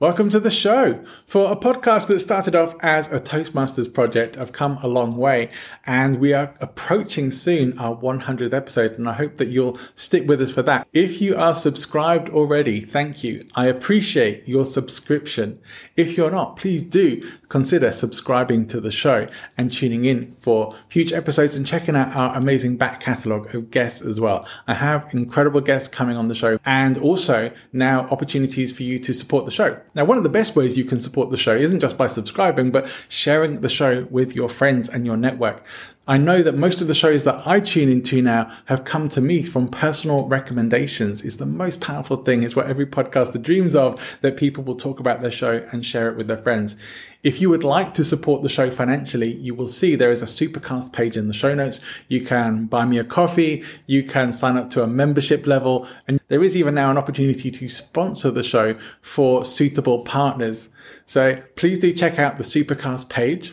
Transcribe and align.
Welcome 0.00 0.30
to 0.30 0.38
the 0.38 0.48
show. 0.48 1.04
For 1.26 1.50
a 1.50 1.56
podcast 1.56 2.06
that 2.06 2.20
started 2.20 2.54
off 2.54 2.76
as 2.78 3.10
a 3.12 3.18
Toastmasters 3.18 3.92
project, 3.92 4.38
I've 4.38 4.52
come 4.52 4.78
a 4.80 4.86
long 4.86 5.16
way 5.16 5.50
and 5.86 6.20
we 6.20 6.32
are 6.32 6.54
approaching 6.60 7.32
soon 7.32 7.76
our 7.80 7.96
100th 7.96 8.54
episode 8.54 8.92
and 8.92 9.08
I 9.08 9.14
hope 9.14 9.38
that 9.38 9.48
you'll 9.48 9.76
stick 9.96 10.28
with 10.28 10.40
us 10.40 10.52
for 10.52 10.62
that. 10.62 10.86
If 10.92 11.20
you 11.20 11.36
are 11.36 11.52
subscribed 11.52 12.28
already, 12.28 12.80
thank 12.80 13.24
you. 13.24 13.44
I 13.56 13.66
appreciate 13.66 14.46
your 14.46 14.64
subscription. 14.64 15.58
If 15.96 16.16
you're 16.16 16.30
not, 16.30 16.56
please 16.56 16.84
do 16.84 17.28
consider 17.48 17.90
subscribing 17.90 18.68
to 18.68 18.80
the 18.80 18.92
show 18.92 19.26
and 19.56 19.68
tuning 19.68 20.04
in 20.04 20.30
for 20.34 20.76
future 20.88 21.16
episodes 21.16 21.56
and 21.56 21.66
checking 21.66 21.96
out 21.96 22.14
our 22.14 22.36
amazing 22.36 22.76
back 22.76 23.00
catalogue 23.00 23.52
of 23.52 23.72
guests 23.72 24.06
as 24.06 24.20
well. 24.20 24.46
I 24.68 24.74
have 24.74 25.12
incredible 25.12 25.60
guests 25.60 25.88
coming 25.88 26.16
on 26.16 26.28
the 26.28 26.36
show 26.36 26.60
and 26.64 26.96
also 26.96 27.50
now 27.72 28.02
opportunities 28.12 28.70
for 28.70 28.84
you 28.84 29.00
to 29.00 29.12
support 29.12 29.44
the 29.44 29.50
show. 29.50 29.80
Now, 29.94 30.04
one 30.04 30.18
of 30.18 30.22
the 30.22 30.28
best 30.28 30.54
ways 30.54 30.76
you 30.76 30.84
can 30.84 31.00
support 31.00 31.30
the 31.30 31.36
show 31.36 31.56
isn't 31.56 31.80
just 31.80 31.98
by 31.98 32.06
subscribing, 32.06 32.70
but 32.70 32.88
sharing 33.08 33.60
the 33.60 33.68
show 33.68 34.06
with 34.10 34.34
your 34.34 34.48
friends 34.48 34.88
and 34.88 35.06
your 35.06 35.16
network. 35.16 35.64
I 36.06 36.16
know 36.16 36.42
that 36.42 36.56
most 36.56 36.80
of 36.80 36.88
the 36.88 36.94
shows 36.94 37.24
that 37.24 37.46
I 37.46 37.60
tune 37.60 37.90
into 37.90 38.22
now 38.22 38.50
have 38.64 38.84
come 38.84 39.10
to 39.10 39.20
me 39.20 39.42
from 39.42 39.68
personal 39.68 40.26
recommendations. 40.26 41.20
Is 41.20 41.36
the 41.36 41.44
most 41.44 41.82
powerful 41.82 42.16
thing. 42.16 42.42
Is 42.42 42.56
what 42.56 42.66
every 42.66 42.86
podcaster 42.86 43.40
dreams 43.42 43.74
of 43.74 44.18
that 44.22 44.38
people 44.38 44.64
will 44.64 44.74
talk 44.74 45.00
about 45.00 45.20
their 45.20 45.30
show 45.30 45.68
and 45.70 45.84
share 45.84 46.08
it 46.08 46.16
with 46.16 46.26
their 46.26 46.38
friends. 46.38 46.76
If 47.24 47.40
you 47.40 47.50
would 47.50 47.64
like 47.64 47.94
to 47.94 48.04
support 48.04 48.42
the 48.42 48.48
show 48.48 48.70
financially, 48.70 49.32
you 49.32 49.52
will 49.52 49.66
see 49.66 49.96
there 49.96 50.12
is 50.12 50.22
a 50.22 50.24
supercast 50.24 50.92
page 50.92 51.16
in 51.16 51.26
the 51.26 51.34
show 51.34 51.52
notes. 51.52 51.80
You 52.06 52.24
can 52.24 52.66
buy 52.66 52.84
me 52.84 52.98
a 52.98 53.04
coffee, 53.04 53.64
you 53.86 54.04
can 54.04 54.32
sign 54.32 54.56
up 54.56 54.70
to 54.70 54.84
a 54.84 54.86
membership 54.86 55.44
level, 55.44 55.88
and 56.06 56.20
there 56.28 56.44
is 56.44 56.56
even 56.56 56.76
now 56.76 56.92
an 56.92 56.96
opportunity 56.96 57.50
to 57.50 57.68
sponsor 57.68 58.30
the 58.30 58.44
show 58.44 58.78
for 59.02 59.44
suitable 59.44 60.04
partners. 60.04 60.68
So 61.06 61.42
please 61.56 61.80
do 61.80 61.92
check 61.92 62.20
out 62.20 62.38
the 62.38 62.44
supercast 62.44 63.08
page. 63.08 63.52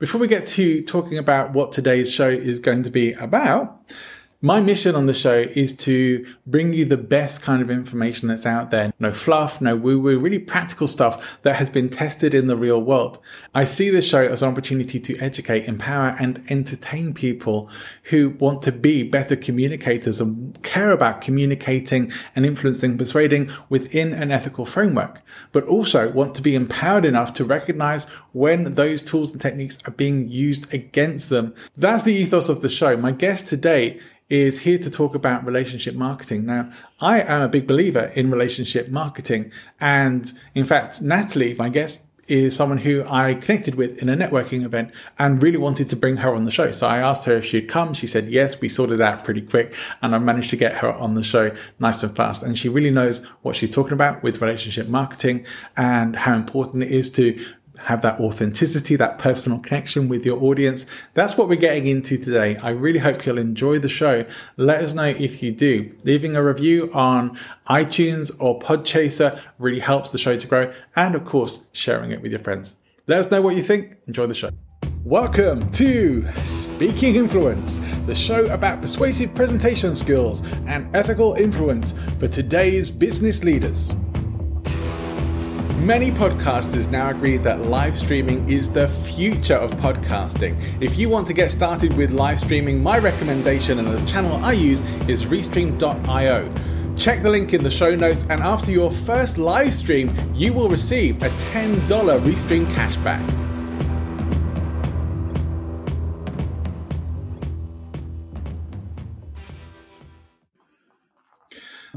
Before 0.00 0.20
we 0.20 0.26
get 0.26 0.46
to 0.48 0.82
talking 0.82 1.16
about 1.16 1.52
what 1.52 1.70
today's 1.70 2.10
show 2.10 2.28
is 2.28 2.58
going 2.58 2.82
to 2.82 2.90
be 2.90 3.12
about, 3.12 3.88
my 4.42 4.58
mission 4.58 4.94
on 4.94 5.04
the 5.04 5.12
show 5.12 5.46
is 5.54 5.74
to 5.74 6.26
bring 6.46 6.72
you 6.72 6.86
the 6.86 6.96
best 6.96 7.42
kind 7.42 7.60
of 7.60 7.70
information 7.70 8.28
that's 8.28 8.46
out 8.46 8.70
there. 8.70 8.90
No 8.98 9.12
fluff, 9.12 9.60
no 9.60 9.76
woo 9.76 10.00
woo, 10.00 10.18
really 10.18 10.38
practical 10.38 10.86
stuff 10.86 11.42
that 11.42 11.56
has 11.56 11.68
been 11.68 11.90
tested 11.90 12.32
in 12.32 12.46
the 12.46 12.56
real 12.56 12.80
world. 12.80 13.18
I 13.54 13.64
see 13.64 13.90
this 13.90 14.08
show 14.08 14.26
as 14.26 14.42
an 14.42 14.50
opportunity 14.50 14.98
to 14.98 15.18
educate, 15.18 15.66
empower, 15.66 16.16
and 16.18 16.42
entertain 16.48 17.12
people 17.12 17.68
who 18.04 18.30
want 18.30 18.62
to 18.62 18.72
be 18.72 19.02
better 19.02 19.36
communicators 19.36 20.22
and 20.22 20.60
care 20.62 20.90
about 20.90 21.20
communicating 21.20 22.10
and 22.34 22.46
influencing, 22.46 22.96
persuading 22.96 23.50
within 23.68 24.14
an 24.14 24.30
ethical 24.30 24.64
framework, 24.64 25.20
but 25.52 25.64
also 25.64 26.10
want 26.10 26.34
to 26.36 26.42
be 26.42 26.54
empowered 26.54 27.04
enough 27.04 27.34
to 27.34 27.44
recognize 27.44 28.04
when 28.32 28.72
those 28.72 29.02
tools 29.02 29.32
and 29.32 29.40
techniques 29.40 29.78
are 29.86 29.92
being 29.92 30.28
used 30.28 30.72
against 30.72 31.28
them. 31.28 31.54
That's 31.76 32.04
the 32.04 32.14
ethos 32.14 32.48
of 32.48 32.62
the 32.62 32.70
show. 32.70 32.96
My 32.96 33.12
guest 33.12 33.46
today 33.46 34.00
is 34.30 34.60
here 34.60 34.78
to 34.78 34.88
talk 34.88 35.14
about 35.14 35.44
relationship 35.44 35.94
marketing. 35.94 36.46
Now, 36.46 36.70
I 37.00 37.20
am 37.20 37.42
a 37.42 37.48
big 37.48 37.66
believer 37.66 38.12
in 38.14 38.30
relationship 38.30 38.88
marketing. 38.88 39.50
And 39.80 40.32
in 40.54 40.64
fact, 40.64 41.02
Natalie, 41.02 41.54
my 41.54 41.68
guest, 41.68 42.06
is 42.30 42.54
someone 42.54 42.78
who 42.78 43.04
I 43.08 43.34
connected 43.34 43.74
with 43.74 44.00
in 44.00 44.08
a 44.08 44.16
networking 44.16 44.64
event 44.64 44.92
and 45.18 45.42
really 45.42 45.58
wanted 45.58 45.90
to 45.90 45.96
bring 45.96 46.18
her 46.18 46.32
on 46.32 46.44
the 46.44 46.52
show. 46.52 46.70
So 46.70 46.86
I 46.86 46.98
asked 46.98 47.24
her 47.24 47.38
if 47.38 47.44
she'd 47.44 47.68
come. 47.68 47.92
She 47.92 48.06
said 48.06 48.28
yes. 48.28 48.60
We 48.60 48.68
sorted 48.68 49.00
out 49.00 49.24
pretty 49.24 49.40
quick 49.40 49.74
and 50.00 50.14
I 50.14 50.18
managed 50.18 50.50
to 50.50 50.56
get 50.56 50.74
her 50.74 50.92
on 50.92 51.16
the 51.16 51.24
show 51.24 51.50
nice 51.80 52.04
and 52.04 52.14
fast. 52.14 52.44
And 52.44 52.56
she 52.56 52.68
really 52.68 52.90
knows 52.90 53.26
what 53.42 53.56
she's 53.56 53.74
talking 53.74 53.94
about 53.94 54.22
with 54.22 54.40
relationship 54.40 54.86
marketing 54.86 55.44
and 55.76 56.14
how 56.14 56.34
important 56.34 56.84
it 56.84 56.92
is 56.92 57.10
to 57.10 57.44
have 57.82 58.02
that 58.02 58.20
authenticity, 58.20 58.96
that 58.96 59.18
personal 59.18 59.58
connection 59.60 60.08
with 60.08 60.24
your 60.24 60.42
audience. 60.42 60.86
That's 61.14 61.36
what 61.36 61.48
we're 61.48 61.56
getting 61.56 61.86
into 61.86 62.18
today. 62.18 62.56
I 62.56 62.70
really 62.70 62.98
hope 62.98 63.26
you'll 63.26 63.38
enjoy 63.38 63.78
the 63.78 63.88
show. 63.88 64.24
Let 64.56 64.82
us 64.82 64.94
know 64.94 65.06
if 65.06 65.42
you 65.42 65.52
do. 65.52 65.92
Leaving 66.04 66.36
a 66.36 66.42
review 66.42 66.90
on 66.92 67.38
iTunes 67.68 68.30
or 68.38 68.58
Podchaser 68.58 69.40
really 69.58 69.80
helps 69.80 70.10
the 70.10 70.18
show 70.18 70.36
to 70.36 70.46
grow. 70.46 70.72
And 70.96 71.14
of 71.14 71.24
course, 71.24 71.66
sharing 71.72 72.10
it 72.10 72.22
with 72.22 72.32
your 72.32 72.40
friends. 72.40 72.76
Let 73.06 73.18
us 73.20 73.30
know 73.30 73.42
what 73.42 73.56
you 73.56 73.62
think. 73.62 73.96
Enjoy 74.06 74.26
the 74.26 74.34
show. 74.34 74.50
Welcome 75.04 75.70
to 75.72 76.26
Speaking 76.44 77.16
Influence, 77.16 77.78
the 78.04 78.14
show 78.14 78.44
about 78.52 78.82
persuasive 78.82 79.34
presentation 79.34 79.96
skills 79.96 80.42
and 80.66 80.94
ethical 80.94 81.34
influence 81.34 81.94
for 82.18 82.28
today's 82.28 82.90
business 82.90 83.42
leaders. 83.42 83.94
Many 85.80 86.10
podcasters 86.10 86.90
now 86.90 87.08
agree 87.08 87.38
that 87.38 87.62
live 87.62 87.98
streaming 87.98 88.46
is 88.50 88.70
the 88.70 88.86
future 88.86 89.54
of 89.54 89.70
podcasting. 89.76 90.60
If 90.82 90.98
you 90.98 91.08
want 91.08 91.26
to 91.28 91.32
get 91.32 91.50
started 91.50 91.96
with 91.96 92.10
live 92.10 92.38
streaming, 92.38 92.82
my 92.82 92.98
recommendation 92.98 93.78
and 93.78 93.88
the 93.88 94.04
channel 94.04 94.36
I 94.44 94.52
use 94.52 94.82
is 95.08 95.24
restream.io. 95.24 96.54
Check 96.96 97.22
the 97.22 97.30
link 97.30 97.54
in 97.54 97.64
the 97.64 97.70
show 97.70 97.96
notes, 97.96 98.26
and 98.28 98.42
after 98.42 98.70
your 98.70 98.92
first 98.92 99.38
live 99.38 99.72
stream, 99.72 100.14
you 100.34 100.52
will 100.52 100.68
receive 100.68 101.22
a 101.22 101.30
$10 101.30 101.88
Restream 101.88 102.66
cashback. 102.72 103.49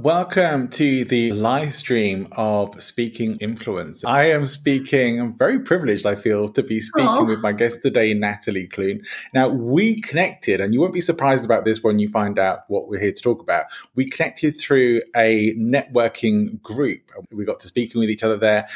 Welcome 0.04 0.68
to 0.72 1.06
the 1.06 1.32
live 1.32 1.74
stream 1.74 2.28
of 2.34 2.84
Speaking 2.84 3.38
Influence. 3.38 4.04
I 4.04 4.26
am 4.26 4.46
speaking, 4.46 5.22
I'm 5.22 5.38
very 5.38 5.60
privileged, 5.60 6.06
I 6.06 6.16
feel, 6.16 6.50
to 6.50 6.62
be 6.62 6.82
speaking 6.82 7.08
oh. 7.10 7.24
with 7.24 7.42
my 7.42 7.54
guest 7.54 7.82
today, 7.82 8.14
Natalie 8.14 8.68
Clune. 8.68 9.04
Now, 9.34 9.48
we 9.48 10.02
connected, 10.02 10.60
and 10.60 10.74
you 10.74 10.82
won't 10.82 10.92
be 10.92 11.00
surprised 11.00 11.46
about 11.46 11.64
this 11.64 11.84
when 11.84 12.00
you 12.00 12.10
find 12.10 12.38
out 12.38 12.64
what 12.68 12.90
we're 12.90 13.00
here 13.00 13.14
to 13.14 13.22
talk 13.22 13.42
about. 13.42 13.68
We 13.96 14.10
connected 14.10 14.60
through 14.60 15.04
a 15.16 15.56
networking 15.56 16.62
group. 16.62 17.10
We 17.32 17.46
got 17.46 17.62
to 17.62 17.68
speaking 17.68 18.02
with 18.02 18.10
each 18.10 18.24
other 18.24 18.36
there. 18.36 18.68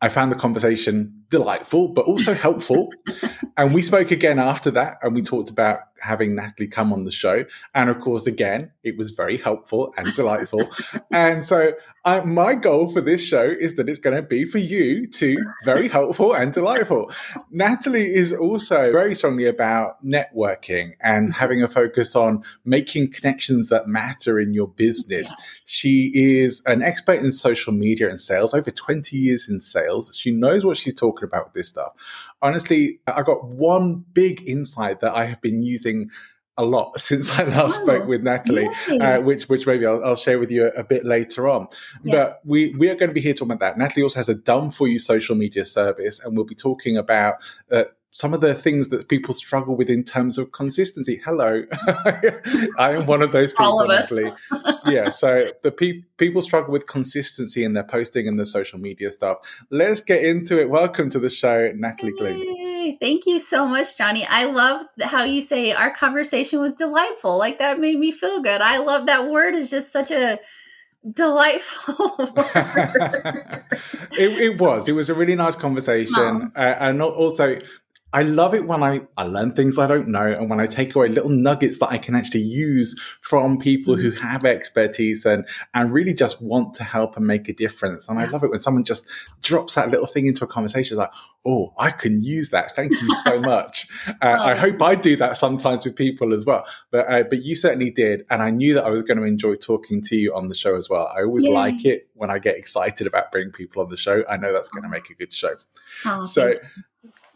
I 0.00 0.08
found 0.08 0.30
the 0.30 0.36
conversation 0.36 1.19
delightful, 1.30 1.88
but 1.88 2.04
also 2.04 2.34
helpful. 2.34 2.92
and 3.56 3.74
we 3.74 3.82
spoke 3.82 4.10
again 4.10 4.38
after 4.38 4.70
that, 4.72 4.98
and 5.02 5.14
we 5.14 5.22
talked 5.22 5.50
about 5.50 5.80
having 6.00 6.34
Natalie 6.34 6.66
come 6.66 6.92
on 6.92 7.04
the 7.04 7.10
show. 7.10 7.44
And 7.74 7.90
of 7.90 8.00
course, 8.00 8.26
again, 8.26 8.72
it 8.82 8.96
was 8.96 9.10
very 9.10 9.36
helpful 9.36 9.94
and 9.96 10.12
delightful. 10.14 10.68
and 11.12 11.44
so, 11.44 11.72
uh, 12.04 12.22
my 12.24 12.54
goal 12.54 12.90
for 12.90 13.02
this 13.02 13.22
show 13.22 13.44
is 13.44 13.76
that 13.76 13.88
it's 13.88 13.98
going 13.98 14.16
to 14.16 14.22
be 14.22 14.44
for 14.44 14.58
you 14.58 15.06
to 15.06 15.36
very 15.64 15.88
helpful 15.88 16.32
and 16.32 16.52
delightful. 16.52 17.12
Natalie 17.50 18.14
is 18.14 18.32
also 18.32 18.90
very 18.90 19.14
strongly 19.14 19.46
about 19.46 20.02
networking 20.04 20.94
and 21.02 21.34
having 21.34 21.62
a 21.62 21.68
focus 21.68 22.16
on 22.16 22.42
making 22.64 23.12
connections 23.12 23.68
that 23.68 23.86
matter 23.86 24.40
in 24.40 24.54
your 24.54 24.68
business. 24.68 25.32
She 25.66 26.10
is 26.14 26.62
an 26.64 26.82
expert 26.82 27.20
in 27.20 27.30
social 27.30 27.74
media 27.74 28.08
and 28.08 28.18
sales, 28.18 28.54
over 28.54 28.70
20 28.70 29.16
years 29.16 29.48
in 29.48 29.60
sales. 29.60 30.16
She 30.16 30.30
knows 30.30 30.64
what 30.64 30.78
she's 30.78 30.94
talking 30.94 31.19
about 31.26 31.46
with 31.46 31.54
this 31.54 31.68
stuff. 31.68 31.92
Honestly, 32.42 33.00
I 33.06 33.22
got 33.22 33.44
one 33.44 34.04
big 34.12 34.42
insight 34.46 35.00
that 35.00 35.14
I 35.14 35.24
have 35.24 35.40
been 35.40 35.62
using 35.62 35.80
using 35.80 36.10
a 36.56 36.64
lot 36.64 37.00
since 37.08 37.30
I 37.30 37.44
last 37.44 37.80
oh, 37.80 37.84
spoke 37.84 38.06
with 38.06 38.22
Natalie, 38.22 38.68
uh, 39.00 39.20
which 39.22 39.48
which 39.48 39.66
maybe 39.66 39.86
I'll, 39.86 40.04
I'll, 40.04 40.16
share 40.16 40.38
with 40.38 40.50
you 40.50 40.66
a, 40.66 40.80
a 40.80 40.84
bit 40.84 41.04
later 41.04 41.48
on. 41.48 41.68
Yeah. 42.02 42.14
But 42.14 42.40
we 42.44 42.74
we 42.74 42.90
are 42.90 42.94
going 42.94 43.08
to 43.08 43.14
be 43.14 43.20
here 43.20 43.34
talking 43.34 43.52
about 43.52 43.76
that. 43.76 43.78
Natalie 43.78 44.02
also 44.02 44.18
has 44.18 44.28
a 44.28 44.34
done 44.34 44.70
for 44.70 44.86
you 44.86 44.98
social 44.98 45.36
media 45.36 45.64
service, 45.64 46.20
and 46.20 46.36
we'll 46.36 46.44
be 46.44 46.54
talking 46.54 46.96
about 46.96 47.36
uh, 47.70 47.84
some 48.12 48.34
of 48.34 48.40
the 48.40 48.54
things 48.54 48.88
that 48.88 49.08
people 49.08 49.32
struggle 49.32 49.76
with 49.76 49.88
in 49.88 50.02
terms 50.02 50.36
of 50.36 50.50
consistency. 50.52 51.20
Hello, 51.24 51.62
I 52.76 52.96
am 52.96 53.06
one 53.06 53.22
of 53.22 53.32
those 53.32 53.52
people. 53.52 53.66
All 53.66 53.82
of 53.82 53.90
us. 53.90 54.12
yeah. 54.84 55.08
So 55.10 55.52
the 55.62 55.70
pe- 55.70 56.02
people 56.16 56.42
struggle 56.42 56.72
with 56.72 56.86
consistency 56.86 57.62
in 57.62 57.72
their 57.74 57.84
posting 57.84 58.26
and 58.26 58.38
the 58.38 58.44
social 58.44 58.80
media 58.80 59.12
stuff. 59.12 59.38
Let's 59.70 60.00
get 60.00 60.24
into 60.24 60.60
it. 60.60 60.68
Welcome 60.70 61.08
to 61.10 61.18
the 61.20 61.30
show, 61.30 61.72
Natalie 61.74 62.12
Gloom. 62.12 62.96
Thank 63.00 63.26
you 63.26 63.38
so 63.38 63.66
much, 63.66 63.96
Johnny. 63.96 64.26
I 64.26 64.44
love 64.44 64.86
how 65.02 65.22
you 65.22 65.40
say 65.40 65.72
our 65.72 65.94
conversation 65.94 66.60
was 66.60 66.74
delightful. 66.74 67.38
Like 67.38 67.58
that 67.58 67.78
made 67.78 67.98
me 67.98 68.10
feel 68.10 68.42
good. 68.42 68.60
I 68.60 68.78
love 68.78 69.06
that 69.06 69.30
word 69.30 69.54
is 69.54 69.70
just 69.70 69.92
such 69.92 70.10
a 70.10 70.38
delightful 71.10 71.94
it, 74.18 74.38
it, 74.38 74.60
was 74.60 74.86
it 74.86 74.92
was 74.92 75.08
a 75.08 75.14
really 75.14 75.34
nice 75.34 75.56
conversation 75.56 76.52
uh, 76.54 76.76
and 76.78 77.00
also 77.00 77.56
I 78.12 78.22
love 78.22 78.54
it 78.54 78.66
when 78.66 78.82
I, 78.82 79.02
I 79.16 79.22
learn 79.22 79.52
things 79.52 79.78
I 79.78 79.86
don't 79.86 80.08
know 80.08 80.26
and 80.26 80.50
when 80.50 80.58
I 80.58 80.66
take 80.66 80.94
away 80.94 81.08
little 81.08 81.30
nuggets 81.30 81.78
that 81.78 81.90
I 81.90 81.98
can 81.98 82.16
actually 82.16 82.42
use 82.42 82.98
from 83.20 83.58
people 83.58 83.94
who 83.94 84.12
mm-hmm. 84.12 84.26
have 84.26 84.44
expertise 84.44 85.24
and, 85.24 85.46
and 85.74 85.92
really 85.92 86.12
just 86.12 86.42
want 86.42 86.74
to 86.74 86.84
help 86.84 87.16
and 87.16 87.26
make 87.26 87.48
a 87.48 87.52
difference. 87.52 88.08
And 88.08 88.18
I 88.18 88.26
love 88.26 88.42
it 88.42 88.50
when 88.50 88.58
someone 88.58 88.84
just 88.84 89.06
drops 89.42 89.74
that 89.74 89.90
little 89.90 90.06
thing 90.06 90.26
into 90.26 90.44
a 90.44 90.48
conversation 90.48 90.96
like, 90.96 91.12
oh, 91.46 91.72
I 91.78 91.90
can 91.90 92.20
use 92.20 92.50
that. 92.50 92.74
Thank 92.74 92.92
you 92.92 93.14
so 93.16 93.40
much. 93.40 93.86
Uh, 94.20 94.36
I 94.40 94.56
hope 94.56 94.82
I 94.82 94.96
do 94.96 95.14
that 95.16 95.36
sometimes 95.36 95.84
with 95.84 95.94
people 95.94 96.34
as 96.34 96.44
well. 96.44 96.64
But, 96.90 97.10
uh, 97.10 97.22
but 97.24 97.44
you 97.44 97.54
certainly 97.54 97.90
did. 97.90 98.26
And 98.28 98.42
I 98.42 98.50
knew 98.50 98.74
that 98.74 98.84
I 98.84 98.90
was 98.90 99.04
going 99.04 99.18
to 99.18 99.24
enjoy 99.24 99.54
talking 99.54 100.02
to 100.02 100.16
you 100.16 100.34
on 100.34 100.48
the 100.48 100.54
show 100.54 100.76
as 100.76 100.90
well. 100.90 101.12
I 101.16 101.22
always 101.22 101.44
Yay. 101.44 101.52
like 101.52 101.84
it 101.84 102.08
when 102.14 102.30
I 102.30 102.38
get 102.38 102.56
excited 102.56 103.06
about 103.06 103.30
bringing 103.30 103.52
people 103.52 103.82
on 103.82 103.88
the 103.88 103.96
show. 103.96 104.24
I 104.28 104.36
know 104.36 104.52
that's 104.52 104.68
going 104.68 104.82
to 104.82 104.88
make 104.88 105.10
a 105.10 105.14
good 105.14 105.32
show. 105.32 105.52
Oh, 106.04 106.24
so, 106.24 106.54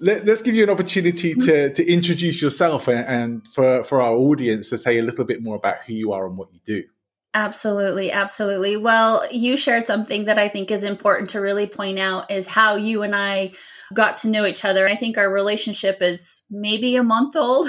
let, 0.04 0.28
us 0.28 0.42
give 0.42 0.54
you 0.54 0.62
an 0.64 0.70
opportunity 0.70 1.32
mm-hmm. 1.32 1.46
to, 1.46 1.72
to 1.72 1.90
introduce 1.90 2.42
yourself 2.42 2.88
and, 2.88 3.06
and 3.06 3.48
for, 3.48 3.82
for 3.84 4.00
our 4.00 4.14
audience 4.14 4.70
to 4.70 4.78
say 4.78 4.98
a 4.98 5.02
little 5.02 5.24
bit 5.24 5.42
more 5.42 5.56
about 5.56 5.78
who 5.86 5.94
you 5.94 6.12
are 6.12 6.26
and 6.26 6.36
what 6.36 6.52
you 6.52 6.60
do. 6.64 6.84
Absolutely, 7.32 8.12
absolutely. 8.12 8.76
Well, 8.76 9.26
you 9.32 9.56
shared 9.56 9.86
something 9.86 10.26
that 10.26 10.38
I 10.38 10.48
think 10.48 10.70
is 10.70 10.84
important 10.84 11.30
to 11.30 11.40
really 11.40 11.66
point 11.66 11.98
out 11.98 12.30
is 12.30 12.46
how 12.46 12.76
you 12.76 13.02
and 13.02 13.16
I 13.16 13.52
got 13.92 14.16
to 14.18 14.28
know 14.28 14.46
each 14.46 14.64
other. 14.64 14.86
I 14.86 14.94
think 14.94 15.18
our 15.18 15.28
relationship 15.28 16.00
is 16.00 16.42
maybe 16.48 16.94
a 16.94 17.02
month 17.02 17.34
old. 17.34 17.68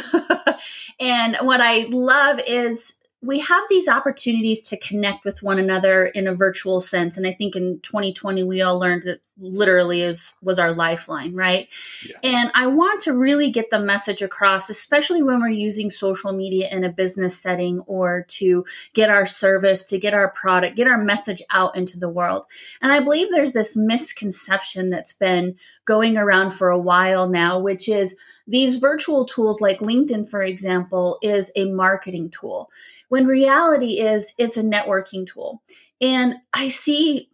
and 0.99 1.37
what 1.41 1.61
I 1.61 1.87
love 1.89 2.39
is 2.47 2.93
we 3.25 3.39
have 3.39 3.63
these 3.69 3.87
opportunities 3.87 4.61
to 4.61 4.77
connect 4.77 5.25
with 5.25 5.41
one 5.41 5.57
another 5.57 6.05
in 6.05 6.27
a 6.27 6.35
virtual 6.35 6.79
sense. 6.79 7.17
And 7.17 7.25
i 7.25 7.33
think 7.33 7.55
in 7.55 7.79
2020 7.81 8.43
we 8.43 8.61
all 8.61 8.79
learned 8.79 9.03
that 9.03 9.21
literally 9.37 10.01
is 10.01 10.33
was 10.41 10.59
our 10.59 10.71
lifeline 10.71 11.33
right? 11.33 11.67
Yeah. 12.07 12.17
and 12.23 12.51
i 12.55 12.67
want 12.67 13.01
to 13.01 13.11
really 13.11 13.51
get 13.51 13.69
the 13.69 13.79
message 13.79 14.21
across 14.21 14.69
especially 14.69 15.21
when 15.21 15.41
we're 15.41 15.49
using 15.49 15.89
social 15.89 16.31
media 16.31 16.69
in 16.71 16.85
a 16.85 16.89
business 16.89 17.37
setting 17.37 17.81
or 17.81 18.23
to 18.29 18.63
get 18.93 19.09
our 19.09 19.25
service 19.25 19.83
to 19.85 19.99
get 19.99 20.13
our 20.13 20.29
product 20.29 20.77
get 20.77 20.87
our 20.87 21.01
message 21.01 21.41
out 21.49 21.75
into 21.75 21.99
the 21.99 22.09
world. 22.09 22.45
And 22.81 22.91
i 22.91 22.99
believe 23.01 23.27
there's 23.31 23.53
this 23.53 23.75
misconception 23.75 24.89
that's 24.89 25.13
been 25.13 25.55
going 25.83 26.17
around 26.17 26.51
for 26.51 26.69
a 26.69 26.79
while 26.79 27.27
now 27.27 27.59
which 27.59 27.89
is 27.89 28.15
these 28.47 28.77
virtual 28.77 29.25
tools 29.25 29.59
like 29.59 29.79
linkedin 29.79 30.27
for 30.27 30.43
example 30.43 31.17
is 31.21 31.51
a 31.55 31.65
marketing 31.71 32.29
tool 32.29 32.69
when 33.09 33.27
reality 33.27 33.99
is 33.99 34.33
it's 34.37 34.57
a 34.57 34.63
networking 34.63 35.25
tool. 35.25 35.61
And 36.01 36.35
I 36.53 36.67
see, 36.67 37.29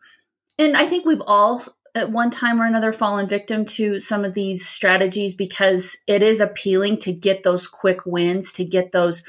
and 0.57 0.75
I 0.77 0.85
think 0.85 1.06
we've 1.06 1.23
all 1.25 1.63
at 1.94 2.12
one 2.12 2.31
time 2.31 2.62
or 2.62 2.65
another 2.65 2.91
fallen 2.91 3.27
victim 3.27 3.65
to 3.65 4.00
some 4.00 4.23
of 4.23 4.33
these 4.33 4.65
strategies 4.65 5.35
because 5.35 5.97
it 6.07 6.21
is 6.21 6.39
appealing 6.39 6.97
to 7.00 7.12
get 7.12 7.44
those 7.44 7.68
quick 7.68 8.06
wins, 8.06 8.51
to 8.53 8.63
get 8.63 8.91
those 8.91 9.23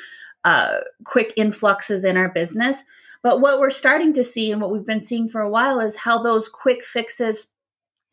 uh, 0.44 0.78
quick 1.04 1.32
influxes 1.36 2.04
in 2.04 2.16
our 2.16 2.28
business. 2.28 2.82
But 3.22 3.40
what 3.40 3.60
we're 3.60 3.70
starting 3.70 4.12
to 4.14 4.24
see 4.24 4.50
and 4.50 4.60
what 4.60 4.72
we've 4.72 4.86
been 4.86 5.00
seeing 5.00 5.28
for 5.28 5.40
a 5.40 5.50
while 5.50 5.80
is 5.80 5.96
how 5.96 6.22
those 6.22 6.48
quick 6.48 6.82
fixes 6.82 7.46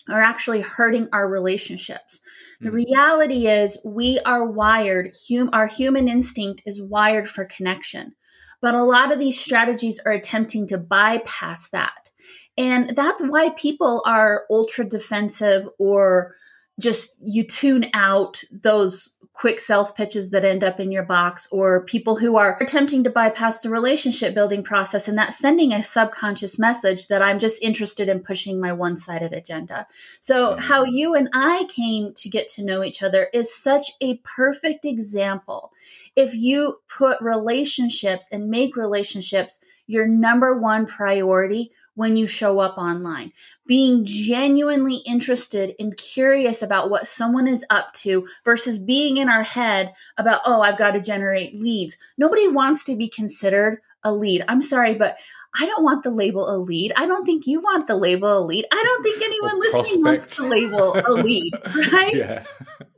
are 0.10 0.22
actually 0.22 0.62
hurting 0.62 1.08
our 1.14 1.28
relationships. 1.28 2.20
The 2.62 2.70
hmm. 2.70 2.76
reality 2.76 3.48
is 3.48 3.78
we 3.86 4.20
are 4.20 4.46
wired, 4.46 5.16
hum, 5.30 5.50
our 5.54 5.68
human 5.68 6.08
instinct 6.08 6.64
is 6.66 6.82
wired 6.82 7.30
for 7.30 7.46
connection. 7.46 8.16
But 8.62 8.76
a 8.76 8.84
lot 8.84 9.12
of 9.12 9.20
these 9.20 9.40
strategies 9.40 10.00
are 10.06 10.12
attempting 10.12 10.68
to 10.68 10.78
bypass 10.78 11.70
that. 11.70 12.10
And 12.58 12.90
that's 12.90 13.22
why 13.22 13.52
people 13.52 14.02
are 14.06 14.46
ultra 14.50 14.86
defensive 14.86 15.68
or 15.78 16.36
just 16.80 17.12
you 17.22 17.46
tune 17.46 17.90
out 17.94 18.42
those 18.52 19.16
quick 19.40 19.62
sales 19.62 19.90
pitches 19.90 20.32
that 20.32 20.44
end 20.44 20.66
up 20.66 20.82
in 20.82 20.92
your 20.92 21.04
box 21.04 21.48
or 21.50 21.86
people 21.86 22.18
who 22.18 22.36
are 22.36 22.58
attempting 22.60 23.06
to 23.06 23.10
bypass 23.10 23.60
the 23.60 23.70
relationship 23.70 24.36
building 24.36 24.62
process 24.62 25.08
and 25.08 25.18
that's 25.18 25.40
sending 25.40 25.72
a 25.72 25.82
subconscious 25.82 26.60
message 26.60 27.08
that 27.08 27.22
I'm 27.22 27.40
just 27.40 27.64
interested 27.64 28.10
in 28.10 28.20
pushing 28.20 28.60
my 28.60 28.74
one-sided 28.74 29.32
agenda. 29.32 29.88
So 30.20 30.56
mm. 30.56 30.60
how 30.60 30.84
you 30.84 31.16
and 31.16 31.30
I 31.32 31.66
came 31.74 32.14
to 32.16 32.28
get 32.28 32.50
to 32.50 32.66
know 32.66 32.84
each 32.84 33.02
other 33.02 33.30
is 33.34 33.56
such 33.56 33.92
a 34.02 34.18
perfect 34.26 34.84
example 34.84 35.72
if 36.18 36.36
you 36.36 36.82
put 36.90 37.22
relationships 37.22 38.28
and 38.34 38.50
make 38.50 38.76
relationships 38.76 39.62
your 39.88 40.06
number 40.06 40.60
one 40.60 40.86
priority 40.86 41.72
when 42.00 42.16
you 42.16 42.26
show 42.26 42.60
up 42.60 42.78
online. 42.78 43.34
Being 43.68 44.06
genuinely 44.06 45.02
interested 45.06 45.76
and 45.80 45.98
curious 45.98 46.62
about 46.62 46.90
what 46.90 47.08
someone 47.08 47.46
is 47.46 47.66
up 47.70 47.92
to 47.96 48.26
versus 48.46 48.80
being 48.80 49.18
in 49.18 49.28
our 49.28 49.44
head 49.44 49.94
about, 50.18 50.40
oh, 50.46 50.62
I've 50.62 50.78
got 50.78 50.92
to 50.92 51.02
generate 51.02 51.60
leads. 51.60 51.98
Nobody 52.18 52.48
wants 52.48 52.86
to 52.86 52.96
be 52.96 53.10
considered 53.10 53.82
a 54.06 54.14
lead. 54.14 54.46
I'm 54.48 54.62
sorry, 54.62 54.94
but 54.94 55.18
I 55.58 55.66
don't 55.66 55.84
want 55.84 56.04
the 56.04 56.12
label 56.12 56.48
elite. 56.50 56.92
I 56.96 57.06
don't 57.06 57.26
think 57.26 57.48
you 57.48 57.60
want 57.60 57.88
the 57.88 57.96
label 57.96 58.38
elite. 58.38 58.66
I 58.72 58.84
don't 58.84 59.04
think 59.04 59.22
anyone 59.24 59.60
listening 59.60 60.04
wants 60.04 60.36
to 60.36 60.48
label 60.48 60.94
a 60.94 61.12
lead, 61.14 61.54
right? 61.92 62.14
yeah. 62.14 62.44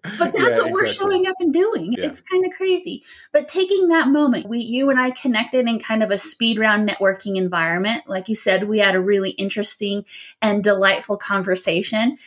But 0.04 0.34
that's 0.34 0.36
yeah, 0.36 0.42
what 0.42 0.50
exactly. 0.50 0.72
we're 0.72 0.88
showing 0.88 1.28
up 1.28 1.36
and 1.40 1.54
doing. 1.54 1.94
Yeah. 1.94 2.08
It's 2.08 2.20
kind 2.20 2.44
of 2.46 2.52
crazy. 2.52 3.04
But 3.32 3.48
taking 3.48 3.90
that 3.90 4.08
moment, 4.08 4.48
we 4.48 4.60
you 4.60 4.90
and 4.90 5.00
I 5.00 5.12
connected 5.12 5.68
in 5.68 5.80
kind 5.80 6.04
of 6.04 6.12
a 6.12 6.18
speed 6.18 6.60
round 6.60 6.90
networking 6.90 7.38
environment. 7.38 8.04
Like 8.08 8.28
you 8.28 8.36
said, 8.36 8.68
we 8.68 8.80
had 8.80 8.96
a 8.96 9.02
really 9.02 9.32
interesting 9.32 10.04
and 10.42 10.64
delightful 10.64 11.18
conversation. 11.18 12.18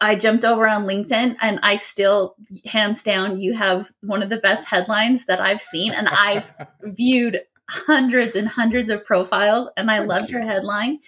I 0.00 0.16
jumped 0.16 0.44
over 0.44 0.68
on 0.68 0.84
LinkedIn 0.84 1.36
and 1.40 1.60
I 1.62 1.76
still, 1.76 2.36
hands 2.66 3.02
down, 3.02 3.38
you 3.38 3.54
have 3.54 3.90
one 4.00 4.22
of 4.22 4.28
the 4.28 4.36
best 4.36 4.68
headlines 4.68 5.26
that 5.26 5.40
I've 5.40 5.60
seen. 5.60 5.92
And 5.92 6.08
I've 6.08 6.52
viewed 6.82 7.40
hundreds 7.68 8.36
and 8.36 8.48
hundreds 8.48 8.88
of 8.88 9.04
profiles 9.04 9.68
and 9.76 9.90
I 9.90 10.00
loved 10.00 10.30
your 10.30 10.42
headline. 10.42 11.00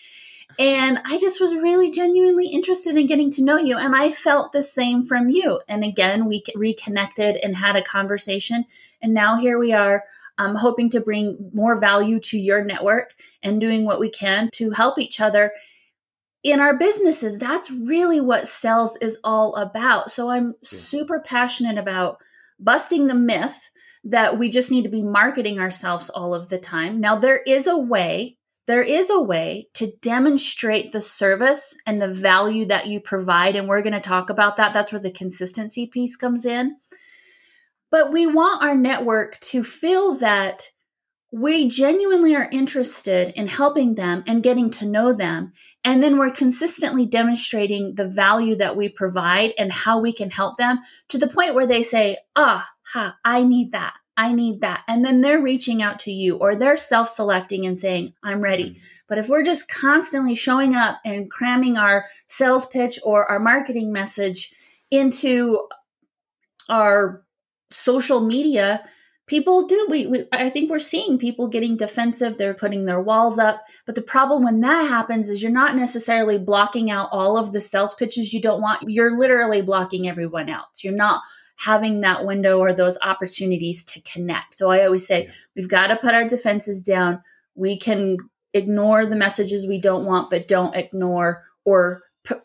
And 0.59 1.01
I 1.05 1.19
just 1.19 1.41
was 1.41 1.53
really 1.53 1.91
genuinely 1.91 2.47
interested 2.47 2.97
in 2.97 3.07
getting 3.07 3.31
to 3.33 3.45
know 3.45 3.59
you. 3.59 3.77
And 3.77 3.95
I 3.95 4.11
felt 4.11 4.53
the 4.53 4.63
same 4.63 5.03
from 5.03 5.29
you. 5.29 5.61
And 5.69 5.85
again, 5.85 6.27
we 6.27 6.43
reconnected 6.55 7.37
and 7.37 7.57
had 7.57 7.77
a 7.77 7.83
conversation. 7.83 8.65
And 9.03 9.13
now 9.13 9.39
here 9.39 9.59
we 9.59 9.73
are, 9.73 10.05
um, 10.39 10.55
hoping 10.55 10.89
to 10.91 11.01
bring 11.01 11.51
more 11.53 11.79
value 11.79 12.21
to 12.21 12.39
your 12.39 12.65
network 12.65 13.15
and 13.43 13.61
doing 13.61 13.85
what 13.85 14.01
we 14.01 14.09
can 14.09 14.49
to 14.53 14.71
help 14.71 14.99
each 14.99 15.21
other 15.21 15.53
in 16.43 16.61
our 16.61 16.77
businesses. 16.77 17.39
That's 17.39 17.71
really 17.71 18.21
what 18.21 18.47
sales 18.47 18.97
is 19.03 19.19
all 19.25 19.55
about. 19.57 20.11
So 20.11 20.31
I'm 20.31 20.55
super 20.63 21.21
passionate 21.21 21.77
about 21.77 22.19
busting 22.59 23.07
the 23.07 23.15
myth 23.15 23.71
that 24.07 24.39
we 24.39 24.49
just 24.49 24.71
need 24.71 24.83
to 24.83 24.89
be 24.89 25.03
marketing 25.03 25.59
ourselves 25.59 26.11
all 26.11 26.33
of 26.33 26.49
the 26.49 26.59
time. 26.59 27.01
Now, 27.01 27.17
there 27.17 27.43
is 27.47 27.67
a 27.67 27.77
way, 27.77 28.39
there 28.67 28.83
is 28.83 29.11
a 29.11 29.21
way 29.21 29.69
to 29.75 29.93
demonstrate 30.01 30.93
the 30.93 31.01
service 31.01 31.77
and 31.87 32.01
the 32.01 32.13
value 32.13 32.67
that 32.67 32.87
you 32.87 33.01
provide. 33.01 33.57
And 33.57 33.69
we're 33.69 33.83
going 33.83 33.93
to 33.95 34.01
talk 34.01 34.31
about 34.31 34.57
that. 34.57 34.73
That's 34.73 34.93
where 34.93 35.01
the 35.01 35.11
consistency 35.11 35.87
piece 35.87 36.15
comes 36.15 36.45
in. 36.45 36.77
But 37.91 38.13
we 38.13 38.27
want 38.27 38.63
our 38.63 38.77
network 38.77 39.41
to 39.41 39.65
feel 39.65 40.15
that 40.17 40.71
we 41.33 41.69
genuinely 41.69 42.37
are 42.37 42.49
interested 42.53 43.31
in 43.31 43.49
helping 43.49 43.97
them 43.97 44.23
and 44.27 44.43
getting 44.43 44.71
to 44.71 44.87
know 44.87 45.13
them. 45.13 45.53
And 45.87 46.03
then 46.03 46.19
we're 46.19 46.31
consistently 46.31 47.07
demonstrating 47.07 47.95
the 47.95 48.09
value 48.09 48.57
that 48.57 48.77
we 48.77 48.89
provide 48.89 49.55
and 49.57 49.71
how 49.71 50.01
we 50.01 50.13
can 50.13 50.33
help 50.33 50.57
them 50.57 50.81
to 51.11 51.17
the 51.17 51.29
point 51.29 51.55
where 51.55 51.67
they 51.67 51.85
say, 51.85 52.19
ah, 52.35 52.69
ha, 52.83 53.17
I 53.25 53.45
need 53.45 53.71
that. 53.71 53.95
I 54.17 54.33
need 54.33 54.63
that. 54.63 54.83
And 54.89 55.05
then 55.05 55.21
they're 55.21 55.41
reaching 55.41 55.83
out 55.83 56.01
to 56.01 56.11
you 56.11 56.39
or 56.39 56.57
they're 56.57 56.77
self 56.77 57.09
selecting 57.09 57.65
and 57.65 57.79
saying, 57.79 58.15
I'm 58.25 58.41
ready. 58.41 58.71
Mm-hmm. 58.71 58.83
But 59.07 59.19
if 59.19 59.29
we're 59.29 59.45
just 59.45 59.69
constantly 59.69 60.35
showing 60.35 60.75
up 60.75 60.99
and 61.05 61.31
cramming 61.31 61.77
our 61.77 62.07
sales 62.27 62.67
pitch 62.67 62.99
or 63.05 63.25
our 63.25 63.39
marketing 63.39 63.93
message 63.93 64.53
into 64.91 65.69
our 66.69 67.23
social 67.71 68.21
media, 68.21 68.85
people 69.27 69.67
do 69.67 69.87
we, 69.91 70.07
we, 70.07 70.25
i 70.33 70.49
think 70.49 70.71
we're 70.71 70.79
seeing 70.79 71.19
people 71.19 71.49
getting 71.49 71.77
defensive 71.77 72.39
they're 72.39 72.55
putting 72.55 72.85
their 72.85 73.01
walls 73.01 73.39
up 73.39 73.65
but 73.85 73.95
the 73.95 74.03
problem 74.03 74.45
when 74.45 74.61
that 74.61 74.89
happens 74.89 75.31
is 75.31 75.43
you're 75.43 75.51
not 75.51 75.77
necessarily 75.77 76.39
blocking 76.39 76.91
out 76.91 77.09
all 77.13 77.37
of 77.37 77.53
the 77.53 77.61
sales 77.61 77.95
pitches 77.95 78.33
you 78.33 78.41
don't 78.41 78.61
want 78.61 78.83
you're 78.89 79.19
literally 79.19 79.63
blocking 79.63 80.09
everyone 80.09 80.49
else 80.49 80.85
you're 80.85 80.93
not 80.93 81.23
having 81.57 82.03
that 82.03 82.25
window 82.25 82.59
or 82.59 82.73
those 82.73 82.99
opportunities 83.03 83.83
to 83.83 84.01
connect. 84.03 84.55
So 84.55 84.71
I 84.71 84.85
always 84.85 85.07
say, 85.07 85.25
yeah. 85.25 85.33
we've 85.57 85.69
got 85.69 85.89
to 85.89 85.97
put 85.97 86.15
our 86.15 86.25
defenses 86.25 86.83
down. 86.83 87.23
We 87.55 87.79
can 87.79 88.19
ignore 88.53 89.07
the 89.07 89.17
messages 89.17 89.67
we 89.67 89.81
don't 89.81 90.05
want, 90.05 90.31
but 90.31 90.49
don't 90.49 90.75
ignore 90.77 91.45
or 91.65 92.03
put, 92.25 92.43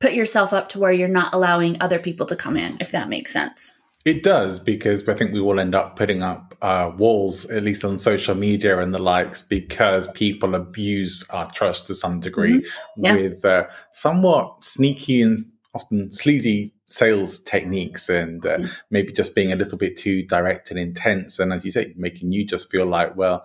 put 0.00 0.12
yourself 0.12 0.52
up 0.52 0.68
to 0.70 0.78
where 0.78 0.92
you're 0.92 1.08
not 1.08 1.34
allowing 1.34 1.80
other 1.80 1.98
people 1.98 2.26
to 2.26 2.36
come 2.36 2.56
in, 2.56 2.76
if 2.80 2.90
that 2.90 3.08
makes 3.08 3.32
sense. 3.32 3.75
It 4.06 4.22
does 4.22 4.60
because 4.60 5.06
I 5.08 5.14
think 5.14 5.32
we 5.32 5.40
will 5.40 5.58
end 5.58 5.74
up 5.74 5.96
putting 5.96 6.22
up 6.22 6.54
uh, 6.62 6.92
walls, 6.96 7.44
at 7.46 7.64
least 7.64 7.84
on 7.84 7.98
social 7.98 8.36
media 8.36 8.78
and 8.78 8.94
the 8.94 9.02
likes, 9.02 9.42
because 9.42 10.06
people 10.12 10.54
abuse 10.54 11.26
our 11.30 11.50
trust 11.50 11.88
to 11.88 11.94
some 11.94 12.20
degree 12.20 12.60
mm-hmm. 12.60 13.04
yeah. 13.04 13.16
with 13.16 13.44
uh, 13.44 13.66
somewhat 13.90 14.62
sneaky 14.62 15.22
and 15.22 15.38
often 15.74 16.08
sleazy 16.12 16.72
sales 16.88 17.40
techniques 17.40 18.08
and 18.08 18.46
uh, 18.46 18.58
mm. 18.58 18.70
maybe 18.90 19.12
just 19.12 19.34
being 19.34 19.52
a 19.52 19.56
little 19.56 19.76
bit 19.76 19.96
too 19.96 20.22
direct 20.22 20.70
and 20.70 20.78
intense 20.78 21.40
and 21.40 21.52
as 21.52 21.64
you 21.64 21.70
say 21.70 21.92
making 21.96 22.30
you 22.30 22.44
just 22.44 22.70
feel 22.70 22.86
like 22.86 23.16
well 23.16 23.44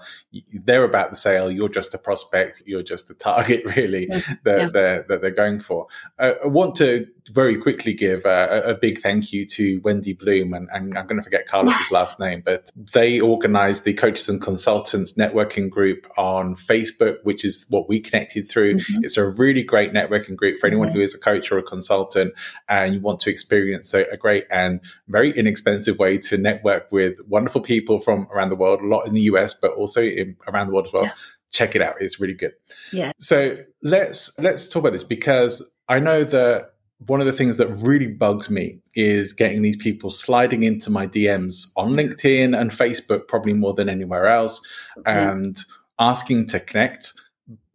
they're 0.54 0.84
about 0.84 1.10
the 1.10 1.16
sale 1.16 1.50
you're 1.50 1.68
just 1.68 1.92
a 1.96 1.98
prospect 1.98 2.62
you're 2.68 2.84
just 2.84 3.10
a 3.10 3.16
target 3.16 3.66
really 3.76 4.08
yeah. 4.12 4.20
that, 4.44 4.60
yeah. 4.60 4.70
They're, 4.70 5.06
that 5.10 5.22
they're 5.22 5.32
going 5.32 5.60
for 5.60 5.88
uh, 6.20 6.34
i 6.44 6.48
want 6.48 6.76
to 6.76 7.08
very 7.30 7.58
quickly 7.58 7.94
give 7.94 8.26
a, 8.26 8.64
a, 8.66 8.76
big 8.76 9.00
thank 9.00 9.32
you 9.32 9.46
to 9.46 9.80
wendy 9.84 10.14
bloom 10.14 10.54
and, 10.54 10.68
and 10.72 10.98
i'm 10.98 11.06
going 11.06 11.18
to 11.18 11.24
forget 11.24 11.48
carlos's 11.48 11.80
yes. 11.80 11.92
last 11.92 12.20
name 12.20 12.42
but 12.44 12.70
they 12.94 13.20
organized 13.20 13.84
the 13.84 13.94
coaches 13.94 14.28
and 14.28 14.42
consultants 14.42 15.14
networking 15.14 15.70
group 15.70 16.08
on 16.18 16.56
facebook 16.56 17.18
which 17.24 17.46
is 17.46 17.66
what 17.70 17.88
we 17.88 18.00
connected 18.00 18.48
through 18.48 18.76
mm-hmm. 18.76 19.04
it's 19.04 19.18
a 19.18 19.28
really 19.28 19.64
great 19.64 19.94
networking 19.94 20.36
group 20.36 20.58
for 20.58 20.68
anyone 20.68 20.88
yes. 20.90 20.98
who 20.98 21.04
is 21.04 21.16
a 21.16 21.20
coach 21.20 21.52
or 21.52 21.58
a 21.58 21.64
consultant 21.64 22.34
and 22.70 22.94
you 22.94 23.00
want 23.00 23.20
to 23.20 23.30
experience 23.30 23.94
a, 23.94 24.04
a, 24.12 24.18
great 24.18 24.46
and 24.50 24.80
very 25.08 25.32
inexpensive 25.38 26.00
way 26.00 26.18
to 26.18 26.38
network 26.38 26.92
with 26.92 27.20
wonderful 27.28 27.62
people 27.62 28.00
from 28.00 28.28
around 28.32 28.50
the 28.50 28.56
world, 28.56 28.82
a 28.82 28.86
lot 28.86 29.08
in 29.08 29.14
the 29.14 29.22
US, 29.22 29.54
but 29.54 29.72
also 29.72 30.02
in, 30.02 30.36
around 30.48 30.68
the 30.68 30.74
world 30.74 30.88
as 30.88 30.94
well. 30.94 31.04
Yeah. 31.04 31.14
Check 31.52 31.76
it 31.76 31.82
out; 31.82 31.96
it's 32.00 32.18
really 32.18 32.34
good. 32.34 32.54
Yeah. 32.94 33.12
So 33.20 33.58
let's 33.84 34.38
let's 34.40 34.70
talk 34.70 34.82
about 34.82 34.94
this 34.94 35.04
because 35.04 35.70
I 35.90 36.00
know 36.00 36.24
that 36.24 36.70
one 37.08 37.20
of 37.20 37.26
the 37.26 37.34
things 37.34 37.58
that 37.58 37.68
really 37.68 38.08
bugs 38.08 38.50
me 38.50 38.80
is 38.94 39.34
getting 39.34 39.62
these 39.62 39.78
people 39.78 40.12
sliding 40.12 40.64
into 40.64 40.90
my 40.90 41.08
DMs 41.08 41.68
on 41.76 41.94
LinkedIn 41.94 42.60
and 42.60 42.72
Facebook, 42.72 43.28
probably 43.28 43.54
more 43.54 43.74
than 43.74 43.90
anywhere 43.90 44.28
else, 44.28 44.62
okay. 45.00 45.12
and 45.12 45.58
asking 46.00 46.48
to 46.48 46.60
connect 46.60 47.14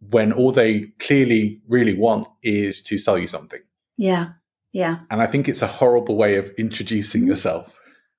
when 0.09 0.31
all 0.31 0.51
they 0.51 0.87
clearly 0.99 1.59
really 1.67 1.97
want 1.97 2.27
is 2.43 2.81
to 2.83 2.97
sell 2.97 3.17
you 3.17 3.27
something. 3.27 3.59
Yeah. 3.97 4.29
Yeah. 4.71 4.99
And 5.09 5.21
I 5.21 5.27
think 5.27 5.49
it's 5.49 5.61
a 5.61 5.67
horrible 5.67 6.15
way 6.15 6.35
of 6.35 6.49
introducing 6.57 7.21
mm-hmm. 7.21 7.29
yourself. 7.29 7.67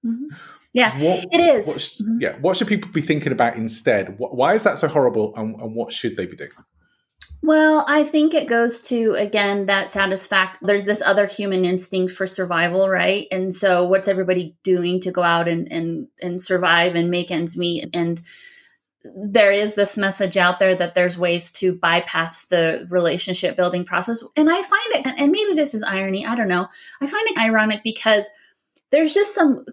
Mm-hmm. 0.05 0.35
Yeah, 0.75 0.93
what, 1.01 1.27
it 1.33 1.41
is. 1.41 1.67
What 1.67 1.81
sh- 1.81 1.97
mm-hmm. 2.03 2.19
Yeah. 2.21 2.37
What 2.39 2.57
should 2.57 2.69
people 2.69 2.91
be 2.91 3.01
thinking 3.01 3.33
about 3.33 3.57
instead? 3.57 4.19
What, 4.19 4.37
why 4.37 4.55
is 4.55 4.65
that 4.65 4.77
so 4.77 4.89
horrible 4.89 5.35
and, 5.37 5.59
and 5.61 5.75
what 5.75 5.93
should 5.93 6.17
they 6.17 6.27
be 6.27 6.37
doing? 6.37 6.51
Well, 7.41 7.85
I 7.89 8.03
think 8.03 8.35
it 8.35 8.49
goes 8.49 8.81
to 8.83 9.15
again 9.15 9.67
that 9.67 9.89
satisfaction. 9.89 10.59
There's 10.63 10.85
this 10.85 11.01
other 11.01 11.27
human 11.27 11.65
instinct 11.65 12.13
for 12.13 12.27
survival, 12.27 12.89
right? 12.89 13.27
And 13.31 13.55
so, 13.55 13.85
what's 13.85 14.09
everybody 14.09 14.57
doing 14.65 15.01
to 15.01 15.13
go 15.13 15.23
out 15.23 15.47
and 15.49 15.71
and 15.71 16.09
and 16.21 16.41
survive 16.41 16.97
and 16.97 17.11
make 17.11 17.31
ends 17.31 17.57
meet? 17.57 17.91
And 17.95 18.21
there 19.15 19.53
is 19.53 19.75
this 19.75 19.97
message 19.97 20.37
out 20.37 20.59
there 20.59 20.75
that 20.75 20.95
there's 20.95 21.17
ways 21.17 21.51
to 21.53 21.73
bypass 21.73 22.47
the 22.47 22.87
relationship 22.91 23.57
building 23.57 23.85
process. 23.85 24.25
And 24.37 24.51
I 24.51 24.61
find 24.61 25.07
it, 25.07 25.07
and 25.07 25.33
maybe 25.33 25.55
this 25.55 25.75
is 25.75 25.83
irony, 25.83 26.27
I 26.27 26.35
don't 26.35 26.49
know. 26.49 26.69
I 27.01 27.07
find 27.07 27.27
it 27.29 27.39
ironic 27.39 27.83
because 27.85 28.29
there's 28.91 29.13
just 29.13 29.35
some 29.35 29.65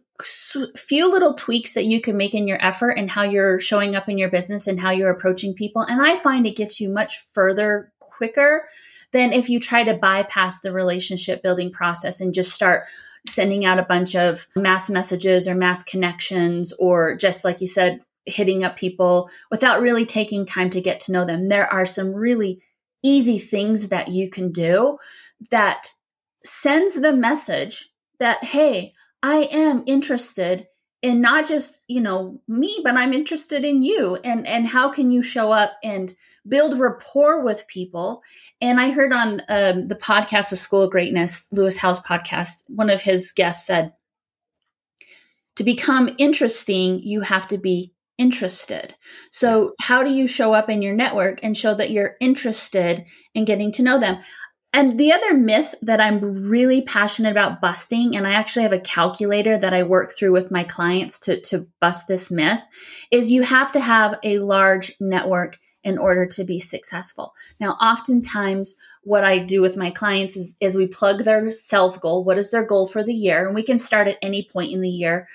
few 0.78 1.10
little 1.10 1.34
tweaks 1.34 1.74
that 1.74 1.86
you 1.86 2.02
can 2.02 2.18
make 2.18 2.34
in 2.34 2.48
your 2.48 2.64
effort 2.64 2.92
and 2.92 3.12
how 3.12 3.24
you're 3.24 3.60
showing 3.60 3.96
up 3.96 4.10
in 4.10 4.18
your 4.18 4.30
business 4.30 4.68
and 4.68 4.80
how 4.80 4.92
you're 4.92 5.10
approaching 5.10 5.54
people. 5.54 5.82
And 5.82 6.02
I 6.02 6.16
find 6.16 6.46
it 6.46 6.56
gets 6.56 6.80
you 6.80 6.90
much 6.90 7.20
further 7.20 7.92
quicker 8.00 8.68
than 9.12 9.34
if 9.34 9.50
you 9.50 9.60
try 9.60 9.84
to 9.84 9.94
bypass 9.94 10.62
the 10.62 10.72
relationship 10.72 11.42
building 11.42 11.72
process 11.72 12.22
and 12.22 12.34
just 12.34 12.52
start 12.52 12.86
sending 13.28 13.66
out 13.66 13.80
a 13.80 13.84
bunch 13.84 14.16
of 14.16 14.48
mass 14.56 14.90
messages 14.90 15.48
or 15.48 15.56
mass 15.56 15.84
connections 15.84 16.74
or 16.74 17.16
just 17.16 17.44
like 17.44 17.62
you 17.62 17.68
said 17.68 18.02
hitting 18.26 18.64
up 18.64 18.76
people 18.76 19.30
without 19.52 19.82
really 19.82 20.06
taking 20.06 20.46
time 20.46 20.70
to 20.70 20.82
get 20.82 21.00
to 21.00 21.12
know 21.12 21.26
them. 21.26 21.48
There 21.48 21.72
are 21.72 21.86
some 21.86 22.14
really 22.14 22.62
easy 23.04 23.38
things 23.38 23.90
that 23.90 24.10
you 24.10 24.30
can 24.30 24.52
do 24.52 24.98
that 25.52 25.90
sends 26.44 27.00
the 27.00 27.14
message 27.14 27.90
that, 28.20 28.44
hey, 28.44 28.94
I 29.24 29.48
am 29.52 29.84
interested 29.86 30.68
in 31.02 31.22
not 31.22 31.48
just, 31.48 31.82
you 31.88 32.02
know, 32.02 32.42
me, 32.48 32.80
but 32.84 32.96
I'm 32.96 33.14
interested 33.14 33.64
in 33.64 33.84
you 33.84 34.18
and 34.24 34.48
and 34.48 34.68
how 34.68 34.90
can 34.90 35.12
you 35.12 35.22
show 35.22 35.52
up 35.52 35.74
and 35.84 36.16
build 36.48 36.80
rapport 36.80 37.44
with 37.44 37.68
people. 37.68 38.24
And 38.62 38.80
I 38.80 38.92
heard 38.92 39.14
on 39.14 39.42
um, 39.50 39.88
the 39.88 40.00
podcast 40.02 40.52
of 40.52 40.58
School 40.58 40.84
of 40.84 40.92
Greatness, 40.92 41.48
Lewis 41.52 41.78
Howes 41.78 42.00
podcast, 42.00 42.64
one 42.68 42.90
of 42.90 43.02
his 43.02 43.32
guests 43.32 43.68
said, 43.68 43.94
to 45.56 45.64
become 45.64 46.16
interesting, 46.18 47.02
you 47.02 47.22
have 47.22 47.48
to 47.48 47.58
be 47.58 47.94
interested. 48.18 48.96
So, 49.32 49.74
how 49.80 50.04
do 50.04 50.12
you 50.12 50.28
show 50.28 50.54
up 50.54 50.70
in 50.70 50.82
your 50.82 50.94
network 50.94 51.40
and 51.44 51.56
show 51.56 51.74
that 51.76 51.92
you're 51.92 52.16
interested 52.20 53.06
in 53.34 53.46
getting 53.46 53.72
to 53.74 53.84
know 53.84 54.00
them? 54.00 54.22
And 54.74 55.00
the 55.00 55.14
other 55.14 55.34
myth 55.34 55.74
that 55.82 56.02
I'm 56.02 56.20
really 56.50 56.82
passionate 56.82 57.32
about 57.32 57.62
busting, 57.62 58.16
and 58.16 58.28
I 58.28 58.34
actually 58.34 58.64
have 58.64 58.74
a 58.74 58.80
calculator 58.80 59.58
that 59.58 59.74
I 59.74 59.84
work 59.84 60.12
through 60.12 60.34
with 60.34 60.52
my 60.52 60.66
clients 60.66 61.18
to, 61.20 61.40
to 61.42 61.68
bust 61.80 62.08
this 62.08 62.30
myth, 62.30 62.62
is 63.10 63.32
you 63.32 63.44
have 63.44 63.72
to 63.72 63.80
have 63.80 64.20
a 64.24 64.40
large 64.40 64.92
network 65.00 65.58
in 65.86 65.98
order 65.98 66.26
to 66.26 66.44
be 66.44 66.60
successful. 66.60 67.34
Now, 67.60 67.74
oftentimes, 67.74 68.76
what 69.04 69.24
I 69.24 69.38
do 69.38 69.62
with 69.62 69.78
my 69.78 69.92
clients 69.92 70.36
is, 70.36 70.56
is 70.60 70.76
we 70.76 70.88
plug 70.88 71.24
their 71.24 71.50
sales 71.52 71.98
goal. 71.98 72.24
What 72.24 72.40
is 72.40 72.50
their 72.50 72.66
goal 72.66 72.88
for 72.88 73.04
the 73.04 73.14
year? 73.14 73.46
And 73.46 73.54
we 73.54 73.62
can 73.62 73.78
start 73.78 74.08
at 74.08 74.18
any 74.22 74.48
point 74.52 74.74
in 74.74 74.82
the 74.82 74.90
year. 74.90 75.30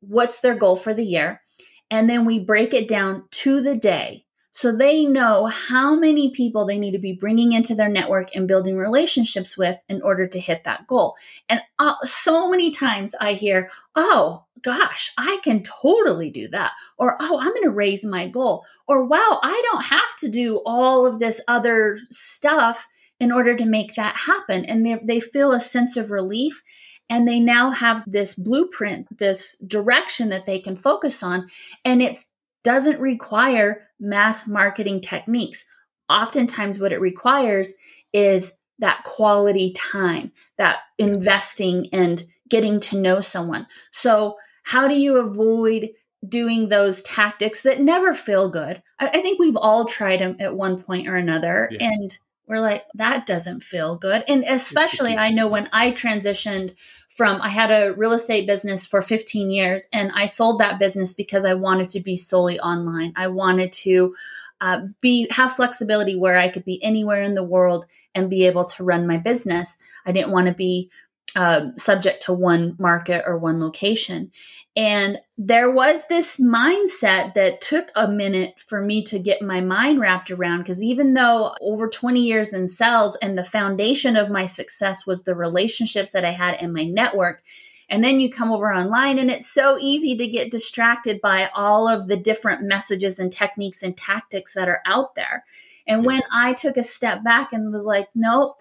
What's 0.00 0.40
their 0.40 0.54
goal 0.54 0.76
for 0.76 0.94
the 0.94 1.04
year? 1.04 1.42
And 1.90 2.08
then 2.08 2.24
we 2.24 2.38
break 2.38 2.72
it 2.72 2.88
down 2.88 3.24
to 3.32 3.60
the 3.60 3.76
day. 3.76 4.25
So 4.56 4.72
they 4.72 5.04
know 5.04 5.44
how 5.44 5.94
many 5.94 6.30
people 6.30 6.64
they 6.64 6.78
need 6.78 6.92
to 6.92 6.98
be 6.98 7.12
bringing 7.12 7.52
into 7.52 7.74
their 7.74 7.90
network 7.90 8.34
and 8.34 8.48
building 8.48 8.78
relationships 8.78 9.54
with 9.54 9.84
in 9.86 10.00
order 10.00 10.26
to 10.26 10.40
hit 10.40 10.64
that 10.64 10.86
goal. 10.86 11.14
And 11.46 11.60
uh, 11.78 11.96
so 12.04 12.48
many 12.48 12.70
times 12.70 13.14
I 13.20 13.34
hear, 13.34 13.68
oh, 13.94 14.46
gosh, 14.62 15.12
I 15.18 15.40
can 15.44 15.62
totally 15.62 16.30
do 16.30 16.48
that. 16.48 16.72
Or, 16.96 17.18
oh, 17.20 17.38
I'm 17.38 17.50
going 17.50 17.64
to 17.64 17.70
raise 17.70 18.02
my 18.02 18.28
goal. 18.28 18.64
Or, 18.88 19.04
wow, 19.04 19.40
I 19.42 19.62
don't 19.70 19.84
have 19.84 20.16
to 20.20 20.28
do 20.30 20.62
all 20.64 21.04
of 21.04 21.18
this 21.18 21.38
other 21.46 21.98
stuff 22.10 22.88
in 23.20 23.30
order 23.30 23.54
to 23.56 23.66
make 23.66 23.94
that 23.96 24.16
happen. 24.16 24.64
And 24.64 24.86
they, 24.86 24.98
they 25.02 25.20
feel 25.20 25.52
a 25.52 25.60
sense 25.60 25.98
of 25.98 26.10
relief 26.10 26.62
and 27.10 27.28
they 27.28 27.40
now 27.40 27.72
have 27.72 28.10
this 28.10 28.34
blueprint, 28.34 29.18
this 29.18 29.54
direction 29.66 30.30
that 30.30 30.46
they 30.46 30.60
can 30.60 30.76
focus 30.76 31.22
on. 31.22 31.50
And 31.84 32.00
it 32.00 32.20
doesn't 32.64 32.98
require 33.00 33.85
mass 34.00 34.46
marketing 34.46 35.00
techniques. 35.00 35.64
Oftentimes, 36.08 36.78
what 36.78 36.92
it 36.92 37.00
requires 37.00 37.74
is 38.12 38.52
that 38.78 39.04
quality 39.04 39.72
time, 39.72 40.32
that 40.58 40.78
investing 40.98 41.88
and 41.92 42.24
getting 42.48 42.78
to 42.80 43.00
know 43.00 43.20
someone. 43.20 43.66
So, 43.90 44.36
how 44.64 44.88
do 44.88 44.98
you 44.98 45.16
avoid 45.16 45.90
doing 46.28 46.68
those 46.68 47.02
tactics 47.02 47.62
that 47.62 47.80
never 47.80 48.14
feel 48.14 48.48
good? 48.48 48.82
I, 48.98 49.08
I 49.08 49.20
think 49.20 49.38
we've 49.38 49.56
all 49.56 49.86
tried 49.86 50.20
them 50.20 50.36
at 50.40 50.54
one 50.54 50.82
point 50.82 51.08
or 51.08 51.16
another. 51.16 51.68
Yeah. 51.72 51.88
And 51.90 52.18
we're 52.46 52.60
like, 52.60 52.84
that 52.94 53.26
doesn't 53.26 53.62
feel 53.62 53.96
good. 53.96 54.22
And 54.28 54.44
especially, 54.48 55.16
I 55.16 55.30
know 55.30 55.48
when 55.48 55.68
I 55.72 55.90
transitioned 55.90 56.74
from, 57.16 57.40
I 57.40 57.48
had 57.48 57.70
a 57.70 57.94
real 57.94 58.12
estate 58.12 58.46
business 58.46 58.84
for 58.86 59.00
15 59.00 59.50
years 59.50 59.86
and 59.92 60.12
I 60.14 60.26
sold 60.26 60.60
that 60.60 60.78
business 60.78 61.14
because 61.14 61.46
I 61.46 61.54
wanted 61.54 61.88
to 61.90 62.00
be 62.00 62.14
solely 62.14 62.60
online. 62.60 63.14
I 63.16 63.28
wanted 63.28 63.72
to 63.72 64.14
uh, 64.60 64.82
be 65.00 65.26
have 65.30 65.52
flexibility 65.52 66.14
where 66.14 66.38
I 66.38 66.48
could 66.48 66.64
be 66.64 66.82
anywhere 66.82 67.22
in 67.22 67.34
the 67.34 67.42
world 67.42 67.86
and 68.14 68.30
be 68.30 68.46
able 68.46 68.64
to 68.64 68.84
run 68.84 69.06
my 69.06 69.16
business. 69.16 69.76
I 70.04 70.12
didn't 70.12 70.30
want 70.30 70.46
to 70.46 70.54
be 70.54 70.90
uh, 71.36 71.66
subject 71.76 72.22
to 72.22 72.32
one 72.32 72.74
market 72.78 73.22
or 73.26 73.36
one 73.36 73.60
location. 73.60 74.32
And 74.74 75.18
there 75.36 75.70
was 75.70 76.06
this 76.08 76.40
mindset 76.40 77.34
that 77.34 77.60
took 77.60 77.90
a 77.94 78.08
minute 78.08 78.58
for 78.58 78.80
me 78.80 79.02
to 79.04 79.18
get 79.18 79.42
my 79.42 79.60
mind 79.60 80.00
wrapped 80.00 80.30
around 80.30 80.60
because 80.60 80.82
even 80.82 81.12
though 81.12 81.54
over 81.60 81.88
20 81.88 82.20
years 82.20 82.54
in 82.54 82.66
sales 82.66 83.16
and 83.16 83.36
the 83.36 83.44
foundation 83.44 84.16
of 84.16 84.30
my 84.30 84.46
success 84.46 85.06
was 85.06 85.22
the 85.22 85.34
relationships 85.34 86.12
that 86.12 86.24
I 86.24 86.30
had 86.30 86.60
in 86.60 86.72
my 86.72 86.84
network. 86.84 87.42
And 87.88 88.02
then 88.02 88.18
you 88.18 88.28
come 88.28 88.50
over 88.50 88.72
online, 88.74 89.16
and 89.16 89.30
it's 89.30 89.46
so 89.46 89.78
easy 89.78 90.16
to 90.16 90.26
get 90.26 90.50
distracted 90.50 91.20
by 91.20 91.50
all 91.54 91.86
of 91.86 92.08
the 92.08 92.16
different 92.16 92.62
messages 92.62 93.20
and 93.20 93.30
techniques 93.30 93.80
and 93.80 93.96
tactics 93.96 94.54
that 94.54 94.68
are 94.68 94.82
out 94.86 95.14
there. 95.14 95.44
And 95.86 96.04
when 96.04 96.22
I 96.34 96.54
took 96.54 96.76
a 96.76 96.82
step 96.82 97.22
back 97.22 97.52
and 97.52 97.72
was 97.72 97.84
like, 97.84 98.08
nope, 98.12 98.56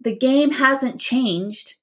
the 0.00 0.14
game 0.14 0.52
hasn't 0.52 1.00
changed 1.00 1.74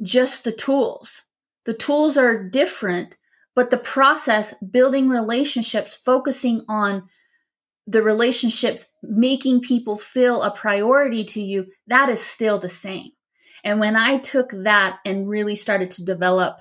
just 0.00 0.44
the 0.44 0.52
tools. 0.52 1.24
The 1.64 1.74
tools 1.74 2.16
are 2.16 2.42
different, 2.42 3.16
but 3.54 3.70
the 3.70 3.76
process, 3.76 4.54
building 4.58 5.08
relationships, 5.08 5.96
focusing 5.96 6.64
on 6.68 7.08
the 7.86 8.02
relationships, 8.02 8.92
making 9.02 9.60
people 9.60 9.96
feel 9.96 10.42
a 10.42 10.50
priority 10.50 11.24
to 11.24 11.42
you, 11.42 11.66
that 11.88 12.08
is 12.08 12.24
still 12.24 12.58
the 12.58 12.68
same. 12.68 13.10
And 13.64 13.80
when 13.80 13.96
I 13.96 14.18
took 14.18 14.50
that 14.50 14.98
and 15.04 15.28
really 15.28 15.54
started 15.54 15.90
to 15.92 16.04
develop 16.04 16.58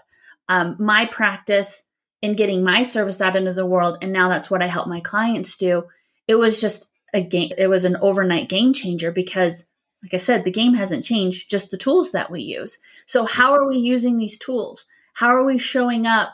um, 0.50 0.76
my 0.80 1.06
practice 1.06 1.84
in 2.22 2.36
getting 2.36 2.64
my 2.64 2.84
service 2.84 3.22
out 3.22 3.36
into 3.36 3.54
the 3.54 3.66
world, 3.66 3.98
and 4.02 4.12
now 4.12 4.30
that's 4.30 4.52
what 4.52 4.62
I 4.62 4.68
help 4.68 4.88
my 4.88 5.00
clients 5.00 5.58
do, 5.58 5.86
it 6.28 6.36
was 6.36 6.62
just 6.62 6.88
a 7.14 7.24
game. 7.24 7.52
It 7.58 7.68
was 7.68 7.86
an 7.86 7.98
overnight 8.02 8.50
game 8.50 8.74
changer 8.74 9.12
because, 9.12 9.66
like 10.04 10.14
I 10.14 10.18
said, 10.18 10.44
the 10.44 10.52
game 10.52 10.74
hasn't 10.74 11.06
changed, 11.06 11.50
just 11.50 11.72
the 11.72 11.78
tools 11.78 12.12
that 12.12 12.32
we 12.32 12.42
use. 12.42 12.78
So, 13.06 13.26
how 13.26 13.54
are 13.54 13.68
we 13.68 13.78
using 13.78 14.18
these 14.18 14.38
tools? 14.38 14.86
How 15.14 15.28
are 15.28 15.46
we 15.46 15.58
showing 15.58 16.08
up 16.08 16.30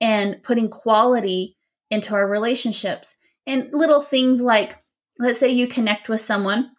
and 0.00 0.42
putting 0.42 0.68
quality 0.68 1.56
into 1.90 2.14
our 2.14 2.26
relationships? 2.26 3.16
And 3.46 3.68
little 3.72 4.00
things 4.00 4.42
like, 4.42 4.78
let's 5.18 5.38
say 5.38 5.50
you 5.50 5.68
connect 5.68 6.08
with 6.08 6.20
someone 6.20 6.72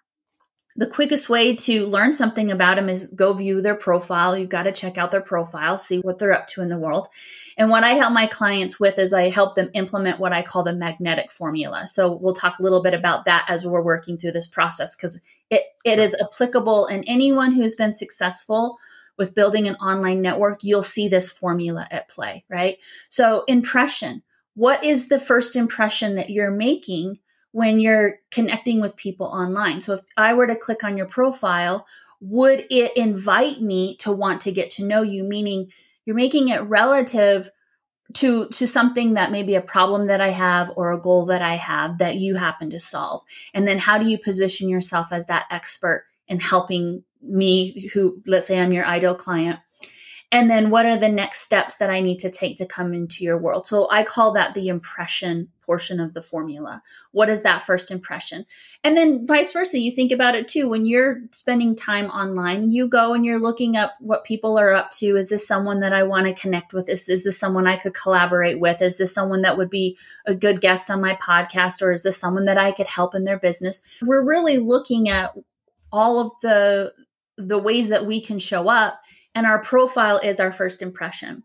the 0.75 0.88
quickest 0.88 1.30
way 1.30 1.56
to 1.56 1.86
learn 1.86 2.13
something 2.13 2.51
about 2.51 2.75
them 2.75 2.89
is 2.89 3.08
go 3.08 3.34
view 3.34 3.62
their 3.62 3.75
profile. 3.75 4.36
You've 4.36 4.50
got 4.50 4.63
to 4.63 4.72
check 4.72 4.98
out 4.98 5.12
their 5.12 5.22
profile, 5.22 5.77
see 5.77 6.00
what 6.00 6.18
they're 6.18 6.34
up 6.34 6.48
to 6.48 6.62
in 6.62 6.70
the 6.70 6.77
world. 6.77 7.10
And 7.58 7.70
what 7.70 7.84
I 7.84 7.89
help 7.89 8.13
my 8.13 8.25
clients 8.25 8.80
with 8.80 8.98
is 8.98 9.13
I 9.13 9.30
help 9.30 9.53
them 9.53 9.70
implement 9.74 10.20
what 10.20 10.34
I 10.34 10.42
call 10.42 10.63
the 10.63 10.74
magnetic 10.74 11.32
formula. 11.32 11.86
So 11.86 12.12
we'll 12.12 12.34
talk 12.34 12.58
a 12.58 12.63
little 12.63 12.82
bit 12.82 12.96
about 12.96 13.25
that 13.25 13.46
as 13.48 13.65
we're 13.65 13.84
working 13.84 14.18
through 14.18 14.32
this 14.32 14.48
process 14.48 14.96
because 14.96 15.22
it, 15.51 15.63
it 15.86 16.00
is 16.00 16.15
applicable 16.20 16.88
and 16.88 17.03
anyone 17.06 17.51
who's 17.51 17.75
been 17.75 17.94
successful 17.94 18.77
with 19.15 19.36
building 19.36 19.68
an 19.68 19.75
online 19.75 20.22
network, 20.22 20.63
you'll 20.63 20.82
see 20.82 21.08
this 21.08 21.32
formula 21.32 21.88
at 21.92 22.10
play, 22.10 22.44
right? 22.50 22.77
So 23.10 23.44
impression. 23.48 24.24
What 24.56 24.84
is 24.84 25.08
the 25.08 25.20
first 25.20 25.56
impression 25.56 26.15
that 26.15 26.30
you're 26.30 26.51
making 26.51 27.20
when 27.53 27.79
you're 27.79 28.15
connecting 28.31 28.81
with 28.81 28.98
people 28.98 29.27
online. 29.27 29.79
So 29.79 29.93
if 29.93 30.01
I 30.17 30.33
were 30.33 30.48
to 30.48 30.55
click 30.55 30.83
on 30.83 30.98
your 30.98 31.05
profile, 31.05 31.86
would 32.19 32.65
it 32.69 32.98
invite 32.98 33.62
me 33.62 33.95
to 33.98 34.12
want 34.12 34.41
to 34.41 34.51
get 34.51 34.72
to 34.72 34.86
know 34.86 35.03
you? 35.03 35.24
Meaning 35.24 35.72
you're 36.03 36.15
making 36.15 36.50
it 36.50 36.62
relative 36.62 37.50
to 38.15 38.48
to 38.50 38.67
something 38.67 39.13
that 39.13 39.31
may 39.31 39.43
be 39.43 39.55
a 39.55 39.62
problem 39.62 40.07
that 40.07 40.19
I 40.19 40.29
have 40.29 40.72
or 40.75 40.91
a 40.91 41.00
goal 41.00 41.25
that 41.27 41.41
I 41.41 41.55
have 41.55 42.00
that 42.00 42.15
you 42.15 42.36
happen 42.36 42.72
to 42.72 42.79
solve. 42.79 43.22
And 43.53 43.67
then 43.67 43.77
how 43.77 43.98
do 43.98 44.07
you 44.07 44.17
position 44.17 44.67
yourself 44.67 45.12
as 45.12 45.27
that 45.27 45.45
expert 45.50 46.05
in 46.27 46.39
helping 46.39 47.03
me 47.22 47.88
who 47.93 48.22
let's 48.25 48.48
say 48.48 48.60
I'm 48.60 48.74
your 48.74 48.86
ideal 48.86 49.15
client 49.15 49.60
and 50.34 50.50
then 50.50 50.72
what 50.72 50.88
are 50.88 50.98
the 50.98 51.10
next 51.10 51.42
steps 51.42 51.75
that 51.75 51.92
I 51.92 52.02
need 52.02 52.18
to 52.20 52.32
take 52.32 52.58
to 52.58 52.66
come 52.66 52.92
into 52.92 53.24
your 53.24 53.38
world? 53.38 53.68
So 53.68 53.88
I 53.92 54.04
call 54.04 54.32
that 54.32 54.56
the 54.56 54.68
impression 54.68 55.50
portion 55.63 56.00
of 56.00 56.16
the 56.16 56.24
formula. 56.24 56.82
What 57.12 57.30
is 57.30 57.44
that 57.44 57.62
first 57.62 57.92
impression? 57.92 58.48
And 58.84 58.98
then 58.98 59.28
vice 59.28 59.54
versa, 59.54 59.78
you 59.78 59.92
think 59.92 60.12
about 60.12 60.34
it 60.34 60.48
too. 60.48 60.68
When 60.68 60.88
you're 60.88 61.22
spending 61.30 61.75
time 61.75 62.08
online, 62.08 62.72
you 62.72 62.88
go 62.88 63.13
and 63.13 63.24
you're 63.24 63.40
looking 63.40 63.78
up 63.78 63.94
what 64.00 64.24
people 64.24 64.58
are 64.58 64.74
up 64.74 64.90
to. 64.94 65.16
Is 65.18 65.30
this 65.30 65.48
someone 65.48 65.82
that 65.82 65.94
I 65.94 66.02
want 66.02 66.25
to 66.25 66.34
connect 66.34 66.74
with? 66.74 66.90
Is, 66.90 67.08
is 67.08 67.24
this 67.24 67.38
someone 67.38 67.68
I 67.68 67.78
could 67.78 67.94
collaborate 67.94 68.60
with? 68.60 68.82
Is 68.82 68.98
this 68.98 69.13
someone 69.13 69.44
that 69.44 69.56
would 69.60 69.70
be 69.70 70.00
a 70.25 70.34
good 70.34 70.62
guest 70.62 70.90
on 70.90 71.00
my 71.00 71.13
podcast? 71.13 71.84
Or 71.84 71.92
is 71.92 72.02
this 72.02 72.18
someone 72.18 72.46
that 72.46 72.58
I 72.58 72.72
could 72.72 72.88
help 72.88 73.13
in 73.13 73.24
their 73.24 73.38
business? 73.38 73.84
We're 74.02 74.28
really 74.28 74.58
looking 74.58 75.10
at 75.10 75.38
all 75.92 76.18
of 76.20 76.32
the 76.42 76.92
the 77.38 77.58
ways 77.58 77.90
that 77.90 78.06
we 78.06 78.22
can 78.22 78.40
show 78.40 78.68
up 78.68 79.00
and 79.36 79.46
our 79.46 79.62
profile 79.62 80.18
is 80.18 80.40
our 80.40 80.52
first 80.52 80.82
impression. 80.82 81.44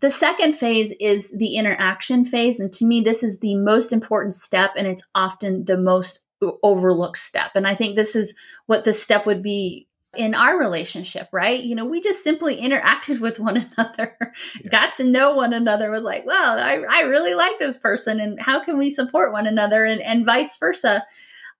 The 0.00 0.10
second 0.10 0.54
phase 0.54 0.92
is 1.00 1.32
the 1.32 1.56
interaction 1.56 2.24
phase. 2.24 2.60
And 2.60 2.72
to 2.74 2.84
me, 2.84 3.00
this 3.00 3.22
is 3.22 3.38
the 3.38 3.56
most 3.56 3.92
important 3.92 4.34
step, 4.34 4.72
and 4.76 4.86
it's 4.86 5.02
often 5.14 5.64
the 5.64 5.78
most 5.78 6.20
overlooked 6.62 7.18
step. 7.18 7.52
And 7.54 7.66
I 7.66 7.74
think 7.74 7.96
this 7.96 8.14
is 8.14 8.34
what 8.66 8.84
the 8.84 8.92
step 8.92 9.24
would 9.24 9.42
be 9.42 9.88
in 10.14 10.34
our 10.34 10.58
relationship, 10.58 11.28
right? 11.32 11.62
You 11.62 11.74
know, 11.74 11.86
we 11.86 12.00
just 12.00 12.22
simply 12.22 12.60
interacted 12.60 13.20
with 13.20 13.38
one 13.38 13.56
another, 13.76 14.16
yeah. 14.60 14.70
got 14.70 14.94
to 14.94 15.04
know 15.04 15.34
one 15.34 15.52
another, 15.52 15.90
was 15.90 16.04
like, 16.04 16.26
well, 16.26 16.58
I, 16.58 16.82
I 16.88 17.00
really 17.02 17.34
like 17.34 17.58
this 17.58 17.78
person, 17.78 18.20
and 18.20 18.40
how 18.40 18.62
can 18.62 18.78
we 18.78 18.90
support 18.90 19.32
one 19.32 19.46
another, 19.46 19.84
and, 19.84 20.00
and 20.00 20.26
vice 20.26 20.58
versa. 20.58 21.04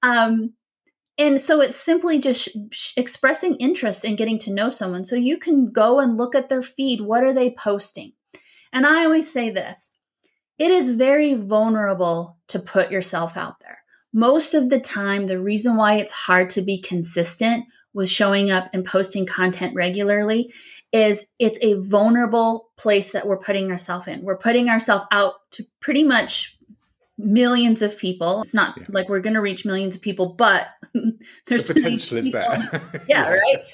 Um, 0.02 0.52
and 1.18 1.40
so 1.40 1.60
it's 1.60 1.76
simply 1.76 2.18
just 2.20 2.48
expressing 2.96 3.56
interest 3.56 4.04
in 4.04 4.16
getting 4.16 4.38
to 4.40 4.52
know 4.52 4.68
someone. 4.68 5.04
So 5.04 5.16
you 5.16 5.38
can 5.38 5.70
go 5.72 5.98
and 5.98 6.18
look 6.18 6.34
at 6.34 6.48
their 6.48 6.62
feed. 6.62 7.00
What 7.00 7.24
are 7.24 7.32
they 7.32 7.50
posting? 7.50 8.12
And 8.72 8.86
I 8.86 9.04
always 9.04 9.32
say 9.32 9.50
this 9.50 9.90
it 10.58 10.70
is 10.70 10.90
very 10.90 11.34
vulnerable 11.34 12.38
to 12.48 12.58
put 12.58 12.90
yourself 12.90 13.36
out 13.36 13.60
there. 13.60 13.78
Most 14.12 14.54
of 14.54 14.70
the 14.70 14.80
time, 14.80 15.26
the 15.26 15.40
reason 15.40 15.76
why 15.76 15.94
it's 15.94 16.12
hard 16.12 16.50
to 16.50 16.62
be 16.62 16.80
consistent 16.80 17.66
with 17.92 18.10
showing 18.10 18.50
up 18.50 18.68
and 18.72 18.84
posting 18.84 19.26
content 19.26 19.74
regularly 19.74 20.52
is 20.92 21.26
it's 21.38 21.58
a 21.62 21.74
vulnerable 21.74 22.70
place 22.76 23.12
that 23.12 23.26
we're 23.26 23.38
putting 23.38 23.70
ourselves 23.70 24.06
in. 24.06 24.22
We're 24.22 24.38
putting 24.38 24.68
ourselves 24.68 25.06
out 25.10 25.34
to 25.52 25.66
pretty 25.80 26.04
much 26.04 26.55
millions 27.18 27.82
of 27.82 27.96
people. 27.98 28.42
It's 28.42 28.54
not 28.54 28.76
yeah. 28.76 28.84
like 28.88 29.08
we're 29.08 29.20
going 29.20 29.34
to 29.34 29.40
reach 29.40 29.64
millions 29.64 29.96
of 29.96 30.02
people, 30.02 30.34
but 30.34 30.68
there's 31.46 31.66
the 31.66 31.74
potential 31.74 32.18
is 32.18 32.30
there. 32.30 32.44
yeah, 32.72 33.00
yeah, 33.08 33.28
right. 33.30 33.64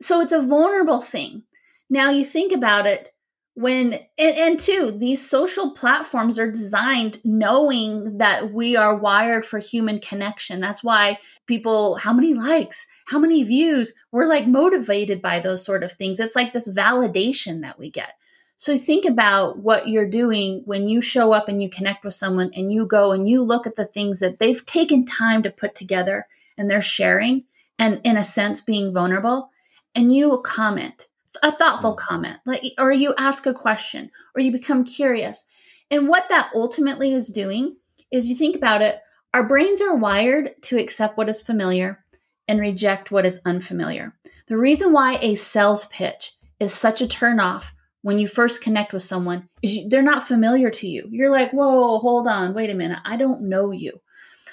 So 0.00 0.20
it's 0.20 0.32
a 0.32 0.42
vulnerable 0.42 1.00
thing. 1.00 1.42
Now 1.88 2.10
you 2.10 2.24
think 2.24 2.52
about 2.52 2.86
it 2.86 3.10
when 3.54 3.94
and, 4.16 4.36
and 4.36 4.60
two 4.60 4.90
these 4.92 5.28
social 5.28 5.72
platforms 5.72 6.38
are 6.38 6.50
designed 6.50 7.18
knowing 7.24 8.18
that 8.18 8.52
we 8.52 8.76
are 8.76 8.96
wired 8.96 9.44
for 9.44 9.58
human 9.58 9.98
connection 9.98 10.60
that's 10.60 10.84
why 10.84 11.18
people 11.46 11.96
how 11.96 12.12
many 12.12 12.32
likes 12.32 12.86
how 13.08 13.18
many 13.18 13.42
views 13.42 13.92
we're 14.12 14.28
like 14.28 14.46
motivated 14.46 15.20
by 15.20 15.40
those 15.40 15.64
sort 15.64 15.82
of 15.82 15.90
things 15.92 16.20
it's 16.20 16.36
like 16.36 16.52
this 16.52 16.72
validation 16.74 17.62
that 17.62 17.78
we 17.78 17.90
get 17.90 18.14
so 18.60 18.76
think 18.76 19.06
about 19.06 19.60
what 19.60 19.88
you're 19.88 20.06
doing 20.06 20.60
when 20.66 20.86
you 20.86 21.00
show 21.00 21.32
up 21.32 21.48
and 21.48 21.62
you 21.62 21.70
connect 21.70 22.04
with 22.04 22.12
someone 22.12 22.50
and 22.54 22.70
you 22.70 22.84
go 22.84 23.10
and 23.10 23.26
you 23.26 23.42
look 23.42 23.66
at 23.66 23.74
the 23.74 23.86
things 23.86 24.20
that 24.20 24.38
they've 24.38 24.66
taken 24.66 25.06
time 25.06 25.42
to 25.42 25.50
put 25.50 25.74
together 25.74 26.26
and 26.58 26.68
they're 26.68 26.82
sharing 26.82 27.44
and 27.78 28.02
in 28.04 28.18
a 28.18 28.22
sense 28.22 28.60
being 28.60 28.92
vulnerable 28.92 29.50
and 29.94 30.14
you 30.14 30.42
comment 30.44 31.08
a 31.42 31.50
thoughtful 31.50 31.94
mm. 31.94 31.96
comment 31.96 32.38
like 32.44 32.62
or 32.76 32.92
you 32.92 33.14
ask 33.16 33.46
a 33.46 33.54
question 33.54 34.10
or 34.34 34.42
you 34.42 34.52
become 34.52 34.84
curious 34.84 35.44
and 35.90 36.06
what 36.06 36.28
that 36.28 36.50
ultimately 36.54 37.14
is 37.14 37.28
doing 37.28 37.76
is 38.10 38.26
you 38.26 38.34
think 38.34 38.54
about 38.54 38.82
it 38.82 39.00
our 39.32 39.48
brains 39.48 39.80
are 39.80 39.96
wired 39.96 40.50
to 40.60 40.78
accept 40.78 41.16
what 41.16 41.30
is 41.30 41.40
familiar 41.40 42.04
and 42.46 42.60
reject 42.60 43.10
what 43.10 43.24
is 43.24 43.40
unfamiliar 43.46 44.14
the 44.48 44.58
reason 44.58 44.92
why 44.92 45.18
a 45.22 45.34
sales 45.34 45.86
pitch 45.86 46.34
is 46.58 46.74
such 46.74 47.00
a 47.00 47.06
turnoff 47.06 47.70
when 48.02 48.18
you 48.18 48.26
first 48.26 48.62
connect 48.62 48.92
with 48.92 49.02
someone 49.02 49.48
is 49.62 49.74
you, 49.74 49.88
they're 49.88 50.02
not 50.02 50.22
familiar 50.22 50.70
to 50.70 50.88
you. 50.88 51.08
You're 51.10 51.30
like, 51.30 51.52
whoa, 51.52 51.98
hold 51.98 52.26
on, 52.26 52.54
wait 52.54 52.70
a 52.70 52.74
minute, 52.74 52.98
I 53.04 53.16
don't 53.16 53.42
know 53.42 53.70
you. 53.70 54.00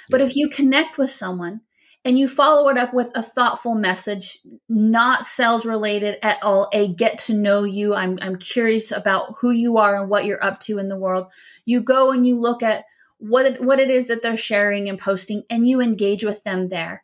But 0.10 0.22
if 0.22 0.36
you 0.36 0.50
connect 0.50 0.98
with 0.98 1.10
someone 1.10 1.62
and 2.06 2.18
you 2.18 2.28
follow 2.28 2.70
it 2.70 2.78
up 2.78 2.94
with 2.94 3.12
a 3.16 3.22
thoughtful 3.22 3.76
message, 3.76 4.40
not 4.70 5.26
sales 5.26 5.66
related 5.66 6.18
at 6.22 6.42
all, 6.44 6.70
a 6.74 6.88
get 6.88 7.18
to 7.20 7.34
know 7.34 7.64
you, 7.64 7.94
I'm, 7.94 8.18
I'm 8.22 8.38
curious 8.38 8.92
about 8.92 9.36
who 9.40 9.52
you 9.52 9.78
are 9.78 10.00
and 10.00 10.10
what 10.10 10.26
you're 10.26 10.44
up 10.44 10.60
to 10.62 10.80
in 10.80 10.88
the 10.88 10.96
world. 10.96 11.28
You 11.66 11.82
go 11.82 12.12
and 12.12 12.26
you 12.26 12.40
look 12.40 12.64
at 12.64 12.86
what 13.18 13.46
it, 13.46 13.62
what 13.62 13.80
it 13.80 13.90
is 13.90 14.08
that 14.08 14.22
they're 14.22 14.38
sharing 14.38 14.88
and 14.88 15.00
posting, 15.00 15.44
and 15.50 15.68
you 15.68 15.82
engage 15.82 16.24
with 16.24 16.44
them 16.44 16.70
there. 16.70 17.04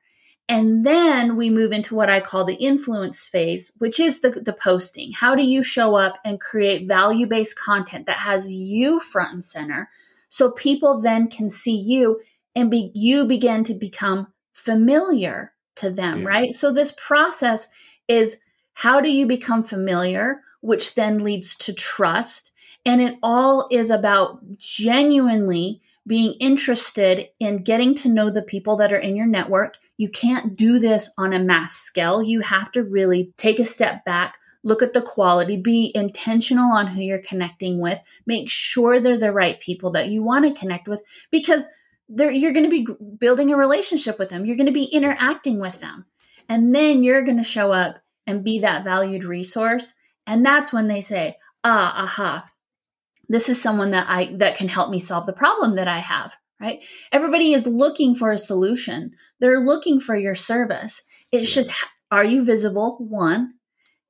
And 0.49 0.85
then 0.85 1.37
we 1.37 1.49
move 1.49 1.71
into 1.71 1.95
what 1.95 2.09
I 2.09 2.19
call 2.19 2.43
the 2.43 2.55
influence 2.55 3.27
phase, 3.27 3.71
which 3.77 3.99
is 3.99 4.19
the, 4.19 4.29
the 4.29 4.53
posting. 4.53 5.13
How 5.13 5.35
do 5.35 5.43
you 5.43 5.63
show 5.63 5.95
up 5.95 6.17
and 6.25 6.39
create 6.39 6.87
value 6.87 7.27
based 7.27 7.57
content 7.57 8.05
that 8.07 8.17
has 8.17 8.51
you 8.51 8.99
front 8.99 9.33
and 9.33 9.43
center 9.43 9.89
so 10.27 10.51
people 10.51 10.99
then 10.99 11.29
can 11.29 11.49
see 11.49 11.75
you 11.75 12.19
and 12.55 12.69
be, 12.71 12.91
you 12.93 13.25
begin 13.25 13.63
to 13.65 13.73
become 13.73 14.27
familiar 14.51 15.53
to 15.75 15.89
them, 15.89 16.21
yeah. 16.21 16.27
right? 16.27 16.53
So 16.53 16.71
this 16.71 16.93
process 16.97 17.69
is 18.07 18.39
how 18.73 18.99
do 18.99 19.11
you 19.11 19.25
become 19.27 19.63
familiar, 19.63 20.41
which 20.61 20.95
then 20.95 21.23
leads 21.23 21.55
to 21.57 21.73
trust. 21.73 22.51
And 22.83 22.99
it 22.99 23.15
all 23.21 23.67
is 23.71 23.89
about 23.91 24.57
genuinely 24.57 25.82
being 26.05 26.33
interested 26.39 27.29
in 27.39 27.63
getting 27.63 27.95
to 27.95 28.09
know 28.09 28.29
the 28.29 28.41
people 28.41 28.75
that 28.77 28.91
are 28.91 28.97
in 28.97 29.15
your 29.15 29.25
network. 29.25 29.77
You 29.97 30.09
can't 30.09 30.55
do 30.55 30.79
this 30.79 31.09
on 31.17 31.33
a 31.33 31.39
mass 31.39 31.73
scale. 31.73 32.21
You 32.21 32.41
have 32.41 32.71
to 32.73 32.83
really 32.83 33.33
take 33.37 33.59
a 33.59 33.65
step 33.65 34.03
back, 34.03 34.37
look 34.63 34.81
at 34.81 34.93
the 34.93 35.01
quality, 35.01 35.55
be 35.55 35.91
intentional 35.95 36.71
on 36.71 36.87
who 36.87 37.01
you're 37.01 37.19
connecting 37.19 37.79
with, 37.79 38.01
make 38.25 38.49
sure 38.49 38.99
they're 38.99 39.17
the 39.17 39.31
right 39.31 39.59
people 39.59 39.91
that 39.91 40.09
you 40.09 40.21
want 40.21 40.45
to 40.45 40.59
connect 40.59 40.87
with 40.87 41.01
because 41.31 41.67
you're 42.09 42.53
going 42.53 42.69
to 42.69 42.69
be 42.69 42.85
building 43.17 43.51
a 43.51 43.57
relationship 43.57 44.19
with 44.19 44.29
them. 44.29 44.45
You're 44.45 44.57
going 44.57 44.67
to 44.67 44.73
be 44.73 44.85
interacting 44.85 45.59
with 45.59 45.79
them. 45.79 46.05
And 46.49 46.75
then 46.75 47.03
you're 47.03 47.23
going 47.23 47.37
to 47.37 47.43
show 47.43 47.71
up 47.71 48.01
and 48.27 48.43
be 48.43 48.59
that 48.59 48.83
valued 48.83 49.23
resource. 49.23 49.93
And 50.27 50.45
that's 50.45 50.73
when 50.73 50.87
they 50.87 51.01
say, 51.01 51.37
ah, 51.63 52.03
aha, 52.03 52.49
this 53.29 53.49
is 53.49 53.61
someone 53.61 53.91
that 53.91 54.07
I 54.09 54.35
that 54.37 54.57
can 54.57 54.67
help 54.67 54.89
me 54.89 54.99
solve 54.99 55.25
the 55.25 55.33
problem 55.33 55.75
that 55.75 55.87
I 55.87 55.99
have, 55.99 56.35
right? 56.59 56.83
Everybody 57.11 57.53
is 57.53 57.67
looking 57.67 58.15
for 58.15 58.31
a 58.31 58.37
solution. 58.37 59.11
They're 59.39 59.59
looking 59.59 59.99
for 59.99 60.15
your 60.15 60.35
service. 60.35 61.01
It's 61.31 61.53
just 61.53 61.71
are 62.11 62.25
you 62.25 62.45
visible? 62.45 62.97
One. 62.99 63.55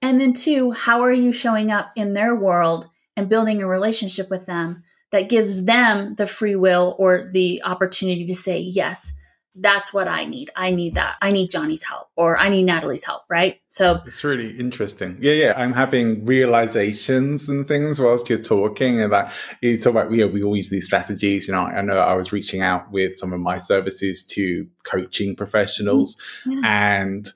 And 0.01 0.19
then 0.19 0.33
two, 0.33 0.71
how 0.71 1.01
are 1.01 1.13
you 1.13 1.31
showing 1.31 1.71
up 1.71 1.91
in 1.95 2.13
their 2.13 2.35
world 2.35 2.89
and 3.15 3.29
building 3.29 3.61
a 3.61 3.67
relationship 3.67 4.29
with 4.29 4.45
them 4.45 4.83
that 5.11 5.29
gives 5.29 5.63
them 5.63 6.15
the 6.15 6.25
free 6.25 6.55
will 6.57 6.95
or 6.99 7.29
the 7.31 7.61
opportunity 7.63 8.25
to 8.25 8.35
say, 8.35 8.59
yes, 8.59 9.13
that's 9.55 9.93
what 9.93 10.07
I 10.07 10.25
need. 10.25 10.49
I 10.55 10.71
need 10.71 10.95
that. 10.95 11.17
I 11.21 11.31
need 11.31 11.49
Johnny's 11.49 11.83
help 11.83 12.07
or 12.15 12.37
I 12.39 12.49
need 12.49 12.63
Natalie's 12.63 13.03
help, 13.03 13.23
right? 13.29 13.59
So 13.67 14.01
it's 14.05 14.23
really 14.23 14.57
interesting. 14.59 15.17
Yeah, 15.21 15.33
yeah. 15.33 15.53
I'm 15.55 15.73
having 15.73 16.25
realizations 16.25 17.47
and 17.49 17.67
things 17.67 17.99
whilst 17.99 18.29
you're 18.29 18.39
talking 18.39 19.01
and 19.01 19.13
that 19.13 19.31
you 19.61 19.77
talk 19.77 19.91
about, 19.91 20.11
yeah, 20.11 20.25
we 20.25 20.43
all 20.43 20.57
use 20.57 20.69
these 20.69 20.85
strategies. 20.85 21.47
You 21.47 21.53
know, 21.53 21.61
I 21.61 21.81
know 21.81 21.97
I 21.97 22.15
was 22.15 22.31
reaching 22.31 22.61
out 22.61 22.91
with 22.91 23.15
some 23.17 23.31
of 23.31 23.41
my 23.41 23.57
services 23.57 24.23
to 24.27 24.67
coaching 24.83 25.35
professionals 25.35 26.15
mm-hmm. 26.45 26.63
yeah. 26.63 27.01
and 27.01 27.31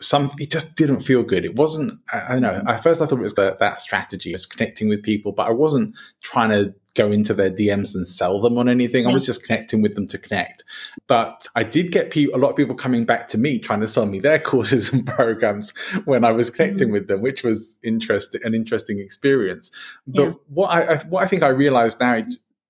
some 0.00 0.30
it 0.38 0.50
just 0.50 0.76
didn't 0.76 1.00
feel 1.00 1.22
good. 1.22 1.44
It 1.44 1.56
wasn't. 1.56 1.92
I, 2.12 2.36
I 2.36 2.40
don't 2.40 2.42
know. 2.42 2.62
At 2.68 2.82
first, 2.82 3.00
I 3.00 3.06
thought 3.06 3.18
it 3.18 3.22
was 3.22 3.34
that, 3.34 3.58
that 3.58 3.78
strategy, 3.78 4.32
was 4.32 4.46
connecting 4.46 4.88
with 4.88 5.02
people, 5.02 5.32
but 5.32 5.48
I 5.48 5.52
wasn't 5.52 5.96
trying 6.22 6.50
to 6.50 6.74
go 6.96 7.12
into 7.12 7.34
their 7.34 7.50
DMs 7.50 7.94
and 7.94 8.06
sell 8.06 8.40
them 8.40 8.58
on 8.58 8.68
anything. 8.68 9.04
Yeah. 9.04 9.10
I 9.10 9.14
was 9.14 9.26
just 9.26 9.44
connecting 9.44 9.82
with 9.82 9.94
them 9.94 10.06
to 10.08 10.18
connect. 10.18 10.64
But 11.06 11.46
I 11.54 11.62
did 11.62 11.92
get 11.92 12.10
pe- 12.10 12.30
a 12.32 12.38
lot 12.38 12.50
of 12.50 12.56
people 12.56 12.74
coming 12.74 13.04
back 13.04 13.28
to 13.28 13.38
me 13.38 13.58
trying 13.58 13.80
to 13.80 13.86
sell 13.86 14.06
me 14.06 14.18
their 14.18 14.38
courses 14.52 14.92
and 14.92 15.06
programs 15.06 15.72
when 16.04 16.24
I 16.24 16.32
was 16.32 16.50
connecting 16.50 16.88
mm-hmm. 16.88 16.92
with 16.92 17.08
them, 17.08 17.20
which 17.20 17.44
was 17.44 17.76
interesting, 17.84 18.40
an 18.44 18.54
interesting 18.54 18.98
experience. 18.98 19.70
But 20.06 20.22
yeah. 20.22 20.32
what 20.48 20.68
I, 20.68 20.96
what 21.04 21.22
I 21.22 21.26
think 21.26 21.42
I 21.42 21.48
realized 21.48 22.00
now 22.00 22.22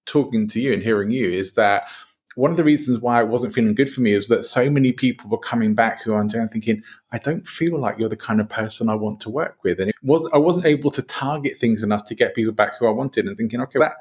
talking 0.06 0.46
to 0.48 0.60
you 0.60 0.72
and 0.72 0.82
hearing 0.82 1.10
you 1.10 1.28
is 1.28 1.52
that 1.54 1.88
one 2.36 2.50
of 2.50 2.58
the 2.58 2.64
reasons 2.64 3.00
why 3.00 3.20
it 3.20 3.28
wasn't 3.28 3.54
feeling 3.54 3.74
good 3.74 3.90
for 3.90 4.02
me 4.02 4.12
is 4.12 4.28
that 4.28 4.44
so 4.44 4.68
many 4.68 4.92
people 4.92 5.28
were 5.30 5.38
coming 5.38 5.74
back 5.74 6.02
who 6.02 6.14
I'm 6.14 6.28
doing 6.28 6.48
thinking, 6.48 6.82
I 7.10 7.16
don't 7.16 7.48
feel 7.48 7.78
like 7.78 7.98
you're 7.98 8.10
the 8.10 8.16
kind 8.16 8.42
of 8.42 8.48
person 8.50 8.90
I 8.90 8.94
want 8.94 9.20
to 9.20 9.30
work 9.30 9.56
with. 9.64 9.80
And 9.80 9.88
it 9.88 9.96
was 10.02 10.28
I 10.34 10.36
wasn't 10.36 10.66
able 10.66 10.90
to 10.92 11.02
target 11.02 11.56
things 11.56 11.82
enough 11.82 12.04
to 12.04 12.14
get 12.14 12.34
people 12.34 12.52
back 12.52 12.78
who 12.78 12.86
I 12.86 12.90
wanted 12.90 13.26
and 13.26 13.38
thinking, 13.38 13.60
okay, 13.62 13.78
that 13.78 13.96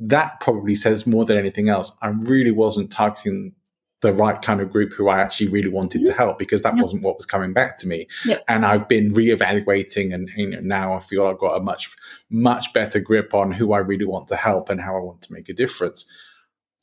that 0.00 0.40
probably 0.40 0.74
says 0.74 1.06
more 1.06 1.26
than 1.26 1.36
anything 1.36 1.68
else. 1.68 1.96
I 2.00 2.08
really 2.08 2.50
wasn't 2.50 2.90
targeting 2.90 3.52
the 4.00 4.14
right 4.14 4.40
kind 4.40 4.60
of 4.62 4.70
group 4.70 4.92
who 4.92 5.08
I 5.08 5.20
actually 5.20 5.48
really 5.48 5.68
wanted 5.70 6.04
to 6.06 6.12
help 6.12 6.38
because 6.38 6.62
that 6.62 6.76
wasn't 6.76 7.02
what 7.02 7.16
was 7.16 7.26
coming 7.26 7.52
back 7.52 7.78
to 7.78 7.88
me. 7.88 8.06
And 8.48 8.64
I've 8.66 8.88
been 8.88 9.12
reevaluating 9.12 10.14
and 10.14 10.30
you 10.36 10.50
know, 10.50 10.60
now 10.60 10.92
I 10.94 11.00
feel 11.00 11.26
I've 11.26 11.38
got 11.38 11.56
a 11.56 11.62
much, 11.62 11.90
much 12.30 12.72
better 12.72 13.00
grip 13.00 13.32
on 13.34 13.50
who 13.50 13.72
I 13.72 13.78
really 13.78 14.04
want 14.04 14.28
to 14.28 14.36
help 14.36 14.68
and 14.68 14.80
how 14.80 14.96
I 14.96 15.00
want 15.00 15.22
to 15.22 15.32
make 15.32 15.48
a 15.48 15.54
difference. 15.54 16.06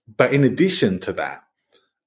But 0.08 0.34
in 0.34 0.44
addition 0.44 1.00
to 1.02 1.14
that, 1.14 1.44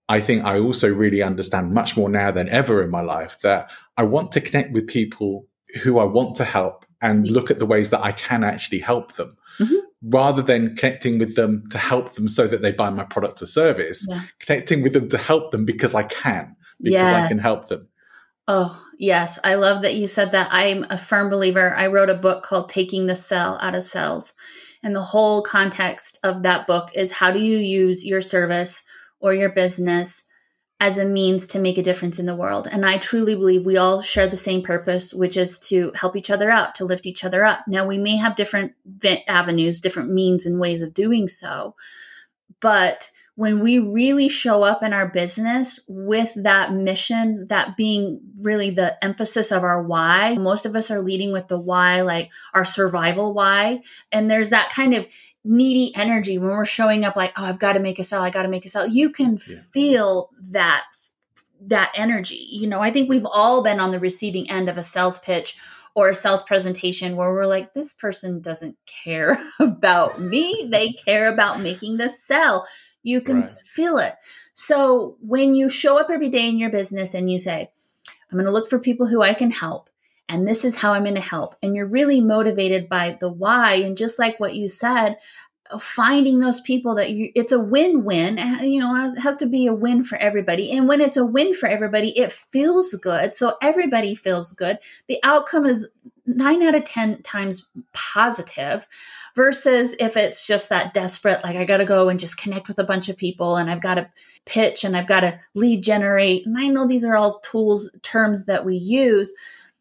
I 0.09 0.21
think 0.21 0.45
I 0.45 0.59
also 0.59 0.93
really 0.93 1.23
understand 1.23 1.73
much 1.73 1.97
more 1.97 2.09
now 2.09 2.31
than 2.31 2.49
ever 2.49 2.83
in 2.83 2.91
my 2.91 3.01
life 3.01 3.41
that 3.41 3.71
I 3.97 4.03
want 4.03 4.33
to 4.33 4.41
connect 4.41 4.73
with 4.73 4.87
people 4.87 5.47
who 5.83 5.99
I 5.99 6.05
want 6.05 6.37
to 6.37 6.45
help 6.45 6.85
and 7.01 7.27
look 7.27 7.51
at 7.51 7.59
the 7.59 7.67
ways 7.67 7.91
that 7.91 8.03
I 8.03 8.13
can 8.13 8.45
actually 8.45 8.81
help 8.81 9.15
them. 9.15 9.37
Mm-hmm. 9.59 9.77
Rather 10.07 10.43
than 10.43 10.77
connecting 10.77 11.19
with 11.19 11.37
them 11.37 11.65
to 11.71 11.79
help 11.79 12.13
them 12.13 12.29
so 12.29 12.47
that 12.47 12.61
they 12.61 12.73
buy 12.73 12.91
my 12.91 13.05
product 13.05 13.41
or 13.41 13.47
service, 13.47 14.07
yeah. 14.09 14.23
connecting 14.39 14.83
with 14.83 14.93
them 14.93 15.09
to 15.09 15.17
help 15.17 15.51
them 15.51 15.65
because 15.65 15.95
I 15.95 16.03
can, 16.03 16.57
because 16.81 16.93
yes. 16.93 17.25
I 17.25 17.29
can 17.29 17.39
help 17.39 17.69
them. 17.69 17.89
Oh, 18.47 18.85
yes. 18.99 19.39
I 19.43 19.55
love 19.55 19.83
that 19.83 19.95
you 19.95 20.07
said 20.07 20.33
that. 20.33 20.49
I'm 20.51 20.85
a 20.91 20.99
firm 20.99 21.31
believer. 21.31 21.75
I 21.75 21.87
wrote 21.87 22.11
a 22.11 22.15
book 22.15 22.43
called 22.43 22.69
Taking 22.69 23.07
the 23.07 23.17
Sell 23.17 23.59
Out 23.63 23.75
of 23.75 23.85
Sales. 23.85 24.35
And 24.85 24.95
the 24.95 25.03
whole 25.03 25.43
context 25.43 26.21
of 26.23 26.43
that 26.43 26.67
book 26.67 26.91
is 26.95 27.11
how 27.11 27.33
do 27.33 27.41
you 27.41 27.59
use 27.59 28.05
your 28.05 28.21
service 28.21 28.85
or 29.19 29.35
your 29.35 29.49
business 29.49 30.27
as 30.79 30.99
a 30.99 31.05
means 31.07 31.47
to 31.47 31.59
make 31.59 31.79
a 31.79 31.83
difference 31.83 32.19
in 32.19 32.27
the 32.27 32.37
world. 32.37 32.69
And 32.71 32.85
I 32.85 32.99
truly 32.99 33.35
believe 33.35 33.65
we 33.65 33.79
all 33.79 34.03
share 34.03 34.27
the 34.27 34.37
same 34.37 34.63
purpose, 34.63 35.15
which 35.15 35.39
is 35.39 35.59
to 35.71 35.93
help 35.95 36.17
each 36.17 36.31
other 36.31 36.51
out, 36.51 36.75
to 36.75 36.85
lift 36.85 37.07
each 37.07 37.25
other 37.25 37.45
up. 37.45 37.61
Now, 37.67 37.87
we 37.87 37.97
may 37.97 38.17
have 38.17 38.37
different 38.37 38.73
avenues, 39.27 39.81
different 39.81 40.13
means 40.13 40.45
and 40.45 40.61
ways 40.61 40.83
of 40.83 40.93
doing 40.93 41.29
so, 41.29 41.75
but 42.61 43.11
when 43.37 43.61
we 43.61 43.79
really 43.79 44.29
show 44.29 44.63
up 44.63 44.83
in 44.83 44.93
our 44.93 45.09
business 45.09 45.81
with 45.89 46.33
that 46.37 46.73
mission, 46.73 47.47
that 47.49 47.77
being 47.77 48.21
really 48.41 48.71
the 48.71 49.03
emphasis 49.05 49.51
of 49.51 49.65
our 49.65 49.83
why, 49.83 50.37
most 50.37 50.67
of 50.67 50.77
us 50.77 50.91
are 50.91 51.01
leading 51.01 51.33
with 51.33 51.49
the 51.49 51.59
why, 51.59 52.03
like 52.03 52.31
our 52.53 52.65
survival 52.65 53.35
why. 53.35 53.83
And 54.13 54.31
there's 54.31 54.51
that 54.51 54.71
kind 54.71 54.95
of 54.95 55.07
needy 55.45 55.93
energy 55.97 56.39
when 56.39 56.51
we're 56.51 56.65
showing 56.65 57.05
up 57.05 57.17
like, 57.17 57.33
oh, 57.37 57.45
I've 57.45 57.59
got 57.59 57.73
to 57.73 57.81
make 57.81 57.99
a 57.99 58.05
sale, 58.05 58.21
I 58.21 58.31
got 58.31 58.43
to 58.43 58.49
make 58.49 58.65
a 58.65 58.69
sale. 58.69 58.87
You 58.87 59.11
can 59.11 59.39
yeah. 59.49 59.57
feel 59.73 60.31
that 60.51 60.85
that 61.67 61.93
energy. 61.95 62.47
You 62.51 62.69
know, 62.69 62.81
I 62.81 62.91
think 62.91 63.09
we've 63.09 63.27
all 63.27 63.63
been 63.63 63.81
on 63.81 63.91
the 63.91 63.99
receiving 63.99 64.51
end 64.51 64.69
of 64.69 64.79
a 64.79 64.83
sales 64.83 65.19
pitch 65.19 65.57
or 65.95 66.09
a 66.09 66.15
sales 66.15 66.43
presentation 66.43 67.17
where 67.17 67.33
we're 67.33 67.47
like, 67.47 67.73
this 67.73 67.93
person 67.93 68.41
doesn't 68.41 68.77
care 68.87 69.39
about 69.61 70.21
me. 70.21 70.69
They 70.71 70.93
care 70.93 71.33
about 71.33 71.61
making 71.61 71.97
the 71.97 72.09
sell. 72.09 72.67
You 73.05 73.21
can 73.21 73.43
right. 73.43 73.49
feel 73.49 73.99
it. 73.99 74.15
So 74.55 75.17
when 75.21 75.55
you 75.55 75.69
show 75.69 75.99
up 75.99 76.11
every 76.11 76.29
day 76.29 76.49
in 76.49 76.59
your 76.59 76.71
business 76.71 77.15
and 77.15 77.31
you 77.31 77.39
say, 77.39 77.71
I'm 78.09 78.39
going 78.39 78.47
to 78.47 78.53
look 78.53 78.69
for 78.69 78.81
people 78.81 79.07
who 79.07 79.23
I 79.23 79.35
can 79.35 79.53
help, 79.53 79.91
and 80.29 80.49
this 80.49 80.65
is 80.65 80.81
how 80.81 80.95
I'm 80.95 81.05
going 81.05 81.15
to 81.15 81.21
help, 81.21 81.55
and 81.63 81.77
you're 81.77 81.87
really 81.87 82.21
motivated 82.21 82.89
by 82.89 83.17
the 83.21 83.29
why, 83.29 83.75
and 83.75 83.97
just 83.97 84.19
like 84.19 84.41
what 84.41 84.57
you 84.57 84.67
said, 84.69 85.19
uh, 85.71 85.79
finding 85.79 86.41
those 86.41 86.61
people 86.61 86.95
that 86.95 87.11
you 87.11 87.33
it's 87.35 87.51
a 87.51 87.59
win-win 87.59 88.39
uh, 88.39 88.59
you 88.61 88.79
know 88.79 88.95
it 89.07 89.19
has 89.19 89.39
to 89.39 89.47
be 89.47 89.67
a 89.67 89.73
win 89.73 90.05
for 90.05 90.19
everybody 90.19 90.71
and 90.71 90.87
when 90.87 91.01
it's 91.01 91.17
a 91.17 91.25
win 91.25 91.55
for 91.55 91.67
everybody 91.67 92.11
it 92.19 92.31
feels 92.31 92.93
good 93.03 93.35
so 93.35 93.57
everybody 93.63 94.15
feels 94.15 94.53
good 94.53 94.79
the 95.09 95.19
outcome 95.25 95.65
is 95.65 95.89
9 96.27 96.63
out 96.63 96.75
of 96.75 96.85
10 96.85 97.23
times 97.23 97.67
positive 97.93 98.87
versus 99.35 99.95
if 99.99 100.17
it's 100.17 100.47
just 100.47 100.69
that 100.69 100.95
desperate, 100.95 101.43
like 101.45 101.57
I 101.57 101.65
got 101.65 101.79
to 101.79 101.85
go 101.85 102.09
and 102.09 102.21
just 102.21 102.39
connect 102.39 102.69
with 102.69 102.79
a 102.79 102.85
bunch 102.85 103.09
of 103.09 103.17
people 103.17 103.57
and 103.57 103.71
I've 103.71 103.81
got 103.81 103.95
to 103.95 104.09
pitch 104.47 104.85
and 104.85 104.97
I've 104.97 105.07
got 105.07 105.21
to 105.21 105.39
lead 105.55 105.83
generate. 105.83 106.47
And 106.47 106.57
I 106.59 106.69
know 106.69 106.87
these 106.87 107.05
are 107.05 107.17
all 107.17 107.41
tools, 107.41 107.91
terms 108.03 108.47
that 108.47 108.65
we 108.65 108.77
use, 108.77 109.35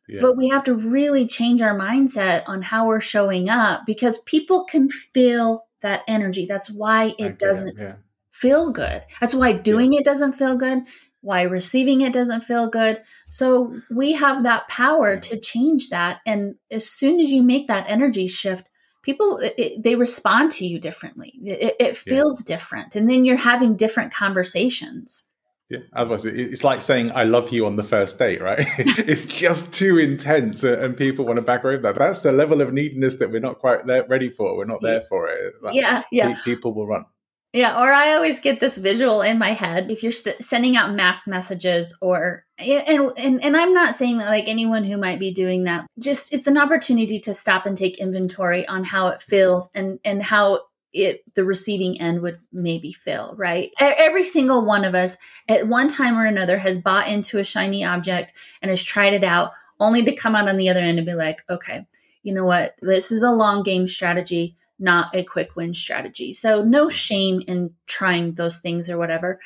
yeah. 0.07 0.19
but 0.21 0.37
we 0.37 0.49
have 0.49 0.63
to 0.65 0.73
really 0.73 1.27
change 1.27 1.61
our 1.61 1.77
mindset 1.77 2.43
on 2.47 2.61
how 2.61 2.87
we're 2.87 2.99
showing 2.99 3.49
up 3.49 3.85
because 3.85 4.17
people 4.19 4.65
can 4.65 4.89
feel 4.89 5.65
that 5.81 6.03
energy. 6.07 6.45
That's 6.45 6.69
why 6.69 7.13
it 7.19 7.37
doesn't 7.37 7.79
yeah. 7.79 7.95
feel 8.31 8.71
good. 8.71 9.03
That's 9.21 9.35
why 9.35 9.53
doing 9.53 9.93
yeah. 9.93 9.99
it 9.99 10.05
doesn't 10.05 10.33
feel 10.33 10.57
good 10.57 10.83
why 11.23 11.41
receiving 11.43 12.01
it 12.01 12.13
doesn't 12.13 12.41
feel 12.41 12.69
good. 12.69 13.01
So 13.29 13.79
we 13.89 14.11
have 14.11 14.43
that 14.43 14.67
power 14.67 15.15
mm-hmm. 15.15 15.21
to 15.21 15.39
change 15.39 15.89
that. 15.89 16.19
And 16.25 16.55
as 16.69 16.87
soon 16.87 17.19
as 17.19 17.31
you 17.31 17.41
make 17.41 17.67
that 17.69 17.89
energy 17.89 18.27
shift, 18.27 18.67
people 19.03 19.39
it, 19.41 19.81
they 19.81 19.95
respond 19.95 20.51
to 20.51 20.67
you 20.67 20.79
differently. 20.79 21.33
It, 21.41 21.75
it 21.79 21.97
feels 21.97 22.43
yeah. 22.43 22.55
different. 22.55 22.95
And 22.95 23.09
then 23.09 23.23
you're 23.23 23.37
having 23.37 23.75
different 23.77 24.13
conversations. 24.13 25.23
Yeah 25.69 25.79
otherwise 25.93 26.25
it's 26.25 26.65
like 26.65 26.81
saying 26.81 27.09
i 27.13 27.23
love 27.23 27.51
you 27.51 27.65
on 27.65 27.77
the 27.77 27.83
first 27.83 28.19
date 28.19 28.41
right? 28.41 28.67
It's 28.77 29.23
just 29.23 29.73
too 29.73 29.97
intense 29.97 30.61
and 30.65 30.95
people 30.95 31.25
want 31.25 31.37
to 31.37 31.41
back 31.41 31.63
away 31.63 31.75
from 31.75 31.83
that. 31.83 31.97
That's 31.97 32.21
the 32.21 32.33
level 32.33 32.59
of 32.59 32.73
neediness 32.73 33.15
that 33.15 33.31
we're 33.31 33.39
not 33.39 33.59
quite 33.59 33.87
there 33.87 34.05
ready 34.09 34.29
for. 34.29 34.57
We're 34.57 34.65
not 34.65 34.81
there 34.81 35.01
for 35.01 35.29
it. 35.29 35.53
Yeah 35.71 36.03
yeah. 36.11 36.35
people 36.43 36.73
will 36.73 36.85
run 36.85 37.05
yeah, 37.53 37.79
or 37.79 37.93
I 37.93 38.15
always 38.15 38.39
get 38.39 38.59
this 38.59 38.79
visual 38.79 39.21
in 39.21 39.37
my 39.37 39.51
head 39.51 39.91
if 39.91 40.01
you're 40.01 40.11
st- 40.11 40.41
sending 40.41 40.75
out 40.75 40.91
mass 40.91 41.27
messages 41.27 41.95
or 42.01 42.45
and, 42.57 43.11
and 43.15 43.43
and 43.43 43.55
I'm 43.55 43.73
not 43.73 43.93
saying 43.93 44.17
that 44.17 44.29
like 44.29 44.47
anyone 44.47 44.83
who 44.83 44.97
might 44.97 45.19
be 45.19 45.31
doing 45.31 45.65
that 45.65 45.85
just 45.99 46.33
it's 46.33 46.47
an 46.47 46.57
opportunity 46.57 47.19
to 47.19 47.33
stop 47.33 47.67
and 47.67 47.77
take 47.77 47.99
inventory 47.99 48.67
on 48.67 48.83
how 48.83 49.09
it 49.09 49.21
feels 49.21 49.69
and 49.75 49.99
and 50.03 50.23
how 50.23 50.61
it 50.93 51.21
the 51.35 51.45
receiving 51.45 52.01
end 52.01 52.21
would 52.21 52.37
maybe 52.51 52.91
feel, 52.91 53.35
right? 53.37 53.71
Every 53.79 54.23
single 54.23 54.65
one 54.65 54.83
of 54.83 54.95
us 54.95 55.15
at 55.47 55.67
one 55.67 55.87
time 55.87 56.17
or 56.17 56.25
another 56.25 56.57
has 56.57 56.81
bought 56.81 57.07
into 57.07 57.37
a 57.37 57.43
shiny 57.43 57.83
object 57.85 58.33
and 58.63 58.69
has 58.69 58.83
tried 58.83 59.13
it 59.13 59.23
out 59.23 59.51
only 59.79 60.03
to 60.05 60.15
come 60.15 60.35
out 60.35 60.49
on 60.49 60.57
the 60.57 60.69
other 60.69 60.79
end 60.79 60.97
and 60.97 61.05
be 61.05 61.13
like, 61.13 61.43
"Okay, 61.49 61.85
you 62.23 62.33
know 62.33 62.45
what? 62.45 62.73
This 62.81 63.11
is 63.11 63.21
a 63.21 63.31
long 63.31 63.61
game 63.61 63.87
strategy 63.87 64.55
not 64.83 65.15
a 65.15 65.23
quick 65.23 65.55
win 65.55 65.73
strategy. 65.73 66.33
So, 66.33 66.63
no 66.63 66.89
shame 66.89 67.41
in 67.47 67.73
trying 67.87 68.33
those 68.33 68.59
things 68.59 68.89
or 68.89 68.97
whatever. 68.97 69.39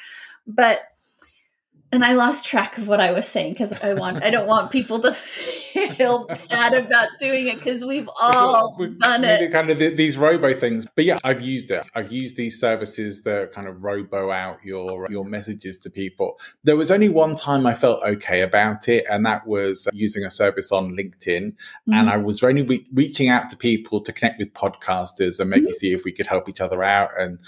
But 0.45 0.79
and 1.91 2.03
I 2.03 2.13
lost 2.13 2.45
track 2.45 2.77
of 2.77 2.87
what 2.87 2.99
I 2.99 3.11
was 3.11 3.27
saying 3.27 3.53
because 3.53 3.71
I 3.71 3.93
want 3.93 4.23
I 4.23 4.29
don't 4.29 4.47
want 4.47 4.71
people 4.71 4.99
to 4.99 5.13
feel 5.13 6.27
bad 6.49 6.73
about 6.73 7.07
doing 7.19 7.47
it 7.47 7.55
because 7.55 7.85
we've 7.85 8.09
all 8.21 8.75
we've 8.77 8.97
done 8.99 9.23
it. 9.23 9.51
Kind 9.51 9.69
of 9.69 9.79
these 9.79 10.17
robo 10.17 10.53
things, 10.53 10.85
but 10.95 11.05
yeah, 11.05 11.19
I've 11.23 11.41
used 11.41 11.71
it. 11.71 11.85
I've 11.95 12.11
used 12.11 12.35
these 12.35 12.59
services 12.59 13.23
that 13.23 13.53
kind 13.53 13.67
of 13.67 13.83
robo 13.83 14.31
out 14.31 14.57
your 14.63 15.07
your 15.09 15.23
messages 15.23 15.77
to 15.79 15.89
people. 15.89 16.39
There 16.63 16.75
was 16.75 16.91
only 16.91 17.09
one 17.09 17.35
time 17.35 17.65
I 17.65 17.73
felt 17.73 18.03
okay 18.03 18.41
about 18.41 18.89
it, 18.89 19.05
and 19.09 19.25
that 19.25 19.47
was 19.47 19.87
using 19.93 20.25
a 20.25 20.31
service 20.31 20.71
on 20.71 20.91
LinkedIn, 20.91 21.53
mm-hmm. 21.53 21.93
and 21.93 22.09
I 22.09 22.17
was 22.17 22.43
only 22.43 22.63
re- 22.63 22.87
reaching 22.93 23.29
out 23.29 23.49
to 23.51 23.57
people 23.57 24.01
to 24.01 24.11
connect 24.11 24.39
with 24.39 24.53
podcasters 24.53 25.39
and 25.39 25.49
maybe 25.49 25.67
mm-hmm. 25.67 25.71
see 25.71 25.93
if 25.93 26.03
we 26.03 26.11
could 26.11 26.27
help 26.27 26.49
each 26.49 26.59
other 26.59 26.83
out 26.83 27.11
and 27.17 27.39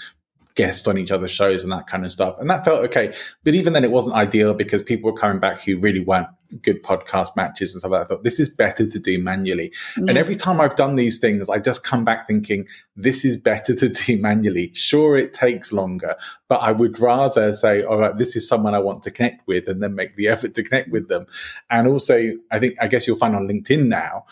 guests 0.60 0.86
on 0.86 0.98
each 0.98 1.10
other's 1.10 1.30
shows 1.30 1.62
and 1.62 1.72
that 1.72 1.86
kind 1.86 2.04
of 2.04 2.12
stuff. 2.12 2.38
And 2.38 2.50
that 2.50 2.66
felt 2.66 2.84
okay. 2.84 3.14
But 3.44 3.54
even 3.54 3.72
then, 3.72 3.82
it 3.82 3.90
wasn't 3.90 4.16
ideal 4.16 4.52
because 4.52 4.82
people 4.82 5.10
were 5.10 5.16
coming 5.16 5.40
back 5.40 5.60
who 5.60 5.78
really 5.78 6.00
weren't 6.00 6.28
good 6.62 6.82
podcast 6.82 7.34
matches 7.34 7.72
and 7.72 7.80
stuff 7.80 7.92
like 7.92 8.00
that. 8.00 8.04
I 8.04 8.08
thought 8.16 8.24
this 8.24 8.38
is 8.38 8.48
better 8.48 8.86
to 8.86 8.98
do 8.98 9.22
manually. 9.22 9.72
Yeah. 9.96 10.04
And 10.08 10.18
every 10.18 10.36
time 10.36 10.60
I've 10.60 10.76
done 10.76 10.96
these 10.96 11.18
things, 11.18 11.48
I 11.48 11.60
just 11.60 11.82
come 11.82 12.04
back 12.04 12.26
thinking 12.26 12.66
this 12.94 13.24
is 13.24 13.38
better 13.38 13.74
to 13.74 13.88
do 13.88 14.18
manually. 14.18 14.70
Sure, 14.74 15.16
it 15.16 15.32
takes 15.32 15.72
longer, 15.72 16.16
but 16.48 16.56
I 16.56 16.72
would 16.72 16.98
rather 16.98 17.54
say, 17.54 17.82
all 17.82 17.98
right, 17.98 18.16
this 18.18 18.36
is 18.36 18.46
someone 18.46 18.74
I 18.74 18.80
want 18.80 19.02
to 19.04 19.10
connect 19.10 19.46
with 19.46 19.66
and 19.66 19.82
then 19.82 19.94
make 19.94 20.16
the 20.16 20.28
effort 20.34 20.54
to 20.56 20.62
connect 20.62 20.90
with 20.90 21.08
them. 21.08 21.26
And 21.70 21.88
also, 21.88 22.32
I 22.50 22.58
think, 22.58 22.74
I 22.80 22.86
guess 22.86 23.06
you'll 23.06 23.16
find 23.16 23.34
on 23.34 23.48
LinkedIn 23.48 23.86
now, 23.86 24.26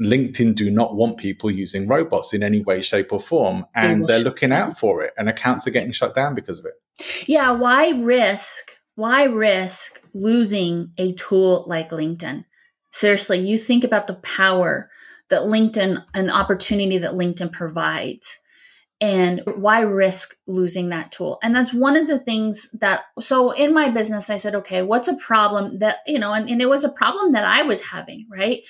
LinkedIn 0.00 0.56
do 0.56 0.70
not 0.70 0.96
want 0.96 1.18
people 1.18 1.50
using 1.50 1.86
robots 1.86 2.32
in 2.32 2.42
any 2.42 2.60
way, 2.60 2.82
shape, 2.82 3.12
or 3.12 3.20
form, 3.20 3.64
and 3.74 4.04
they 4.06 4.16
are 4.16 4.24
looking 4.24 4.50
out 4.50 4.76
for 4.76 5.04
it, 5.04 5.12
and 5.16 5.28
accounts 5.28 5.66
are 5.66 5.70
getting 5.70 5.92
shut 5.92 6.14
down 6.14 6.34
because 6.34 6.58
of 6.58 6.66
it. 6.66 7.28
Yeah, 7.28 7.52
why 7.52 7.90
risk? 7.90 8.72
Why 8.96 9.24
risk 9.24 10.00
losing 10.12 10.92
a 10.98 11.12
tool 11.12 11.64
like 11.66 11.90
LinkedIn? 11.90 12.44
Seriously, 12.90 13.38
you 13.38 13.56
think 13.56 13.84
about 13.84 14.06
the 14.06 14.14
power 14.14 14.90
that 15.30 15.42
LinkedIn 15.42 16.04
and 16.12 16.28
the 16.28 16.34
opportunity 16.34 16.98
that 16.98 17.12
LinkedIn 17.12 17.52
provides, 17.52 18.38
and 19.00 19.42
why 19.56 19.80
risk 19.80 20.36
losing 20.48 20.88
that 20.88 21.12
tool? 21.12 21.38
And 21.40 21.54
that's 21.54 21.72
one 21.72 21.96
of 21.96 22.08
the 22.08 22.18
things 22.18 22.68
that. 22.80 23.04
So 23.20 23.52
in 23.52 23.72
my 23.72 23.90
business, 23.90 24.28
I 24.28 24.38
said, 24.38 24.56
okay, 24.56 24.82
what's 24.82 25.06
a 25.06 25.16
problem 25.16 25.78
that 25.78 25.98
you 26.04 26.18
know, 26.18 26.32
and, 26.32 26.50
and 26.50 26.60
it 26.60 26.68
was 26.68 26.82
a 26.82 26.88
problem 26.88 27.32
that 27.32 27.44
I 27.44 27.62
was 27.62 27.80
having, 27.80 28.26
right? 28.28 28.62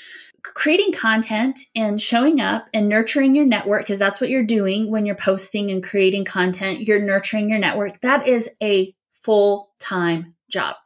Creating 0.45 0.93
content 0.93 1.59
and 1.75 2.01
showing 2.01 2.41
up 2.41 2.69
and 2.75 2.89
nurturing 2.89 3.35
your 3.35 3.47
network 3.47 3.83
because 3.83 3.99
that's 3.99 4.21
what 4.21 4.31
you're 4.31 4.45
doing 4.45 4.91
when 4.91 5.07
you're 5.07 5.15
posting 5.15 5.71
and 5.71 5.83
creating 5.83 6.25
content. 6.25 6.81
You're 6.81 7.01
nurturing 7.01 7.49
your 7.49 7.59
network. 7.59 8.01
That 8.03 8.29
is 8.29 8.51
a 8.63 8.95
full-time 9.13 10.35
job. 10.51 10.77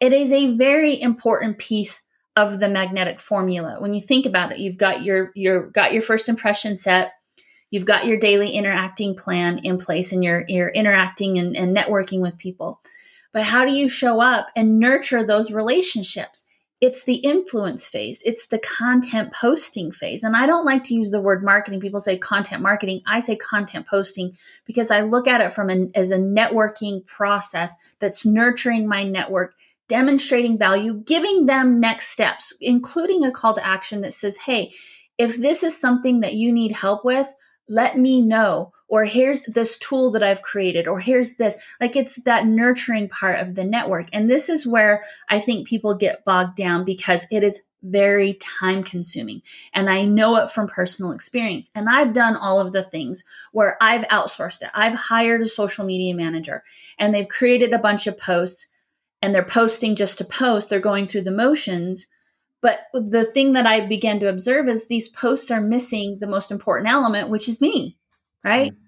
It 0.00 0.12
is 0.12 0.30
a 0.30 0.54
very 0.56 1.00
important 1.00 1.58
piece 1.58 2.06
of 2.36 2.60
the 2.60 2.68
magnetic 2.68 3.18
formula. 3.18 3.80
When 3.80 3.94
you 3.94 4.00
think 4.00 4.26
about 4.26 4.52
it 4.52 4.58
you've 4.58 4.76
got 4.76 5.02
your 5.02 5.32
your 5.34 5.70
got 5.70 5.94
your 5.94 6.02
first 6.02 6.28
impression 6.28 6.76
set 6.76 7.12
you've 7.70 7.86
got 7.86 8.06
your 8.06 8.18
daily 8.18 8.50
interacting 8.50 9.16
plan 9.16 9.58
in 9.58 9.78
place 9.78 10.12
and 10.12 10.22
you're 10.22 10.44
you're 10.46 10.68
interacting 10.68 11.38
and, 11.38 11.56
and 11.56 11.74
networking 11.74 12.20
with 12.20 12.38
people. 12.38 12.80
But 13.32 13.44
how 13.44 13.64
do 13.64 13.72
you 13.72 13.88
show 13.88 14.20
up 14.20 14.48
and 14.54 14.78
nurture 14.78 15.24
those 15.24 15.50
relationships 15.50 16.46
it's 16.80 17.04
the 17.04 17.16
influence 17.16 17.86
phase 17.86 18.22
it's 18.26 18.48
the 18.48 18.58
content 18.58 19.32
posting 19.32 19.90
phase. 19.90 20.22
And 20.22 20.36
i 20.36 20.46
don't 20.46 20.64
like 20.64 20.84
to 20.84 20.94
use 20.94 21.10
the 21.10 21.20
word 21.20 21.42
marketing. 21.42 21.80
People 21.80 22.00
say 22.00 22.18
content 22.18 22.62
marketing. 22.62 23.02
I 23.06 23.20
say 23.20 23.36
content 23.36 23.86
posting 23.86 24.36
because 24.66 24.90
i 24.90 25.00
look 25.00 25.26
at 25.26 25.40
it 25.40 25.52
from 25.52 25.70
an 25.70 25.90
as 25.94 26.10
a 26.10 26.18
networking 26.18 27.06
process 27.06 27.74
that's 27.98 28.26
nurturing 28.26 28.86
my 28.86 29.04
network 29.04 29.54
demonstrating 29.88 30.58
value 30.58 30.94
giving 30.94 31.46
them 31.46 31.80
next 31.80 32.08
steps 32.08 32.52
including 32.60 33.24
a 33.24 33.30
call 33.30 33.54
to 33.54 33.66
action 33.66 34.00
that 34.00 34.12
says 34.12 34.36
hey 34.38 34.72
if 35.16 35.36
this 35.36 35.62
is 35.62 35.78
something 35.78 36.20
that 36.20 36.34
you 36.34 36.52
need 36.52 36.72
help 36.72 37.04
with 37.04 37.32
let 37.68 37.98
me 37.98 38.20
know 38.20 38.72
or 38.88 39.04
here's 39.04 39.42
this 39.44 39.78
tool 39.78 40.10
that 40.12 40.22
I've 40.22 40.42
created, 40.42 40.86
or 40.86 41.00
here's 41.00 41.34
this. 41.34 41.54
Like 41.80 41.96
it's 41.96 42.16
that 42.22 42.46
nurturing 42.46 43.08
part 43.08 43.40
of 43.40 43.54
the 43.54 43.64
network. 43.64 44.06
And 44.12 44.30
this 44.30 44.48
is 44.48 44.66
where 44.66 45.04
I 45.28 45.40
think 45.40 45.66
people 45.66 45.94
get 45.94 46.24
bogged 46.24 46.56
down 46.56 46.84
because 46.84 47.26
it 47.30 47.42
is 47.42 47.60
very 47.82 48.34
time 48.34 48.82
consuming. 48.82 49.42
And 49.72 49.88
I 49.88 50.04
know 50.04 50.36
it 50.36 50.50
from 50.50 50.66
personal 50.66 51.12
experience. 51.12 51.70
And 51.74 51.88
I've 51.88 52.12
done 52.12 52.36
all 52.36 52.60
of 52.60 52.72
the 52.72 52.82
things 52.82 53.24
where 53.52 53.76
I've 53.80 54.06
outsourced 54.08 54.62
it. 54.62 54.70
I've 54.74 54.94
hired 54.94 55.42
a 55.42 55.46
social 55.46 55.84
media 55.84 56.14
manager 56.14 56.62
and 56.98 57.14
they've 57.14 57.28
created 57.28 57.72
a 57.72 57.78
bunch 57.78 58.06
of 58.06 58.18
posts 58.18 58.66
and 59.22 59.34
they're 59.34 59.44
posting 59.44 59.94
just 59.94 60.18
to 60.18 60.24
post, 60.24 60.68
they're 60.68 60.80
going 60.80 61.06
through 61.06 61.22
the 61.22 61.30
motions. 61.30 62.06
But 62.60 62.80
the 62.92 63.24
thing 63.24 63.52
that 63.52 63.66
I 63.66 63.86
began 63.86 64.18
to 64.20 64.28
observe 64.28 64.68
is 64.68 64.86
these 64.86 65.08
posts 65.08 65.50
are 65.50 65.60
missing 65.60 66.18
the 66.18 66.26
most 66.26 66.50
important 66.50 66.90
element, 66.90 67.28
which 67.28 67.48
is 67.48 67.60
me 67.60 67.96
right? 68.46 68.72
Mm-hmm. 68.72 68.82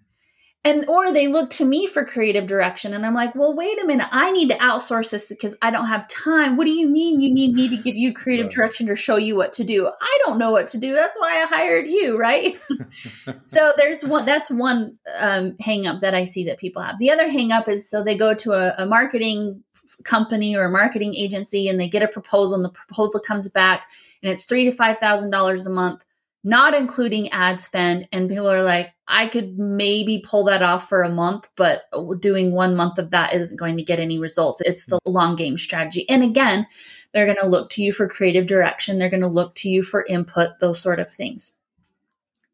And 0.64 0.88
or 0.88 1.12
they 1.12 1.28
look 1.28 1.50
to 1.50 1.64
me 1.64 1.86
for 1.86 2.04
creative 2.04 2.46
direction 2.46 2.92
and 2.92 3.06
I'm 3.06 3.14
like, 3.14 3.34
"Well, 3.34 3.54
wait 3.54 3.80
a 3.80 3.86
minute. 3.86 4.08
I 4.10 4.32
need 4.32 4.48
to 4.50 4.56
outsource 4.56 5.12
this 5.12 5.28
because 5.28 5.56
I 5.62 5.70
don't 5.70 5.86
have 5.86 6.08
time." 6.08 6.56
What 6.56 6.64
do 6.64 6.72
you 6.72 6.88
mean 6.88 7.20
you 7.20 7.32
need 7.32 7.54
me 7.54 7.68
to 7.68 7.76
give 7.76 7.94
you 7.94 8.12
creative 8.12 8.46
right. 8.46 8.54
direction 8.54 8.88
to 8.88 8.96
show 8.96 9.16
you 9.16 9.36
what 9.36 9.52
to 9.54 9.64
do? 9.64 9.86
I 9.86 10.18
don't 10.26 10.36
know 10.36 10.50
what 10.50 10.66
to 10.68 10.78
do. 10.78 10.94
That's 10.94 11.16
why 11.18 11.42
I 11.42 11.46
hired 11.46 11.86
you, 11.86 12.18
right? 12.18 12.58
so 13.46 13.72
there's 13.76 14.04
one 14.04 14.26
that's 14.26 14.50
one 14.50 14.98
um, 15.20 15.56
hang 15.60 15.86
up 15.86 16.00
that 16.02 16.14
I 16.14 16.24
see 16.24 16.44
that 16.44 16.58
people 16.58 16.82
have. 16.82 16.98
The 16.98 17.12
other 17.12 17.28
hang 17.30 17.52
up 17.52 17.68
is 17.68 17.88
so 17.88 18.02
they 18.02 18.16
go 18.16 18.34
to 18.34 18.52
a, 18.52 18.74
a 18.78 18.86
marketing 18.86 19.62
company 20.02 20.56
or 20.56 20.64
a 20.64 20.70
marketing 20.70 21.14
agency 21.14 21.68
and 21.68 21.80
they 21.80 21.88
get 21.88 22.02
a 22.02 22.08
proposal 22.08 22.56
and 22.56 22.64
the 22.64 22.70
proposal 22.70 23.20
comes 23.20 23.48
back 23.48 23.88
and 24.22 24.30
it's 24.30 24.44
three 24.44 24.64
to 24.64 24.72
five 24.72 24.98
thousand 24.98 25.30
dollars 25.30 25.66
a 25.66 25.70
month 25.70 26.02
not 26.44 26.74
including 26.74 27.30
ad 27.30 27.60
spend. 27.60 28.08
And 28.12 28.28
people 28.28 28.50
are 28.50 28.62
like, 28.62 28.92
I 29.06 29.26
could 29.26 29.58
maybe 29.58 30.22
pull 30.24 30.44
that 30.44 30.62
off 30.62 30.88
for 30.88 31.02
a 31.02 31.10
month, 31.10 31.48
but 31.56 31.82
doing 32.20 32.52
one 32.52 32.76
month 32.76 32.98
of 32.98 33.10
that 33.10 33.34
isn't 33.34 33.58
going 33.58 33.76
to 33.76 33.82
get 33.82 34.00
any 34.00 34.18
results. 34.18 34.60
It's 34.60 34.86
the 34.86 34.96
mm-hmm. 34.96 35.12
long 35.12 35.36
game 35.36 35.58
strategy. 35.58 36.08
And 36.08 36.22
again, 36.22 36.66
they're 37.12 37.26
going 37.26 37.38
to 37.40 37.48
look 37.48 37.70
to 37.70 37.82
you 37.82 37.92
for 37.92 38.08
creative 38.08 38.46
direction. 38.46 38.98
They're 38.98 39.10
going 39.10 39.22
to 39.22 39.28
look 39.28 39.54
to 39.56 39.68
you 39.68 39.82
for 39.82 40.04
input, 40.08 40.60
those 40.60 40.80
sort 40.80 41.00
of 41.00 41.10
things. 41.10 41.56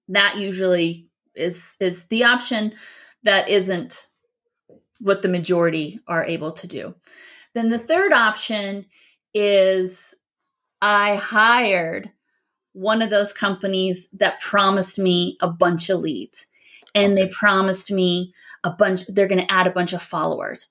That 0.09 0.37
usually 0.39 1.09
is 1.35 1.77
is 1.81 2.05
the 2.07 2.25
option 2.25 2.75
that 3.25 3.49
isn't 3.49 4.09
what 5.01 5.23
the 5.23 5.29
majority 5.29 6.01
are 6.07 6.25
able 6.25 6.53
to 6.53 6.67
do. 6.67 6.95
Then 7.55 7.69
the 7.69 7.79
third 7.79 8.13
option 8.13 8.87
is 9.33 10.15
I 10.81 11.17
hired 11.17 12.11
one 12.75 13.01
of 13.01 13.09
those 13.09 13.33
companies 13.33 14.09
that 14.13 14.41
promised 14.41 14.99
me 14.99 15.39
a 15.41 15.49
bunch 15.49 15.89
of 15.89 16.01
leads. 16.01 16.47
And 16.95 17.17
they 17.17 17.29
promised 17.29 17.91
me 17.91 18.35
a 18.63 18.71
bunch 18.71 19.07
they're 19.07 19.29
going 19.29 19.45
to 19.45 19.53
add 19.53 19.67
a 19.67 19.73
bunch 19.73 19.93
of 19.93 20.03
followers. 20.03 20.67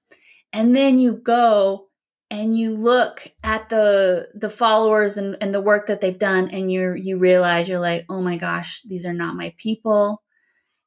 And 0.53 0.75
then 0.75 0.97
you 0.97 1.13
go 1.13 1.87
and 2.29 2.57
you 2.57 2.75
look 2.75 3.27
at 3.43 3.69
the 3.69 4.29
the 4.33 4.49
followers 4.49 5.17
and, 5.17 5.35
and 5.41 5.53
the 5.53 5.61
work 5.61 5.87
that 5.87 6.01
they've 6.01 6.17
done 6.17 6.49
and 6.49 6.71
you 6.71 6.93
you 6.93 7.17
realize 7.17 7.67
you're 7.67 7.79
like 7.79 8.05
oh 8.09 8.21
my 8.21 8.37
gosh 8.37 8.81
these 8.83 9.05
are 9.05 9.13
not 9.13 9.35
my 9.35 9.53
people. 9.57 10.21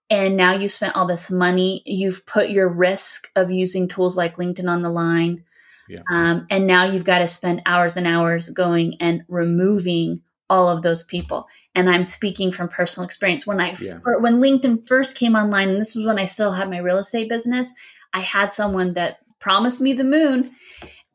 And 0.08 0.36
now 0.36 0.52
you 0.52 0.68
spent 0.68 0.94
all 0.94 1.06
this 1.06 1.32
money. 1.32 1.82
You've 1.84 2.24
put 2.26 2.48
your 2.48 2.68
risk 2.68 3.28
of 3.34 3.50
using 3.50 3.88
tools 3.88 4.16
like 4.16 4.36
linkedin 4.36 4.70
on 4.70 4.82
the 4.82 4.90
line. 4.90 5.42
Yeah. 5.88 6.00
um, 6.12 6.46
and 6.50 6.66
now 6.66 6.84
you've 6.84 7.04
got 7.04 7.18
to 7.18 7.28
spend 7.28 7.62
hours 7.64 7.96
and 7.96 8.06
hours 8.06 8.50
going 8.50 8.96
and 9.00 9.22
removing 9.28 10.22
all 10.48 10.68
of 10.68 10.82
those 10.82 11.04
people. 11.04 11.48
And 11.74 11.90
i'm 11.90 12.04
speaking 12.04 12.50
from 12.50 12.68
personal 12.68 13.04
experience. 13.04 13.46
When 13.46 13.60
i 13.60 13.74
yeah. 13.80 13.98
when 14.02 14.40
linkedin 14.40 14.86
first 14.86 15.16
came 15.16 15.34
online 15.34 15.68
and 15.68 15.80
this 15.80 15.94
was 15.94 16.06
when 16.06 16.18
i 16.18 16.24
still 16.24 16.52
had 16.52 16.70
my 16.70 16.78
real 16.78 16.98
estate 16.98 17.28
business 17.28 17.72
i 18.12 18.20
had 18.20 18.52
someone 18.52 18.94
that 18.94 19.18
promised 19.38 19.80
me 19.80 19.92
the 19.92 20.04
moon 20.04 20.52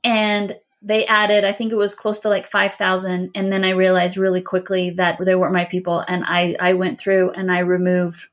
and 0.03 0.55
they 0.83 1.05
added 1.05 1.43
i 1.43 1.51
think 1.51 1.71
it 1.71 1.77
was 1.77 1.95
close 1.95 2.19
to 2.19 2.29
like 2.29 2.45
5000 2.45 3.31
and 3.33 3.51
then 3.51 3.63
i 3.63 3.71
realized 3.71 4.17
really 4.17 4.41
quickly 4.41 4.91
that 4.91 5.17
they 5.23 5.35
weren't 5.35 5.53
my 5.53 5.65
people. 5.65 6.03
And 6.07 6.23
i 6.27 6.55
i 6.59 6.73
went 6.73 6.99
through 6.99 7.31
and 7.31 7.51
i 7.51 7.59
removed 7.59 8.27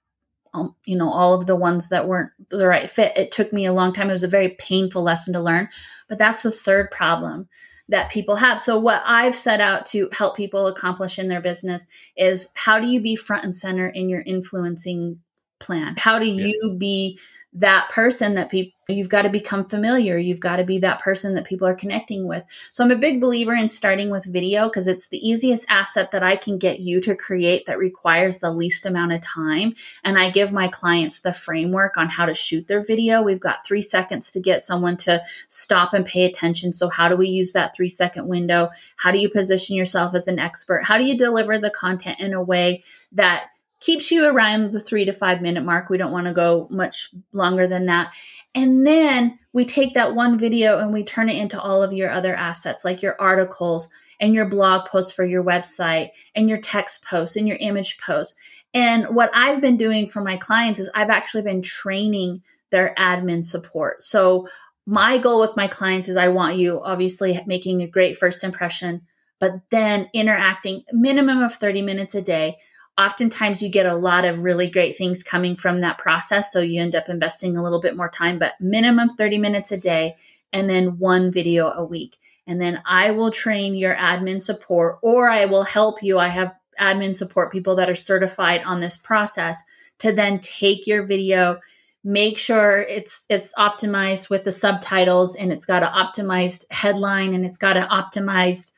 um, 0.54 0.74
you 0.84 0.96
know 0.96 1.10
all 1.10 1.34
of 1.34 1.46
the 1.46 1.56
ones 1.56 1.88
that 1.90 2.08
weren't 2.08 2.30
the 2.50 2.66
right 2.66 2.88
fit. 2.88 3.16
It 3.16 3.30
took 3.30 3.52
me 3.52 3.66
a 3.66 3.72
long 3.72 3.92
time. 3.92 4.08
It 4.08 4.14
was 4.14 4.24
a 4.24 4.28
very 4.28 4.50
painful 4.50 5.02
lesson 5.02 5.34
to 5.34 5.40
learn. 5.40 5.68
But 6.08 6.18
that's 6.18 6.42
the 6.42 6.50
third 6.50 6.90
problem 6.90 7.48
that 7.88 8.10
people 8.10 8.36
have. 8.36 8.60
So, 8.60 8.78
what 8.78 9.02
I've 9.04 9.34
set 9.34 9.60
out 9.60 9.86
to 9.86 10.08
help 10.12 10.36
people 10.36 10.66
accomplish 10.66 11.18
in 11.18 11.28
their 11.28 11.40
business 11.40 11.88
is 12.16 12.50
how 12.54 12.78
do 12.78 12.86
you 12.86 13.00
be 13.00 13.16
front 13.16 13.44
and 13.44 13.54
center 13.54 13.88
in 13.88 14.08
your 14.08 14.22
influencing 14.22 15.20
plan? 15.58 15.94
How 15.96 16.18
do 16.18 16.26
you 16.26 16.74
be 16.78 17.18
that 17.58 17.88
person 17.90 18.34
that 18.34 18.50
people 18.50 18.72
you've 18.90 19.10
got 19.10 19.22
to 19.22 19.28
become 19.28 19.66
familiar 19.66 20.16
you've 20.16 20.40
got 20.40 20.56
to 20.56 20.64
be 20.64 20.78
that 20.78 20.98
person 21.00 21.34
that 21.34 21.44
people 21.44 21.68
are 21.68 21.74
connecting 21.74 22.26
with. 22.26 22.42
So 22.72 22.82
i'm 22.82 22.90
a 22.90 22.96
big 22.96 23.20
believer 23.20 23.54
in 23.54 23.68
starting 23.68 24.10
with 24.10 24.24
video 24.24 24.68
because 24.68 24.88
it's 24.88 25.08
the 25.08 25.18
easiest 25.18 25.66
asset 25.68 26.10
that 26.12 26.22
i 26.22 26.36
can 26.36 26.58
get 26.58 26.80
you 26.80 27.00
to 27.02 27.14
create 27.14 27.66
that 27.66 27.78
requires 27.78 28.38
the 28.38 28.50
least 28.50 28.86
amount 28.86 29.12
of 29.12 29.20
time 29.20 29.74
and 30.04 30.18
i 30.18 30.30
give 30.30 30.52
my 30.52 30.68
clients 30.68 31.20
the 31.20 31.32
framework 31.32 31.96
on 31.96 32.08
how 32.08 32.26
to 32.26 32.34
shoot 32.34 32.66
their 32.66 32.82
video. 32.82 33.22
We've 33.22 33.40
got 33.40 33.66
three 33.66 33.82
seconds 33.82 34.30
to 34.32 34.40
get 34.40 34.62
someone 34.62 34.96
to 34.98 35.22
stop 35.48 35.94
and 35.94 36.06
pay 36.06 36.24
attention. 36.24 36.72
So 36.72 36.88
how 36.88 37.08
do 37.08 37.16
we 37.16 37.28
use 37.28 37.52
that 37.52 37.74
three 37.74 37.90
second 37.90 38.26
window? 38.26 38.70
How 38.96 39.10
do 39.10 39.18
you 39.18 39.28
position 39.28 39.76
yourself 39.76 40.14
as 40.14 40.28
an 40.28 40.38
expert? 40.38 40.84
How 40.84 40.98
do 40.98 41.04
you 41.04 41.16
deliver 41.16 41.58
the 41.58 41.70
content 41.70 42.20
in 42.20 42.32
a 42.32 42.42
way 42.42 42.82
that 43.12 43.50
keeps 43.80 44.10
you 44.10 44.26
around 44.26 44.72
the 44.72 44.80
three 44.80 45.04
to 45.04 45.12
five 45.12 45.40
minute 45.40 45.64
mark. 45.64 45.88
We 45.88 45.98
don't 45.98 46.12
want 46.12 46.26
to 46.26 46.32
go 46.32 46.66
much 46.70 47.10
longer 47.32 47.66
than 47.66 47.86
that. 47.86 48.12
And 48.54 48.86
then 48.86 49.38
we 49.52 49.64
take 49.64 49.94
that 49.94 50.14
one 50.14 50.38
video 50.38 50.78
and 50.78 50.92
we 50.92 51.04
turn 51.04 51.28
it 51.28 51.40
into 51.40 51.60
all 51.60 51.82
of 51.82 51.92
your 51.92 52.10
other 52.10 52.34
assets, 52.34 52.84
like 52.84 53.02
your 53.02 53.20
articles 53.20 53.88
and 54.20 54.34
your 54.34 54.46
blog 54.46 54.86
posts 54.86 55.12
for 55.12 55.24
your 55.24 55.44
website 55.44 56.10
and 56.34 56.48
your 56.48 56.58
text 56.58 57.04
posts 57.04 57.36
and 57.36 57.46
your 57.46 57.56
image 57.60 57.98
posts. 57.98 58.36
And 58.74 59.14
what 59.14 59.30
I've 59.32 59.60
been 59.60 59.76
doing 59.76 60.08
for 60.08 60.22
my 60.22 60.36
clients 60.36 60.80
is 60.80 60.90
I've 60.94 61.10
actually 61.10 61.42
been 61.42 61.62
training 61.62 62.42
their 62.70 62.94
admin 62.98 63.44
support. 63.44 64.02
So 64.02 64.48
my 64.86 65.18
goal 65.18 65.40
with 65.40 65.56
my 65.56 65.68
clients 65.68 66.08
is 66.08 66.16
I 66.16 66.28
want 66.28 66.56
you 66.56 66.80
obviously 66.80 67.40
making 67.46 67.82
a 67.82 67.86
great 67.86 68.16
first 68.16 68.42
impression, 68.42 69.02
but 69.38 69.52
then 69.70 70.10
interacting 70.12 70.82
minimum 70.92 71.42
of 71.42 71.54
30 71.54 71.82
minutes 71.82 72.14
a 72.14 72.20
day 72.20 72.58
oftentimes 72.98 73.62
you 73.62 73.68
get 73.68 73.86
a 73.86 73.94
lot 73.94 74.24
of 74.24 74.40
really 74.40 74.66
great 74.68 74.96
things 74.96 75.22
coming 75.22 75.56
from 75.56 75.80
that 75.80 75.98
process. 75.98 76.52
So 76.52 76.60
you 76.60 76.82
end 76.82 76.96
up 76.96 77.08
investing 77.08 77.56
a 77.56 77.62
little 77.62 77.80
bit 77.80 77.96
more 77.96 78.08
time, 78.08 78.38
but 78.38 78.60
minimum 78.60 79.08
30 79.10 79.38
minutes 79.38 79.70
a 79.70 79.78
day 79.78 80.16
and 80.52 80.68
then 80.68 80.98
one 80.98 81.30
video 81.30 81.70
a 81.70 81.84
week. 81.84 82.18
And 82.46 82.60
then 82.60 82.82
I 82.84 83.12
will 83.12 83.30
train 83.30 83.74
your 83.74 83.94
admin 83.94 84.42
support 84.42 84.98
or 85.02 85.30
I 85.30 85.44
will 85.44 85.64
help 85.64 86.02
you. 86.02 86.18
I 86.18 86.28
have 86.28 86.54
admin 86.80 87.14
support 87.14 87.52
people 87.52 87.76
that 87.76 87.90
are 87.90 87.94
certified 87.94 88.62
on 88.64 88.80
this 88.80 88.96
process 88.96 89.62
to 89.98 90.12
then 90.12 90.40
take 90.40 90.86
your 90.86 91.04
video 91.04 91.60
make 92.04 92.38
sure 92.38 92.80
it's 92.80 93.26
it's 93.28 93.52
optimized 93.56 94.30
with 94.30 94.44
the 94.44 94.52
subtitles 94.52 95.34
and 95.34 95.52
it's 95.52 95.64
got 95.64 95.82
an 95.82 95.90
optimized 95.90 96.64
headline 96.70 97.34
and 97.34 97.44
it's 97.44 97.58
got 97.58 97.76
an 97.76 97.88
optimized 97.88 98.72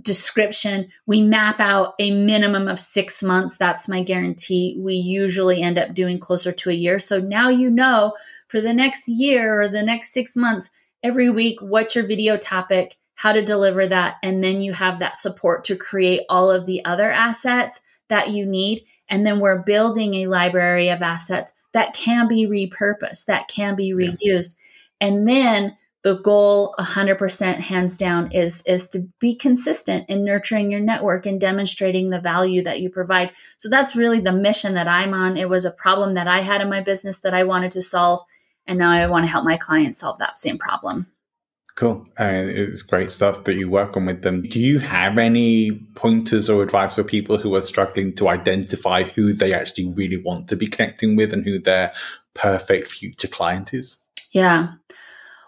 description. 0.00 0.88
We 1.06 1.22
map 1.22 1.60
out 1.60 1.94
a 1.98 2.10
minimum 2.10 2.68
of 2.68 2.80
six 2.80 3.22
months. 3.22 3.56
That's 3.56 3.88
my 3.88 4.02
guarantee. 4.02 4.76
We 4.78 4.94
usually 4.94 5.62
end 5.62 5.78
up 5.78 5.94
doing 5.94 6.18
closer 6.18 6.52
to 6.52 6.70
a 6.70 6.74
year. 6.74 6.98
So 6.98 7.20
now 7.20 7.48
you 7.48 7.70
know 7.70 8.14
for 8.48 8.60
the 8.60 8.74
next 8.74 9.08
year 9.08 9.62
or 9.62 9.68
the 9.68 9.82
next 9.82 10.12
six 10.12 10.36
months, 10.36 10.70
every 11.02 11.30
week, 11.30 11.60
what's 11.60 11.94
your 11.94 12.06
video 12.06 12.36
topic, 12.36 12.96
how 13.14 13.32
to 13.32 13.44
deliver 13.44 13.86
that. 13.86 14.16
And 14.22 14.42
then 14.42 14.60
you 14.60 14.72
have 14.72 14.98
that 14.98 15.16
support 15.16 15.64
to 15.64 15.76
create 15.76 16.22
all 16.28 16.50
of 16.50 16.66
the 16.66 16.84
other 16.84 17.10
assets 17.10 17.80
that 18.08 18.30
you 18.30 18.46
need. 18.46 18.84
And 19.08 19.26
then 19.26 19.38
we're 19.38 19.62
building 19.62 20.14
a 20.14 20.26
library 20.26 20.88
of 20.88 21.02
assets 21.02 21.52
that 21.72 21.94
can 21.94 22.26
be 22.26 22.46
repurposed, 22.46 23.26
that 23.26 23.48
can 23.48 23.76
be 23.76 23.92
reused. 23.92 24.56
Yeah. 25.00 25.08
And 25.08 25.28
then 25.28 25.76
the 26.04 26.18
goal 26.18 26.74
100% 26.78 27.60
hands 27.60 27.96
down 27.96 28.30
is 28.30 28.62
is 28.66 28.88
to 28.90 29.08
be 29.18 29.34
consistent 29.34 30.08
in 30.08 30.24
nurturing 30.24 30.70
your 30.70 30.80
network 30.80 31.26
and 31.26 31.40
demonstrating 31.40 32.10
the 32.10 32.20
value 32.20 32.62
that 32.62 32.80
you 32.80 32.90
provide 32.90 33.32
so 33.56 33.68
that's 33.68 33.96
really 33.96 34.20
the 34.20 34.32
mission 34.32 34.74
that 34.74 34.86
i'm 34.86 35.12
on 35.12 35.36
it 35.36 35.48
was 35.48 35.64
a 35.64 35.70
problem 35.72 36.14
that 36.14 36.28
i 36.28 36.40
had 36.40 36.60
in 36.60 36.68
my 36.68 36.80
business 36.80 37.18
that 37.20 37.34
i 37.34 37.42
wanted 37.42 37.72
to 37.72 37.82
solve 37.82 38.20
and 38.66 38.78
now 38.78 38.90
i 38.90 39.06
want 39.06 39.24
to 39.24 39.30
help 39.30 39.44
my 39.44 39.56
clients 39.56 39.98
solve 39.98 40.18
that 40.18 40.38
same 40.38 40.58
problem 40.58 41.06
Cool. 41.76 42.06
Uh, 42.20 42.44
it's 42.46 42.82
great 42.82 43.10
stuff 43.10 43.42
that 43.44 43.56
you 43.56 43.68
work 43.68 43.96
on 43.96 44.06
with 44.06 44.22
them. 44.22 44.42
Do 44.42 44.60
you 44.60 44.78
have 44.78 45.18
any 45.18 45.72
pointers 45.96 46.48
or 46.48 46.62
advice 46.62 46.94
for 46.94 47.02
people 47.02 47.36
who 47.36 47.52
are 47.56 47.62
struggling 47.62 48.14
to 48.14 48.28
identify 48.28 49.02
who 49.02 49.32
they 49.32 49.52
actually 49.52 49.92
really 49.96 50.18
want 50.18 50.46
to 50.50 50.56
be 50.56 50.68
connecting 50.68 51.16
with 51.16 51.32
and 51.32 51.44
who 51.44 51.58
their 51.58 51.92
perfect 52.34 52.86
future 52.86 53.26
client 53.26 53.74
is? 53.74 53.98
Yeah. 54.30 54.74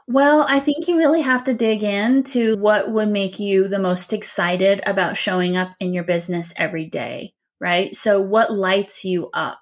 Well, 0.09 0.47
I 0.49 0.61
think 0.61 0.87
you 0.87 0.97
really 0.97 1.23
have 1.23 1.45
to 1.45 1.55
dig 1.55 1.83
into 1.83 2.57
what 2.59 2.93
would 2.93 3.09
make 3.09 3.41
you 3.41 3.67
the 3.67 3.81
most 3.81 4.13
excited 4.13 4.81
about 4.87 5.17
showing 5.17 5.57
up 5.57 5.71
in 5.81 5.93
your 5.93 6.05
business 6.05 6.55
every 6.57 6.85
day, 6.85 7.35
right? 7.61 7.95
So, 7.95 8.21
what 8.21 8.53
lights 8.53 9.05
you 9.05 9.31
up? 9.33 9.59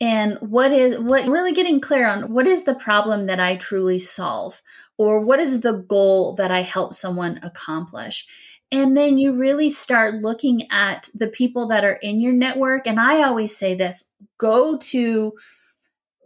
And 0.00 0.38
what 0.40 0.72
is 0.72 0.98
what 0.98 1.28
really 1.28 1.52
getting 1.52 1.80
clear 1.80 2.08
on 2.08 2.32
what 2.32 2.46
is 2.46 2.64
the 2.64 2.74
problem 2.74 3.26
that 3.26 3.38
I 3.38 3.56
truly 3.56 3.98
solve? 3.98 4.60
Or 4.98 5.20
what 5.20 5.38
is 5.38 5.60
the 5.60 5.74
goal 5.74 6.34
that 6.36 6.50
I 6.50 6.60
help 6.62 6.94
someone 6.94 7.38
accomplish? 7.42 8.26
And 8.72 8.96
then 8.96 9.18
you 9.18 9.34
really 9.34 9.68
start 9.68 10.14
looking 10.16 10.70
at 10.70 11.08
the 11.14 11.28
people 11.28 11.68
that 11.68 11.84
are 11.84 11.98
in 12.02 12.20
your 12.20 12.32
network. 12.32 12.86
And 12.86 12.98
I 12.98 13.22
always 13.22 13.56
say 13.56 13.74
this 13.74 14.08
go 14.38 14.78
to 14.78 15.32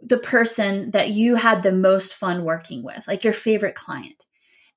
the 0.05 0.17
person 0.17 0.91
that 0.91 1.09
you 1.09 1.35
had 1.35 1.63
the 1.63 1.71
most 1.71 2.13
fun 2.13 2.43
working 2.43 2.83
with, 2.83 3.07
like 3.07 3.23
your 3.23 3.33
favorite 3.33 3.75
client, 3.75 4.25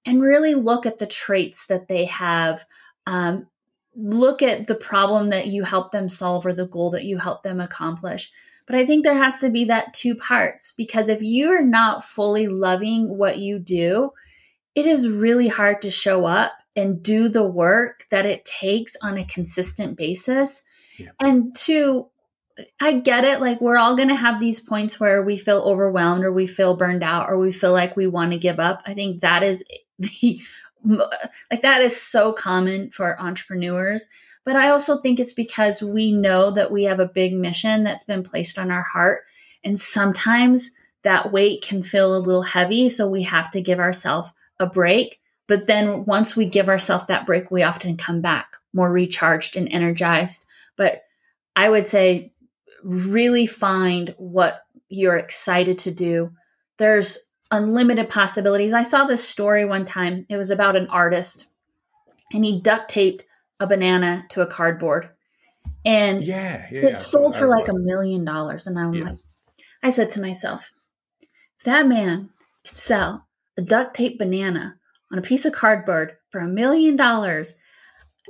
and 0.07 0.23
really 0.23 0.55
look 0.55 0.87
at 0.87 0.99
the 0.99 1.07
traits 1.07 1.67
that 1.67 1.89
they 1.89 2.07
have. 2.07 2.65
Um, 3.07 3.47
look 3.95 4.43
at 4.43 4.67
the 4.69 4.75
problem 4.75 5.31
that 5.31 5.49
you 5.49 5.65
help 5.65 5.91
them 5.91 6.09
solve 6.09 6.47
or 6.47 6.53
the 6.53 6.67
goal 6.67 6.91
that 6.91 7.05
you 7.05 7.19
help 7.19 7.43
them 7.43 7.61
accomplish. 7.61 8.31
But 8.67 8.77
I 8.77 8.85
think 8.85 9.03
there 9.03 9.17
has 9.17 9.39
to 9.39 9.51
be 9.51 9.65
that 9.65 9.95
two 9.95 10.15
parts 10.15 10.73
because 10.77 11.09
if 11.09 11.23
you're 11.23 11.65
not 11.65 12.05
fully 12.05 12.47
loving 12.47 13.17
what 13.17 13.39
you 13.39 13.59
do, 13.59 14.13
it 14.75 14.87
is 14.87 15.09
really 15.09 15.49
hard 15.49 15.83
to 15.83 15.91
show 15.91 16.27
up 16.27 16.53
and 16.77 17.03
do 17.03 17.29
the 17.29 17.45
work 17.45 18.05
that 18.11 18.27
it 18.27 18.45
takes 18.45 18.95
on 19.03 19.19
a 19.19 19.25
consistent 19.25 19.97
basis. 19.97 20.63
Yeah. 20.99 21.11
And 21.19 21.55
two, 21.57 22.09
I 22.81 22.95
get 22.95 23.25
it. 23.25 23.41
Like, 23.41 23.61
we're 23.61 23.79
all 23.79 23.97
going 23.97 24.09
to 24.09 24.15
have 24.15 24.41
these 24.41 24.61
points 24.61 24.99
where 24.99 25.23
we 25.23 25.37
feel 25.37 25.61
overwhelmed 25.61 26.25
or 26.25 26.33
we 26.33 26.47
feel 26.47 26.77
burned 26.77 27.03
out 27.03 27.29
or 27.29 27.39
we 27.39 27.53
feel 27.53 27.73
like 27.73 27.97
we 27.97 28.07
want 28.07 28.33
to 28.33 28.39
give 28.39 28.59
up. 28.59 28.83
I 28.87 28.95
think 28.95 29.21
that 29.21 29.43
is 29.43 29.65
the, 29.99 30.41
like, 31.51 31.63
that 31.63 31.83
is 31.83 32.01
so 32.01 32.33
common 32.33 32.91
for 32.91 33.21
entrepreneurs. 33.21 34.09
But 34.45 34.57
I 34.57 34.71
also 34.71 34.99
think 34.99 35.21
it's 35.21 35.35
because 35.35 35.83
we 35.83 36.11
know 36.11 36.51
that 36.53 36.73
we 36.73 36.85
have 36.85 37.01
a 37.01 37.07
big 37.07 37.35
mission 37.35 37.85
that's 37.85 38.05
been 38.05 38.23
placed 38.23 38.59
on 38.59 38.71
our 38.71 38.83
heart. 38.83 39.23
And 39.63 39.79
sometimes 39.79 40.71
that 41.03 41.33
weight 41.33 41.63
can 41.63 41.83
feel 41.83 42.17
a 42.17 42.19
little 42.19 42.43
heavy. 42.43 42.89
So 42.89 43.09
we 43.09 43.25
have 43.25 43.51
to 43.53 43.61
give 43.61 43.79
ourselves 43.79 44.33
a 44.59 44.67
break. 44.67 45.21
But 45.47 45.67
then 45.67 46.05
once 46.05 46.35
we 46.35 46.47
give 46.47 46.69
ourselves 46.69 47.07
that 47.07 47.27
break, 47.27 47.51
we 47.51 47.63
often 47.63 47.97
come 47.97 48.21
back 48.21 48.57
more 48.73 48.91
recharged 48.91 49.57
and 49.57 49.69
energized. 49.71 50.47
But 50.77 51.03
I 51.57 51.69
would 51.69 51.89
say 51.89 52.33
really 52.83 53.47
find 53.47 54.15
what 54.19 54.63
you're 54.89 55.17
excited 55.17 55.79
to 55.79 55.91
do. 55.91 56.31
There's 56.79 57.19
unlimited 57.51 58.09
possibilities. 58.11 58.73
I 58.73 58.83
saw 58.83 59.05
this 59.05 59.27
story 59.27 59.65
one 59.65 59.85
time. 59.85 60.27
It 60.29 60.37
was 60.37 60.51
about 60.51 60.77
an 60.77 60.87
artist 60.89 61.47
and 62.33 62.45
he 62.45 62.61
duct 62.61 62.91
taped 62.91 63.25
a 63.61 63.67
banana 63.67 64.27
to 64.31 64.43
a 64.43 64.47
cardboard. 64.47 65.11
And 65.85 66.23
yeah, 66.23 66.67
yeah 66.71 66.87
it 66.87 66.97
sold 66.97 67.35
for 67.35 67.47
like 67.47 67.69
a 67.69 67.75
million 67.75 68.25
dollars. 68.25 68.67
And 68.67 68.79
I'm 68.79 68.95
yeah. 68.95 69.05
like, 69.05 69.19
I 69.83 69.91
said 69.91 70.11
to 70.11 70.21
myself, 70.21 70.73
if 71.59 71.65
that 71.65 71.87
man 71.87 72.31
could 72.67 72.79
sell 72.79 73.27
a 73.57 73.63
duct 73.63 73.97
tape 73.97 74.19
banana 74.19 74.77
on 75.11 75.19
a 75.19 75.23
piece 75.23 75.45
of 75.45 75.53
cardboard 75.53 76.17
for 76.31 76.41
a 76.41 76.49
million 76.49 76.97
dollars, 76.97 77.55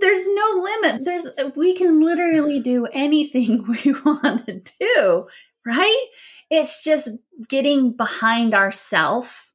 there's 0.00 0.26
no 0.26 0.68
limit. 0.82 1.04
There's 1.04 1.26
we 1.56 1.74
can 1.74 2.00
literally 2.00 2.60
do 2.60 2.86
anything 2.86 3.66
we 3.84 3.92
want 4.04 4.46
to 4.46 4.62
do, 4.80 5.26
right? 5.64 6.06
It's 6.50 6.82
just 6.82 7.10
getting 7.48 7.92
behind 7.92 8.54
ourself, 8.54 9.52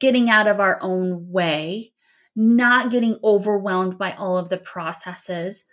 getting 0.00 0.28
out 0.28 0.48
of 0.48 0.60
our 0.60 0.78
own 0.82 1.30
way, 1.30 1.92
not 2.34 2.90
getting 2.90 3.18
overwhelmed 3.22 3.98
by 3.98 4.12
all 4.12 4.36
of 4.36 4.48
the 4.48 4.58
processes. 4.58 5.64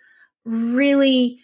Really 0.44 1.40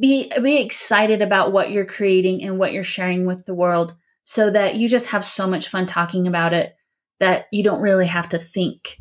be 0.00 0.30
be 0.40 0.60
excited 0.60 1.20
about 1.20 1.52
what 1.52 1.70
you're 1.70 1.84
creating 1.84 2.42
and 2.42 2.58
what 2.58 2.72
you're 2.72 2.84
sharing 2.84 3.26
with 3.26 3.44
the 3.44 3.54
world 3.54 3.94
so 4.24 4.50
that 4.50 4.76
you 4.76 4.88
just 4.88 5.08
have 5.10 5.24
so 5.24 5.46
much 5.46 5.68
fun 5.68 5.84
talking 5.84 6.26
about 6.26 6.54
it 6.54 6.76
that 7.20 7.46
you 7.52 7.62
don't 7.62 7.80
really 7.80 8.06
have 8.06 8.28
to 8.28 8.38
think 8.38 8.98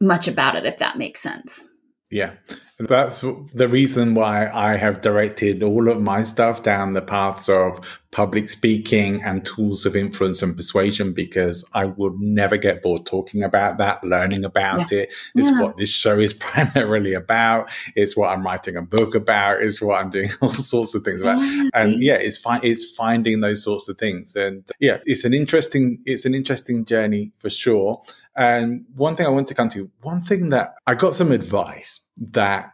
much 0.00 0.28
about 0.28 0.56
it 0.56 0.64
if 0.64 0.78
that 0.78 0.98
makes 0.98 1.20
sense. 1.20 1.64
Yeah. 2.10 2.34
That's 2.80 3.24
the 3.54 3.68
reason 3.68 4.14
why 4.14 4.48
I 4.54 4.76
have 4.76 5.00
directed 5.00 5.64
all 5.64 5.88
of 5.88 6.00
my 6.00 6.22
stuff 6.22 6.62
down 6.62 6.92
the 6.92 7.02
paths 7.02 7.48
of 7.48 7.80
public 8.12 8.48
speaking 8.48 9.22
and 9.24 9.44
tools 9.44 9.84
of 9.84 9.96
influence 9.96 10.42
and 10.42 10.56
persuasion 10.56 11.12
because 11.12 11.64
I 11.74 11.86
would 11.86 12.20
never 12.20 12.56
get 12.56 12.80
bored 12.80 13.04
talking 13.04 13.42
about 13.42 13.78
that, 13.78 14.02
learning 14.04 14.44
about 14.44 14.92
yeah. 14.92 15.00
it. 15.00 15.14
It's 15.34 15.50
yeah. 15.50 15.60
what 15.60 15.76
this 15.76 15.90
show 15.90 16.20
is 16.20 16.32
primarily 16.38 17.14
about. 17.14 17.70
It's 17.96 18.16
what 18.16 18.28
I'm 18.28 18.44
writing 18.44 18.76
a 18.76 18.82
book 18.82 19.16
about. 19.16 19.60
It's 19.60 19.82
what 19.82 20.00
I'm 20.00 20.10
doing 20.10 20.30
all 20.40 20.54
sorts 20.54 20.94
of 20.94 21.02
things 21.02 21.20
about. 21.20 21.42
Yeah. 21.42 21.68
And 21.74 22.00
yeah, 22.02 22.14
it's 22.14 22.38
fi- 22.38 22.60
it's 22.62 22.94
finding 22.94 23.40
those 23.40 23.62
sorts 23.62 23.88
of 23.88 23.98
things. 23.98 24.36
And 24.36 24.62
uh, 24.70 24.74
yeah, 24.78 24.98
it's 25.04 25.24
an 25.24 25.34
interesting 25.34 26.00
it's 26.06 26.24
an 26.24 26.34
interesting 26.34 26.84
journey 26.84 27.32
for 27.38 27.50
sure. 27.50 28.02
And 28.36 28.84
one 28.94 29.16
thing 29.16 29.26
I 29.26 29.30
want 29.30 29.48
to 29.48 29.54
come 29.54 29.68
to, 29.70 29.90
one 30.02 30.20
thing 30.20 30.50
that 30.50 30.74
I 30.86 30.94
got 30.94 31.16
some 31.16 31.32
advice 31.32 32.00
that 32.18 32.72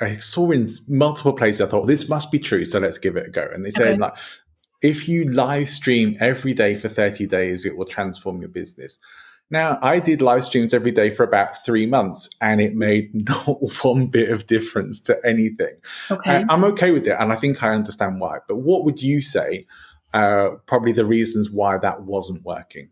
I 0.00 0.16
saw 0.16 0.50
in 0.50 0.68
multiple 0.88 1.32
places. 1.32 1.60
I 1.60 1.66
thought 1.66 1.86
this 1.86 2.08
must 2.08 2.32
be 2.32 2.38
true, 2.38 2.64
so 2.64 2.78
let's 2.78 2.98
give 2.98 3.16
it 3.16 3.28
a 3.28 3.30
go. 3.30 3.48
And 3.52 3.64
they 3.64 3.70
said 3.70 4.00
like, 4.00 4.16
if 4.82 5.08
you 5.08 5.24
live 5.24 5.68
stream 5.68 6.16
every 6.20 6.52
day 6.52 6.76
for 6.76 6.88
30 6.88 7.26
days, 7.26 7.64
it 7.64 7.76
will 7.76 7.86
transform 7.86 8.40
your 8.40 8.50
business. 8.50 8.98
Now, 9.50 9.78
I 9.82 10.00
did 10.00 10.20
live 10.22 10.44
streams 10.44 10.74
every 10.74 10.90
day 10.90 11.10
for 11.10 11.22
about 11.22 11.56
three 11.64 11.86
months 11.86 12.28
and 12.40 12.60
it 12.60 12.74
made 12.74 13.10
not 13.28 13.58
one 13.82 14.06
bit 14.06 14.30
of 14.30 14.46
difference 14.46 15.00
to 15.02 15.18
anything. 15.24 15.76
Okay. 16.10 16.44
I'm 16.48 16.64
okay 16.64 16.90
with 16.90 17.06
it 17.06 17.16
and 17.18 17.32
I 17.32 17.36
think 17.36 17.62
I 17.62 17.70
understand 17.70 18.20
why. 18.20 18.38
But 18.48 18.56
what 18.56 18.84
would 18.84 19.02
you 19.02 19.20
say 19.20 19.66
uh, 20.12 20.50
probably 20.66 20.92
the 20.92 21.04
reasons 21.04 21.50
why 21.50 21.78
that 21.78 22.02
wasn't 22.02 22.44
working? 22.44 22.90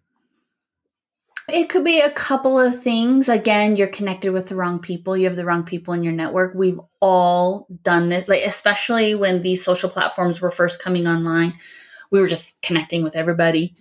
It 1.49 1.69
could 1.69 1.85
be 1.85 2.01
a 2.01 2.11
couple 2.11 2.59
of 2.59 2.81
things. 2.83 3.29
Again, 3.29 3.77
you're 3.77 3.89
connected 3.89 4.33
with 4.33 4.49
the 4.49 4.55
wrong 4.55 4.79
people. 4.79 5.17
You 5.17 5.27
have 5.27 5.37
the 5.37 5.45
wrong 5.45 5.65
people 5.65 5.93
in 5.93 6.05
your 6.05 6.13
network. 6.13 6.55
We've 6.55 6.81
all 7.01 7.67
done 7.83 8.11
this, 8.11 8.29
like 8.29 8.43
especially 8.45 9.15
when 9.15 9.43
these 9.43 9.65
social 9.65 9.91
platforms 9.91 10.41
were 10.41 10.53
first 10.53 10.81
coming 10.81 11.09
online. 11.09 11.55
We 12.11 12.21
were 12.21 12.29
just 12.29 12.63
connecting 12.63 13.03
with 13.03 13.17
everybody. 13.17 13.75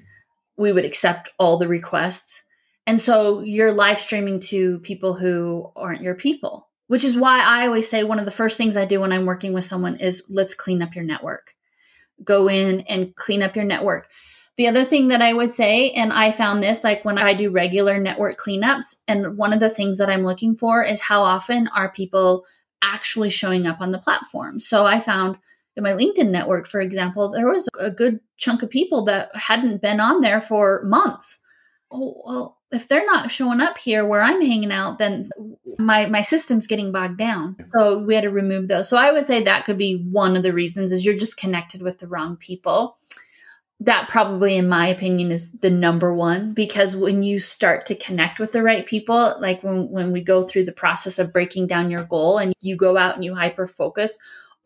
We 0.58 0.72
would 0.72 0.86
accept 0.86 1.30
all 1.38 1.58
the 1.58 1.68
requests. 1.68 2.42
And 2.88 3.00
so 3.00 3.42
you're 3.42 3.72
live 3.72 4.00
streaming 4.00 4.40
to 4.42 4.80
people 4.80 5.14
who 5.14 5.72
aren't 5.76 6.02
your 6.02 6.16
people, 6.16 6.68
which 6.88 7.04
is 7.04 7.16
why 7.16 7.44
I 7.46 7.68
always 7.68 7.88
say 7.88 8.04
one 8.04 8.18
of 8.18 8.26
the 8.26 8.32
first 8.32 8.58
things 8.58 8.76
I 8.76 8.86
do 8.86 9.02
when 9.02 9.12
I'm 9.12 9.26
working 9.26 9.54
with 9.54 9.66
someone 9.66 9.98
is 9.98 10.24
let's 10.30 10.56
clean 10.56 10.82
up 10.82 10.96
your 10.96 11.06
network. 11.06 11.54
Go 12.24 12.50
in 12.50 12.82
and 12.82 13.16
clean 13.16 13.44
up 13.44 13.56
your 13.56 13.66
network 13.66 14.08
the 14.58 14.68
other 14.68 14.84
thing 14.84 15.08
that 15.10 15.22
I 15.22 15.34
would 15.34 15.54
say, 15.54 15.92
and 15.92 16.12
I 16.12 16.32
found 16.32 16.62
this 16.62 16.84
like 16.84 17.06
when 17.06 17.18
I 17.18 17.34
do 17.34 17.50
regular 17.50 18.00
network 18.00 18.38
cleanups, 18.38 18.96
and 19.08 19.38
one 19.38 19.54
of 19.54 19.60
the 19.60 19.70
things 19.70 19.98
that 19.98 20.10
I'm 20.10 20.24
looking 20.24 20.56
for 20.56 20.84
is 20.84 21.02
how 21.02 21.22
often 21.22 21.68
are 21.70 21.92
people 21.92 22.46
actually 22.82 23.30
showing 23.30 23.66
up 23.66 23.80
on 23.82 23.92
the 23.92 24.00
platform. 24.00 24.60
So 24.60 24.86
I 24.86 25.00
found 25.00 25.38
in 25.76 25.84
my 25.84 25.92
LinkedIn 25.92 26.30
network, 26.30 26.68
for 26.68 26.82
example, 26.82 27.30
there 27.30 27.48
was 27.48 27.70
a 27.80 27.90
good 27.90 28.20
chunk 28.38 28.62
of 28.62 28.70
people 28.70 29.04
that 29.06 29.34
hadn't 29.36 29.82
been 29.82 30.00
on 30.00 30.22
there 30.22 30.42
for 30.42 30.82
months. 30.84 31.40
Oh, 31.92 32.22
well, 32.26 32.58
if 32.72 32.88
they're 32.88 33.06
not 33.06 33.32
showing 33.32 33.62
up 33.62 33.78
here 33.78 34.06
where 34.06 34.22
I'm 34.22 34.42
hanging 34.42 34.72
out, 34.72 34.98
then 34.98 35.30
my 35.78 36.06
my 36.06 36.22
system's 36.22 36.68
getting 36.68 36.92
bogged 36.92 37.18
down. 37.18 37.58
So 37.66 38.04
we 38.04 38.16
had 38.16 38.22
to 38.22 38.30
remove 38.30 38.68
those. 38.68 38.90
So 38.90 38.98
I 38.98 39.12
would 39.12 39.28
say 39.28 39.44
that 39.44 39.66
could 39.66 39.78
be 39.78 39.96
one 40.10 40.36
of 40.36 40.44
the 40.44 40.54
reasons 40.54 40.92
is 40.92 41.06
you're 41.06 41.16
just 41.16 41.38
connected 41.38 41.82
with 41.82 42.00
the 42.00 42.08
wrong 42.08 42.38
people 42.38 42.98
that 43.82 44.10
probably 44.10 44.56
in 44.56 44.70
my 44.70 44.88
opinion 44.88 45.32
is 45.32 45.52
the 45.54 45.70
number 45.70 46.14
one 46.14 46.54
because 46.54 46.96
when 46.96 47.24
you 47.24 47.40
start 47.40 47.88
to 47.88 47.96
connect 47.96 48.40
with 48.40 48.52
the 48.52 48.62
right 48.62 48.86
people 48.86 49.36
like 49.40 49.64
when, 49.64 49.90
when 49.90 50.12
we 50.12 50.22
go 50.22 50.44
through 50.44 50.64
the 50.64 50.72
process 50.72 51.18
of 51.18 51.34
breaking 51.34 51.66
down 51.66 51.90
your 51.90 52.04
goal 52.04 52.38
and 52.38 52.54
you 52.62 52.76
go 52.76 52.96
out 52.96 53.16
and 53.16 53.26
you 53.26 53.34
hyper 53.34 53.66
focus 53.68 54.18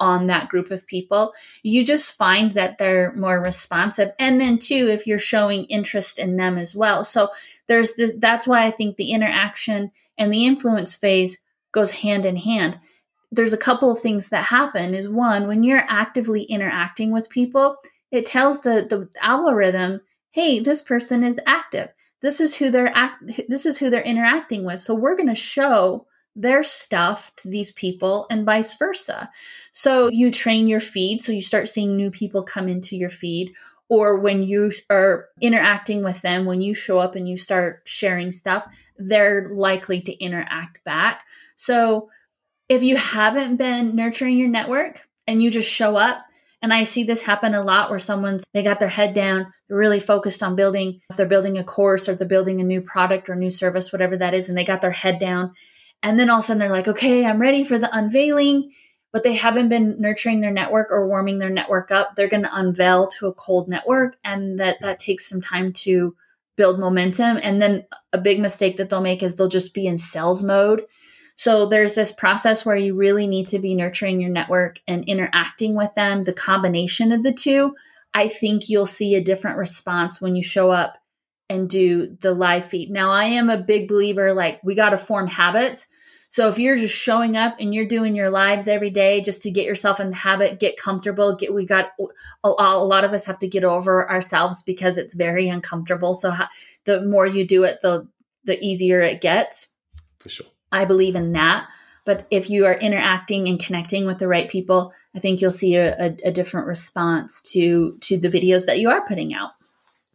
on 0.01 0.27
that 0.27 0.49
group 0.49 0.69
of 0.69 0.85
people 0.85 1.33
you 1.63 1.85
just 1.85 2.17
find 2.17 2.53
that 2.55 2.77
they're 2.77 3.13
more 3.13 3.39
responsive. 3.39 4.11
And 4.19 4.41
then 4.41 4.59
too 4.59 4.89
if 4.91 5.07
you're 5.07 5.17
showing 5.17 5.63
interest 5.65 6.19
in 6.19 6.35
them 6.35 6.57
as 6.57 6.75
well. 6.75 7.05
So 7.05 7.29
there's 7.67 7.95
this 7.95 8.11
that's 8.17 8.45
why 8.45 8.65
i 8.65 8.71
think 8.71 8.97
the 8.97 9.11
interaction 9.11 9.91
and 10.17 10.33
the 10.33 10.45
influence 10.45 10.93
phase 10.93 11.39
goes 11.71 11.91
hand 11.91 12.25
in 12.25 12.35
hand. 12.35 12.79
There's 13.31 13.53
a 13.53 13.57
couple 13.57 13.91
of 13.91 13.99
things 13.99 14.29
that 14.29 14.45
happen 14.45 14.93
is 14.93 15.07
one 15.07 15.47
when 15.47 15.63
you're 15.63 15.83
actively 15.87 16.43
interacting 16.43 17.11
with 17.11 17.29
people 17.29 17.77
it 18.11 18.25
tells 18.25 18.61
the 18.61 18.85
the 18.89 19.09
algorithm, 19.21 20.01
hey, 20.31 20.59
this 20.59 20.81
person 20.81 21.23
is 21.23 21.39
active. 21.45 21.89
This 22.21 22.39
is 22.39 22.55
who 22.55 22.69
they're 22.69 22.91
act 22.95 23.23
this 23.47 23.65
is 23.65 23.77
who 23.77 23.89
they're 23.89 24.01
interacting 24.01 24.63
with. 24.63 24.79
So 24.79 24.95
we're 24.95 25.15
going 25.15 25.29
to 25.29 25.35
show 25.35 26.07
their 26.35 26.63
stuff 26.63 27.31
to 27.37 27.47
these 27.47 27.71
people 27.71 28.27
and 28.29 28.45
vice 28.45 28.77
versa. 28.77 29.29
So 29.71 30.09
you 30.09 30.31
train 30.31 30.67
your 30.67 30.81
feed 30.81 31.21
so 31.21 31.31
you 31.31 31.41
start 31.41 31.69
seeing 31.69 31.95
new 31.95 32.11
people 32.11 32.43
come 32.43 32.67
into 32.67 32.97
your 32.97 33.09
feed 33.09 33.53
or 33.87 34.19
when 34.19 34.43
you 34.43 34.71
are 34.89 35.29
interacting 35.41 36.03
with 36.03 36.21
them 36.21 36.45
when 36.45 36.61
you 36.61 36.73
show 36.73 36.99
up 36.99 37.15
and 37.15 37.29
you 37.29 37.37
start 37.37 37.83
sharing 37.85 38.31
stuff, 38.31 38.67
they're 38.97 39.49
likely 39.53 40.01
to 40.01 40.13
interact 40.13 40.83
back. 40.83 41.23
So 41.55 42.09
if 42.67 42.83
you 42.83 42.97
haven't 42.97 43.57
been 43.57 43.95
nurturing 43.95 44.37
your 44.37 44.49
network 44.49 45.07
and 45.27 45.41
you 45.41 45.51
just 45.51 45.69
show 45.69 45.95
up 45.95 46.25
and 46.65 46.73
I 46.73 46.83
see 46.83 47.03
this 47.03 47.21
happen 47.21 47.53
a 47.53 47.61
lot 47.61 47.91
where 47.91 47.99
someone's, 47.99 48.43
they 48.51 48.63
got 48.63 48.79
their 48.79 48.89
head 48.89 49.13
down, 49.13 49.53
they're 49.67 49.77
really 49.77 49.99
focused 49.99 50.41
on 50.41 50.55
building, 50.55 50.99
if 51.11 51.15
they're 51.15 51.27
building 51.27 51.59
a 51.59 51.63
course 51.63 52.09
or 52.09 52.15
they're 52.15 52.27
building 52.27 52.59
a 52.59 52.63
new 52.63 52.81
product 52.81 53.29
or 53.29 53.35
new 53.35 53.51
service, 53.51 53.93
whatever 53.93 54.17
that 54.17 54.33
is, 54.33 54.49
and 54.49 54.57
they 54.57 54.63
got 54.63 54.81
their 54.81 54.89
head 54.89 55.19
down. 55.19 55.53
And 56.01 56.19
then 56.19 56.27
all 56.27 56.39
of 56.39 56.43
a 56.43 56.47
sudden 56.47 56.57
they're 56.57 56.71
like, 56.71 56.87
okay, 56.87 57.23
I'm 57.23 57.39
ready 57.39 57.63
for 57.63 57.77
the 57.77 57.95
unveiling, 57.95 58.73
but 59.13 59.21
they 59.21 59.35
haven't 59.35 59.69
been 59.69 60.01
nurturing 60.01 60.39
their 60.39 60.49
network 60.49 60.87
or 60.89 61.07
warming 61.07 61.37
their 61.37 61.51
network 61.51 61.91
up. 61.91 62.15
They're 62.15 62.27
going 62.27 62.41
to 62.41 62.57
unveil 62.57 63.09
to 63.19 63.27
a 63.27 63.33
cold 63.35 63.69
network. 63.69 64.17
And 64.25 64.57
that, 64.57 64.81
that 64.81 64.97
takes 64.97 65.29
some 65.29 65.41
time 65.41 65.71
to 65.83 66.15
build 66.55 66.79
momentum. 66.79 67.39
And 67.43 67.61
then 67.61 67.85
a 68.11 68.17
big 68.17 68.39
mistake 68.39 68.77
that 68.77 68.89
they'll 68.89 69.01
make 69.01 69.21
is 69.21 69.35
they'll 69.35 69.49
just 69.49 69.75
be 69.75 69.85
in 69.85 69.99
sales 69.99 70.41
mode 70.41 70.81
so 71.35 71.67
there's 71.67 71.95
this 71.95 72.13
process 72.13 72.65
where 72.65 72.77
you 72.77 72.95
really 72.95 73.27
need 73.27 73.49
to 73.49 73.59
be 73.59 73.75
nurturing 73.75 74.21
your 74.21 74.29
network 74.29 74.79
and 74.87 75.03
interacting 75.05 75.75
with 75.75 75.93
them. 75.93 76.23
The 76.23 76.33
combination 76.33 77.11
of 77.11 77.23
the 77.23 77.33
two, 77.33 77.75
I 78.13 78.29
think 78.29 78.69
you'll 78.69 78.85
see 78.85 79.15
a 79.15 79.23
different 79.23 79.57
response 79.57 80.21
when 80.21 80.35
you 80.35 80.41
show 80.41 80.71
up 80.71 80.97
and 81.49 81.69
do 81.69 82.17
the 82.21 82.33
live 82.33 82.65
feed. 82.65 82.89
Now, 82.89 83.11
I 83.11 83.25
am 83.25 83.49
a 83.49 83.61
big 83.61 83.89
believer 83.89 84.33
like 84.33 84.61
we 84.63 84.75
got 84.75 84.91
to 84.91 84.97
form 84.97 85.27
habits. 85.27 85.87
So 86.29 86.47
if 86.47 86.57
you're 86.57 86.77
just 86.77 86.95
showing 86.95 87.37
up 87.37 87.57
and 87.59 87.75
you're 87.75 87.85
doing 87.85 88.15
your 88.15 88.29
lives 88.29 88.67
every 88.67 88.89
day 88.89 89.21
just 89.21 89.43
to 89.43 89.51
get 89.51 89.67
yourself 89.67 89.99
in 89.99 90.09
the 90.09 90.15
habit, 90.15 90.59
get 90.59 90.77
comfortable, 90.77 91.35
get 91.35 91.53
we 91.53 91.65
got 91.65 91.91
a, 92.43 92.49
a 92.57 92.83
lot 92.83 93.03
of 93.03 93.13
us 93.13 93.25
have 93.25 93.39
to 93.39 93.47
get 93.47 93.63
over 93.63 94.09
ourselves 94.09 94.63
because 94.63 94.97
it's 94.97 95.13
very 95.13 95.47
uncomfortable. 95.49 96.13
So 96.13 96.33
the 96.85 97.05
more 97.05 97.27
you 97.27 97.45
do 97.45 97.63
it, 97.63 97.79
the 97.81 98.07
the 98.45 98.57
easier 98.63 99.01
it 99.01 99.21
gets. 99.21 99.67
For 100.19 100.29
sure. 100.29 100.47
I 100.71 100.85
believe 100.85 101.15
in 101.15 101.33
that. 101.33 101.67
But 102.05 102.27
if 102.29 102.49
you 102.49 102.65
are 102.65 102.75
interacting 102.75 103.47
and 103.47 103.59
connecting 103.59 104.05
with 104.05 104.19
the 104.19 104.27
right 104.27 104.49
people, 104.49 104.93
I 105.15 105.19
think 105.19 105.41
you'll 105.41 105.51
see 105.51 105.75
a, 105.75 105.95
a, 105.97 106.17
a 106.25 106.31
different 106.31 106.67
response 106.67 107.41
to 107.53 107.97
to 108.01 108.17
the 108.17 108.29
videos 108.29 108.65
that 108.65 108.79
you 108.79 108.89
are 108.89 109.05
putting 109.07 109.33
out. 109.33 109.51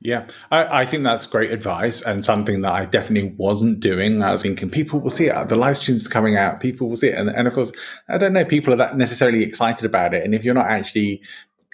Yeah, 0.03 0.29
I, 0.51 0.81
I, 0.81 0.87
think 0.87 1.05
that's 1.05 1.27
great 1.27 1.51
advice 1.51 2.01
and 2.01 2.25
something 2.25 2.63
that 2.63 2.73
I 2.73 2.87
definitely 2.87 3.35
wasn't 3.37 3.81
doing. 3.81 4.23
I 4.23 4.33
was 4.33 4.41
thinking 4.41 4.71
people 4.71 4.99
will 4.99 5.11
see 5.11 5.27
it. 5.27 5.49
The 5.51 5.57
live 5.57 5.77
stream's 5.77 6.09
coming 6.09 6.39
out, 6.39 6.59
people 6.59 6.89
will 6.89 6.97
see 6.97 7.09
it. 7.09 7.19
And, 7.19 7.29
and 7.29 7.47
of 7.47 7.53
course, 7.53 7.71
I 8.09 8.17
don't 8.17 8.33
know, 8.33 8.47
people 8.47 8.73
are 8.73 8.79
that 8.79 8.97
necessarily 8.97 9.43
excited 9.43 9.85
about 9.85 10.15
it. 10.15 10.25
And 10.25 10.35
if 10.35 10.43
you're 10.43 10.55
not 10.55 10.71
actually 10.71 11.21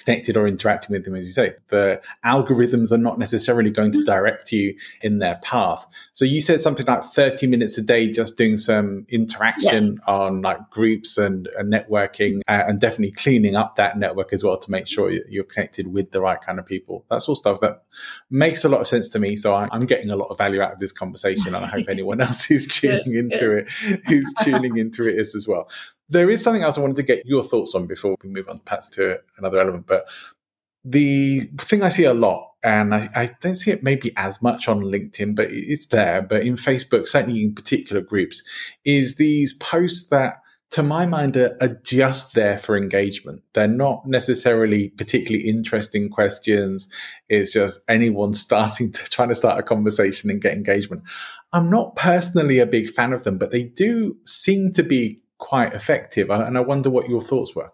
connected 0.06 0.36
or 0.36 0.46
interacting 0.46 0.94
with 0.94 1.04
them, 1.04 1.16
as 1.16 1.26
you 1.26 1.32
say, 1.32 1.54
the 1.68 2.00
algorithms 2.24 2.92
are 2.92 2.98
not 2.98 3.18
necessarily 3.18 3.70
going 3.70 3.90
to 3.90 3.98
mm. 3.98 4.06
direct 4.06 4.52
you 4.52 4.74
in 5.02 5.18
their 5.18 5.34
path. 5.42 5.84
So 6.12 6.24
you 6.24 6.40
said 6.40 6.60
something 6.60 6.86
like 6.86 7.02
30 7.02 7.48
minutes 7.48 7.76
a 7.76 7.82
day 7.82 8.10
just 8.12 8.38
doing 8.38 8.56
some 8.56 9.04
interaction 9.08 9.86
yes. 9.86 10.04
on 10.06 10.42
like 10.42 10.70
groups 10.70 11.18
and, 11.18 11.48
and 11.58 11.72
networking 11.72 12.40
uh, 12.46 12.62
and 12.66 12.80
definitely 12.80 13.12
cleaning 13.12 13.56
up 13.56 13.76
that 13.76 13.98
network 13.98 14.32
as 14.32 14.44
well 14.44 14.56
to 14.56 14.70
make 14.70 14.86
sure 14.86 15.10
you're 15.10 15.44
connected 15.44 15.92
with 15.92 16.12
the 16.12 16.20
right 16.20 16.40
kind 16.40 16.60
of 16.60 16.66
people. 16.66 17.04
That's 17.10 17.28
all 17.28 17.34
stuff 17.34 17.60
that 17.60 17.82
makes 18.30 18.64
a 18.64 18.68
lot 18.68 18.80
of 18.80 18.86
sense 18.86 19.08
to 19.08 19.18
me. 19.18 19.34
So 19.34 19.54
I'm 19.56 19.86
getting 19.86 20.10
a 20.10 20.16
lot 20.16 20.28
of 20.28 20.38
value 20.38 20.60
out 20.60 20.72
of 20.72 20.78
this 20.78 20.92
conversation 20.92 21.54
and 21.54 21.64
I 21.64 21.68
hope 21.68 21.86
anyone 21.88 22.20
else 22.20 22.44
who's 22.44 22.68
tuning 22.68 23.16
into 23.16 23.58
it, 23.58 23.70
who's 24.06 24.32
tuning 24.44 24.76
into 24.76 25.08
it 25.08 25.18
is 25.18 25.34
as 25.34 25.48
well. 25.48 25.68
There 26.08 26.30
is 26.30 26.42
something 26.42 26.62
else 26.62 26.78
I 26.78 26.80
wanted 26.80 26.96
to 26.96 27.02
get 27.02 27.26
your 27.26 27.42
thoughts 27.42 27.74
on 27.74 27.86
before 27.86 28.16
we 28.22 28.30
move 28.30 28.48
on 28.48 28.60
perhaps 28.60 28.90
to 28.90 29.20
another 29.38 29.58
element. 29.58 29.86
But 29.86 30.06
the 30.84 31.40
thing 31.60 31.82
I 31.82 31.88
see 31.88 32.04
a 32.04 32.14
lot, 32.14 32.52
and 32.62 32.94
I, 32.94 33.08
I, 33.14 33.30
don't 33.40 33.56
see 33.56 33.72
it 33.72 33.82
maybe 33.82 34.12
as 34.16 34.40
much 34.40 34.68
on 34.68 34.82
LinkedIn, 34.82 35.34
but 35.34 35.48
it's 35.50 35.86
there, 35.86 36.22
but 36.22 36.42
in 36.42 36.54
Facebook, 36.54 37.08
certainly 37.08 37.42
in 37.42 37.54
particular 37.54 38.00
groups, 38.00 38.42
is 38.84 39.16
these 39.16 39.52
posts 39.52 40.08
that 40.10 40.36
to 40.70 40.82
my 40.82 41.06
mind, 41.06 41.36
are, 41.36 41.56
are, 41.60 41.78
just 41.84 42.34
there 42.34 42.58
for 42.58 42.76
engagement. 42.76 43.42
They're 43.54 43.68
not 43.68 44.06
necessarily 44.06 44.88
particularly 44.90 45.48
interesting 45.48 46.10
questions. 46.10 46.88
It's 47.28 47.52
just 47.52 47.80
anyone 47.88 48.34
starting 48.46 48.92
to 48.92 49.04
trying 49.04 49.28
to 49.28 49.34
start 49.34 49.58
a 49.58 49.62
conversation 49.62 50.28
and 50.28 50.40
get 50.40 50.54
engagement. 50.54 51.02
I'm 51.52 51.70
not 51.70 51.94
personally 51.94 52.58
a 52.58 52.66
big 52.66 52.90
fan 52.90 53.12
of 53.12 53.24
them, 53.24 53.38
but 53.38 53.52
they 53.52 53.62
do 53.62 54.16
seem 54.24 54.72
to 54.72 54.82
be 54.82 55.22
quite 55.38 55.74
effective. 55.74 56.30
And 56.30 56.56
I 56.56 56.60
wonder 56.60 56.90
what 56.90 57.08
your 57.08 57.20
thoughts 57.20 57.54
were 57.54 57.72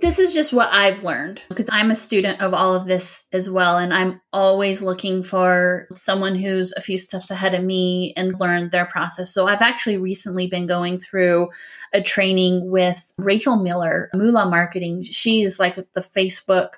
this 0.00 0.18
is 0.18 0.32
just 0.32 0.52
what 0.52 0.68
I've 0.72 1.02
learned 1.02 1.42
because 1.48 1.68
I'm 1.70 1.90
a 1.90 1.94
student 1.94 2.40
of 2.40 2.54
all 2.54 2.74
of 2.74 2.86
this 2.86 3.24
as 3.32 3.50
well. 3.50 3.78
And 3.78 3.92
I'm 3.92 4.20
always 4.32 4.82
looking 4.82 5.22
for 5.22 5.88
someone 5.92 6.36
who's 6.36 6.72
a 6.72 6.80
few 6.80 6.98
steps 6.98 7.30
ahead 7.30 7.54
of 7.54 7.64
me 7.64 8.12
and 8.16 8.38
learn 8.38 8.70
their 8.70 8.86
process. 8.86 9.32
So 9.32 9.46
I've 9.46 9.62
actually 9.62 9.96
recently 9.96 10.46
been 10.46 10.66
going 10.66 10.98
through 10.98 11.48
a 11.92 12.00
training 12.00 12.70
with 12.70 13.12
Rachel 13.18 13.56
Miller, 13.56 14.08
Moolah 14.14 14.48
Marketing. 14.48 15.02
She's 15.02 15.58
like 15.58 15.74
the 15.74 16.00
Facebook 16.00 16.74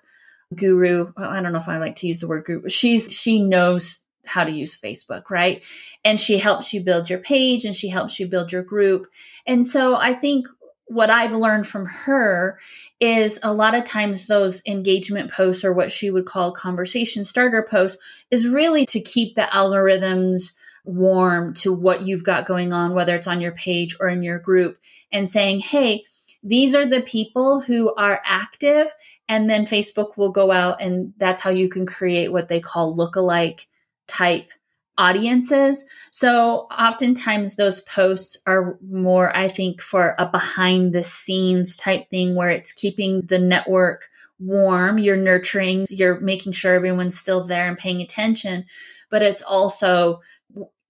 guru. 0.55 1.13
I 1.17 1.41
don't 1.41 1.53
know 1.53 1.59
if 1.59 1.69
I 1.69 1.79
like 1.79 1.97
to 1.97 2.07
use 2.07 2.21
the 2.21 2.29
word 2.29 2.45
guru. 2.45 2.69
She's, 2.71 3.13
she 3.13 3.43
knows 3.43 4.01
how 4.27 4.45
to 4.45 4.51
use 4.51 4.79
Facebook, 4.79 5.31
right? 5.31 5.65
And 6.05 6.19
she 6.19 6.39
helps 6.39 6.73
you 6.73 6.83
build 6.83 7.09
your 7.09 7.19
page 7.19 7.65
and 7.65 7.75
she 7.75 7.89
helps 7.89 8.21
you 8.21 8.27
build 8.27 8.53
your 8.53 8.63
group. 8.63 9.07
And 9.47 9.67
so 9.67 9.97
I 9.97 10.15
think 10.15 10.47
what 10.87 11.09
I've 11.09 11.33
learned 11.33 11.69
from 11.69 11.87
her 11.87 12.59
is 12.99 13.39
a 13.45 13.55
lot 13.55 13.77
of 13.77 13.85
times 13.85 14.27
those 14.27 14.61
engagement 14.67 15.31
posts 15.31 15.65
or 15.65 15.73
what 15.73 15.93
she 15.93 16.11
would 16.11 16.27
call 16.27 16.53
conversation 16.53 17.25
starter 17.25 17.67
posts 17.69 17.97
is 18.31 18.49
really 18.49 18.85
to 18.87 19.01
keep 19.01 19.37
the 19.37 19.43
algorithms 19.43 20.55
warm 20.85 21.55
to 21.55 21.73
what 21.73 22.03
you've 22.03 22.25
got 22.25 22.45
going 22.45 22.73
on, 22.73 22.93
whether 22.93 23.15
it's 23.15 23.29
on 23.29 23.41
your 23.41 23.53
page 23.53 23.97
or 24.01 24.09
in 24.09 24.25
your 24.25 24.41
group, 24.41 24.79
and 25.13 25.29
saying, 25.29 25.61
hey, 25.61 26.05
these 26.43 26.75
are 26.75 26.87
the 26.87 27.03
people 27.03 27.61
who 27.61 27.95
are 27.95 28.21
active. 28.25 28.93
And 29.29 29.49
then 29.49 29.67
Facebook 29.67 30.17
will 30.17 30.33
go 30.33 30.51
out 30.51 30.81
and 30.81 31.13
that's 31.19 31.43
how 31.43 31.51
you 31.51 31.69
can 31.69 31.87
create 31.87 32.33
what 32.33 32.49
they 32.49 32.59
call 32.61 32.97
lookalike 32.97 33.67
type 34.11 34.51
audiences. 34.99 35.85
So 36.11 36.67
oftentimes 36.71 37.55
those 37.55 37.81
posts 37.81 38.37
are 38.47 38.79
more, 38.87 39.35
I 39.35 39.49
think, 39.49 39.81
for 39.81 40.15
a 40.19 40.27
behind 40.27 40.93
the 40.93 41.03
scenes 41.03 41.77
type 41.77 42.11
thing 42.11 42.35
where 42.35 42.51
it's 42.51 42.73
keeping 42.73 43.23
the 43.23 43.39
network 43.39 44.09
warm, 44.39 44.99
you're 44.99 45.17
nurturing, 45.17 45.87
you're 45.89 46.21
making 46.21 46.53
sure 46.53 46.75
everyone's 46.75 47.19
still 47.19 47.45
there 47.45 47.67
and 47.67 47.79
paying 47.79 48.03
attention, 48.03 48.67
but 49.11 49.23
it's 49.23 49.43
also 49.43 50.21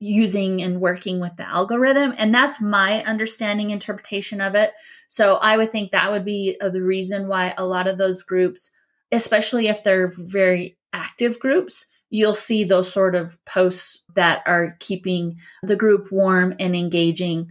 using 0.00 0.62
and 0.62 0.80
working 0.80 1.20
with 1.20 1.36
the 1.36 1.46
algorithm. 1.46 2.14
And 2.18 2.34
that's 2.34 2.60
my 2.60 3.04
understanding 3.04 3.70
interpretation 3.70 4.40
of 4.40 4.54
it. 4.54 4.72
So 5.08 5.36
I 5.36 5.56
would 5.56 5.70
think 5.70 5.92
that 5.92 6.10
would 6.10 6.24
be 6.24 6.56
uh, 6.60 6.70
the 6.70 6.82
reason 6.82 7.28
why 7.28 7.54
a 7.56 7.66
lot 7.66 7.86
of 7.86 7.98
those 7.98 8.22
groups, 8.22 8.70
especially 9.12 9.68
if 9.68 9.84
they're 9.84 10.12
very 10.16 10.78
active 10.92 11.38
groups, 11.38 11.86
you'll 12.10 12.34
see 12.34 12.64
those 12.64 12.92
sort 12.92 13.14
of 13.14 13.42
posts 13.44 14.02
that 14.14 14.42
are 14.46 14.76
keeping 14.80 15.38
the 15.62 15.76
group 15.76 16.10
warm 16.10 16.54
and 16.58 16.74
engaging. 16.74 17.48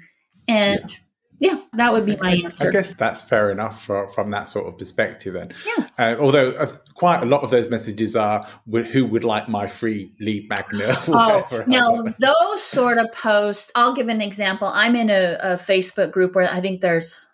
And 0.48 0.84
yeah, 1.40 1.54
yeah 1.54 1.62
that 1.74 1.94
would 1.94 2.06
be 2.06 2.18
my 2.18 2.34
answer. 2.34 2.68
I 2.68 2.72
guess 2.72 2.94
that's 2.94 3.24
fair 3.24 3.52
enough 3.52 3.86
for, 3.86 4.10
from 4.10 4.32
that 4.32 4.50
sort 4.50 4.68
of 4.68 4.78
perspective 4.78 5.34
then. 5.34 5.54
Yeah. 5.66 5.88
Uh, 5.98 6.16
although 6.20 6.52
uh, 6.52 6.70
quite 6.96 7.24
a 7.24 7.26
lot 7.26 7.42
of 7.42 7.50
those 7.50 7.70
messages 7.70 8.16
are 8.16 8.46
who 8.70 9.06
would 9.06 9.24
like 9.24 9.48
my 9.48 9.68
free 9.68 10.14
lead 10.20 10.50
magnet. 10.50 10.96
Oh, 11.08 11.64
now 11.66 12.02
those 12.02 12.64
sort 12.64 12.98
of 12.98 13.12
posts, 13.14 13.72
I'll 13.76 13.96
give 13.96 14.10
an 14.10 14.22
example. 14.22 14.70
I'm 14.74 14.96
in 14.96 15.10
a, 15.10 15.38
a 15.42 15.54
Facebook 15.56 16.12
group 16.12 16.36
where 16.36 16.50
I 16.50 16.60
think 16.60 16.82
there's 16.82 17.28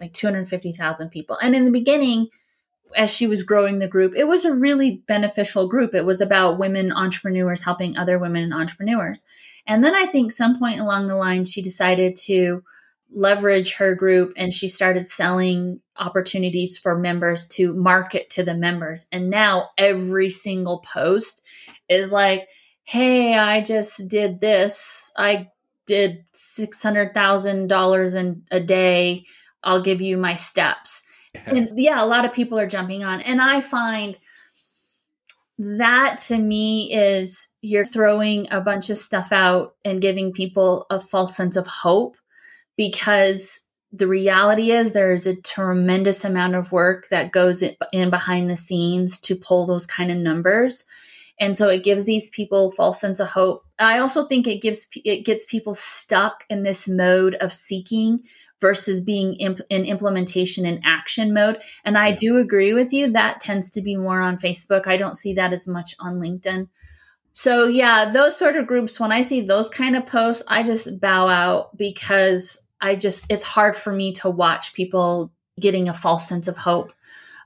like 0.00 0.12
250,000 0.14 1.10
people. 1.10 1.38
And 1.42 1.54
in 1.54 1.64
the 1.64 1.70
beginning, 1.70 2.28
as 2.96 3.14
she 3.14 3.26
was 3.26 3.42
growing 3.42 3.78
the 3.78 3.88
group, 3.88 4.14
it 4.16 4.26
was 4.26 4.44
a 4.44 4.54
really 4.54 5.02
beneficial 5.06 5.68
group. 5.68 5.94
It 5.94 6.04
was 6.04 6.20
about 6.20 6.58
women 6.58 6.92
entrepreneurs 6.92 7.62
helping 7.62 7.96
other 7.96 8.18
women 8.18 8.52
entrepreneurs. 8.52 9.24
And 9.66 9.84
then 9.84 9.94
I 9.94 10.06
think 10.06 10.32
some 10.32 10.58
point 10.58 10.80
along 10.80 11.08
the 11.08 11.16
line, 11.16 11.44
she 11.44 11.62
decided 11.62 12.16
to 12.24 12.62
leverage 13.14 13.74
her 13.74 13.94
group 13.94 14.32
and 14.36 14.52
she 14.52 14.68
started 14.68 15.06
selling 15.06 15.80
opportunities 15.96 16.78
for 16.78 16.98
members 16.98 17.46
to 17.46 17.74
market 17.74 18.30
to 18.30 18.42
the 18.42 18.54
members. 18.54 19.06
And 19.12 19.28
now 19.30 19.70
every 19.76 20.30
single 20.30 20.78
post 20.80 21.42
is 21.88 22.10
like, 22.12 22.48
hey, 22.84 23.34
I 23.34 23.60
just 23.60 24.08
did 24.08 24.40
this. 24.40 25.12
I 25.16 25.48
did 25.86 26.24
$600,000 26.34 28.14
in 28.16 28.42
a 28.50 28.60
day. 28.60 29.26
I'll 29.62 29.82
give 29.82 30.00
you 30.00 30.16
my 30.16 30.34
steps 30.34 31.04
and 31.34 31.70
yeah, 31.76 32.02
a 32.02 32.06
lot 32.06 32.24
of 32.24 32.32
people 32.32 32.58
are 32.58 32.66
jumping 32.66 33.04
on. 33.04 33.20
And 33.22 33.40
I 33.40 33.60
find 33.60 34.16
that 35.58 36.18
to 36.26 36.38
me 36.38 36.92
is 36.92 37.48
you're 37.60 37.84
throwing 37.84 38.46
a 38.50 38.60
bunch 38.60 38.90
of 38.90 38.96
stuff 38.96 39.32
out 39.32 39.74
and 39.84 40.00
giving 40.00 40.32
people 40.32 40.86
a 40.90 40.98
false 40.98 41.36
sense 41.36 41.56
of 41.56 41.66
hope 41.66 42.16
because 42.76 43.62
the 43.92 44.08
reality 44.08 44.72
is 44.72 44.92
there 44.92 45.12
is 45.12 45.26
a 45.26 45.40
tremendous 45.40 46.24
amount 46.24 46.54
of 46.54 46.72
work 46.72 47.08
that 47.10 47.30
goes 47.30 47.62
in 47.92 48.10
behind 48.10 48.48
the 48.48 48.56
scenes 48.56 49.20
to 49.20 49.36
pull 49.36 49.66
those 49.66 49.86
kind 49.86 50.10
of 50.10 50.16
numbers. 50.16 50.84
And 51.38 51.56
so 51.56 51.68
it 51.68 51.84
gives 51.84 52.06
these 52.06 52.30
people 52.30 52.70
false 52.70 53.00
sense 53.00 53.20
of 53.20 53.28
hope. 53.28 53.64
I 53.78 53.98
also 53.98 54.24
think 54.24 54.46
it 54.46 54.62
gives 54.62 54.86
it 55.04 55.24
gets 55.24 55.44
people 55.44 55.74
stuck 55.74 56.44
in 56.48 56.62
this 56.62 56.88
mode 56.88 57.34
of 57.34 57.52
seeking 57.52 58.22
versus 58.62 59.02
being 59.02 59.34
imp- 59.34 59.60
in 59.68 59.84
implementation 59.84 60.64
and 60.64 60.80
action 60.84 61.34
mode. 61.34 61.60
And 61.84 61.98
I 61.98 62.12
do 62.12 62.38
agree 62.38 62.72
with 62.72 62.92
you. 62.92 63.12
That 63.12 63.40
tends 63.40 63.68
to 63.70 63.82
be 63.82 63.96
more 63.96 64.22
on 64.22 64.38
Facebook. 64.38 64.86
I 64.86 64.96
don't 64.96 65.16
see 65.16 65.34
that 65.34 65.52
as 65.52 65.68
much 65.68 65.94
on 66.00 66.20
LinkedIn. 66.20 66.68
So, 67.32 67.66
yeah, 67.66 68.10
those 68.10 68.38
sort 68.38 68.56
of 68.56 68.66
groups, 68.66 69.00
when 69.00 69.10
I 69.12 69.22
see 69.22 69.40
those 69.40 69.68
kind 69.68 69.96
of 69.96 70.06
posts, 70.06 70.44
I 70.46 70.62
just 70.62 71.00
bow 71.00 71.28
out 71.28 71.76
because 71.76 72.58
I 72.80 72.94
just, 72.94 73.26
it's 73.30 73.44
hard 73.44 73.74
for 73.74 73.92
me 73.92 74.12
to 74.14 74.30
watch 74.30 74.74
people 74.74 75.32
getting 75.58 75.88
a 75.88 75.94
false 75.94 76.28
sense 76.28 76.46
of 76.46 76.56
hope 76.56 76.92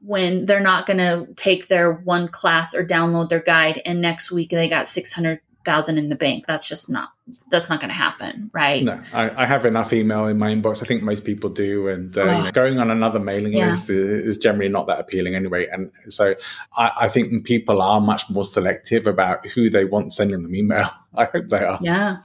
when 0.02 0.44
they're 0.44 0.60
not 0.60 0.86
going 0.86 0.98
to 0.98 1.32
take 1.34 1.68
their 1.68 1.92
one 1.92 2.28
class 2.28 2.74
or 2.74 2.84
download 2.84 3.28
their 3.28 3.42
guide 3.42 3.80
and 3.84 4.00
next 4.00 4.30
week 4.30 4.50
they 4.50 4.68
got 4.68 4.86
600 4.86 5.40
thousand 5.66 5.98
in 5.98 6.08
the 6.08 6.14
bank. 6.16 6.46
That's 6.46 6.66
just 6.66 6.88
not 6.88 7.10
that's 7.50 7.68
not 7.68 7.80
going 7.80 7.90
to 7.90 7.96
happen, 7.96 8.50
right? 8.54 8.84
No, 8.84 9.00
I, 9.12 9.42
I, 9.42 9.46
have 9.46 9.66
enough 9.66 9.92
email 9.92 10.26
in 10.28 10.38
my 10.38 10.54
inbox. 10.54 10.82
I 10.82 10.86
think 10.86 11.02
most 11.02 11.24
people 11.24 11.50
do, 11.50 11.88
and 11.88 12.16
uh, 12.16 12.22
oh. 12.22 12.38
you 12.38 12.44
know, 12.44 12.50
going 12.52 12.78
on 12.78 12.90
another 12.90 13.18
mailing 13.18 13.54
yeah. 13.54 13.70
list 13.70 13.90
is, 13.90 14.38
generally 14.38 14.68
not 14.68 14.86
that 14.86 15.00
appealing 15.00 15.34
anyway. 15.34 15.66
And 15.70 15.90
so 16.08 16.36
I, 16.76 16.92
I, 17.00 17.08
think 17.08 17.44
people 17.44 17.82
are 17.82 18.00
much 18.00 18.30
more 18.30 18.44
selective 18.44 19.06
about 19.08 19.44
who 19.48 19.68
they 19.68 19.84
want 19.84 20.12
sending 20.12 20.42
them 20.42 20.54
email. 20.54 20.88
I 21.14 21.24
hope 21.24 21.48
they 21.48 21.64
are. 21.64 21.80
Yeah, 21.82 22.18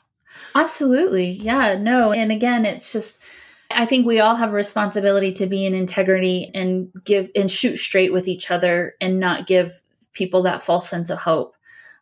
absolutely. 0.55 1.31
Yeah, 1.31 1.77
no, 1.77 2.13
and 2.13 2.31
again, 2.31 2.65
it's 2.65 2.93
just. 2.93 3.19
I 3.73 3.85
think 3.85 4.05
we 4.05 4.19
all 4.19 4.35
have 4.35 4.49
a 4.49 4.53
responsibility 4.53 5.31
to 5.31 5.47
be 5.47 5.65
in 5.65 5.73
integrity 5.73 6.51
and 6.53 6.91
give 7.05 7.29
and 7.37 7.49
shoot 7.49 7.77
straight 7.77 8.11
with 8.11 8.27
each 8.27 8.51
other 8.51 8.95
and 8.99 9.17
not 9.17 9.47
give 9.47 9.81
people 10.11 10.41
that 10.41 10.61
false 10.61 10.89
sense 10.89 11.09
of 11.09 11.19
hope 11.19 11.55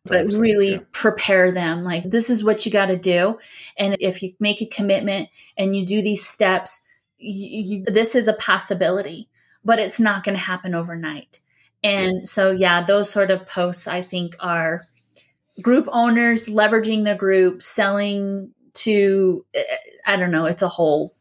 but 0.09 0.25
really 0.33 0.73
yeah. 0.73 0.79
prepare 0.91 1.51
them 1.51 1.83
like 1.83 2.03
this 2.03 2.29
is 2.29 2.43
what 2.43 2.65
you 2.65 2.71
got 2.71 2.87
to 2.87 2.97
do 2.97 3.37
and 3.77 3.95
if 3.99 4.21
you 4.21 4.33
make 4.39 4.61
a 4.61 4.65
commitment 4.65 5.29
and 5.57 5.75
you 5.75 5.85
do 5.85 6.01
these 6.01 6.25
steps 6.25 6.85
you, 7.17 7.77
you, 7.77 7.83
this 7.85 8.15
is 8.15 8.27
a 8.27 8.33
possibility 8.33 9.29
but 9.63 9.79
it's 9.79 9.99
not 9.99 10.23
going 10.23 10.35
to 10.35 10.41
happen 10.41 10.73
overnight 10.75 11.39
and 11.83 12.17
yeah. 12.17 12.23
so 12.23 12.51
yeah 12.51 12.81
those 12.81 13.09
sort 13.09 13.31
of 13.31 13.45
posts 13.45 13.87
i 13.87 14.01
think 14.01 14.35
are 14.39 14.85
group 15.61 15.87
owners 15.91 16.47
leveraging 16.47 17.05
the 17.05 17.15
group 17.15 17.61
selling 17.61 18.51
to 18.73 19.45
eh, 19.53 19.61
eh, 19.69 19.75
i 20.07 20.15
don't 20.15 20.31
know 20.31 20.45
it's 20.45 20.61
a 20.61 20.67
whole 20.67 21.15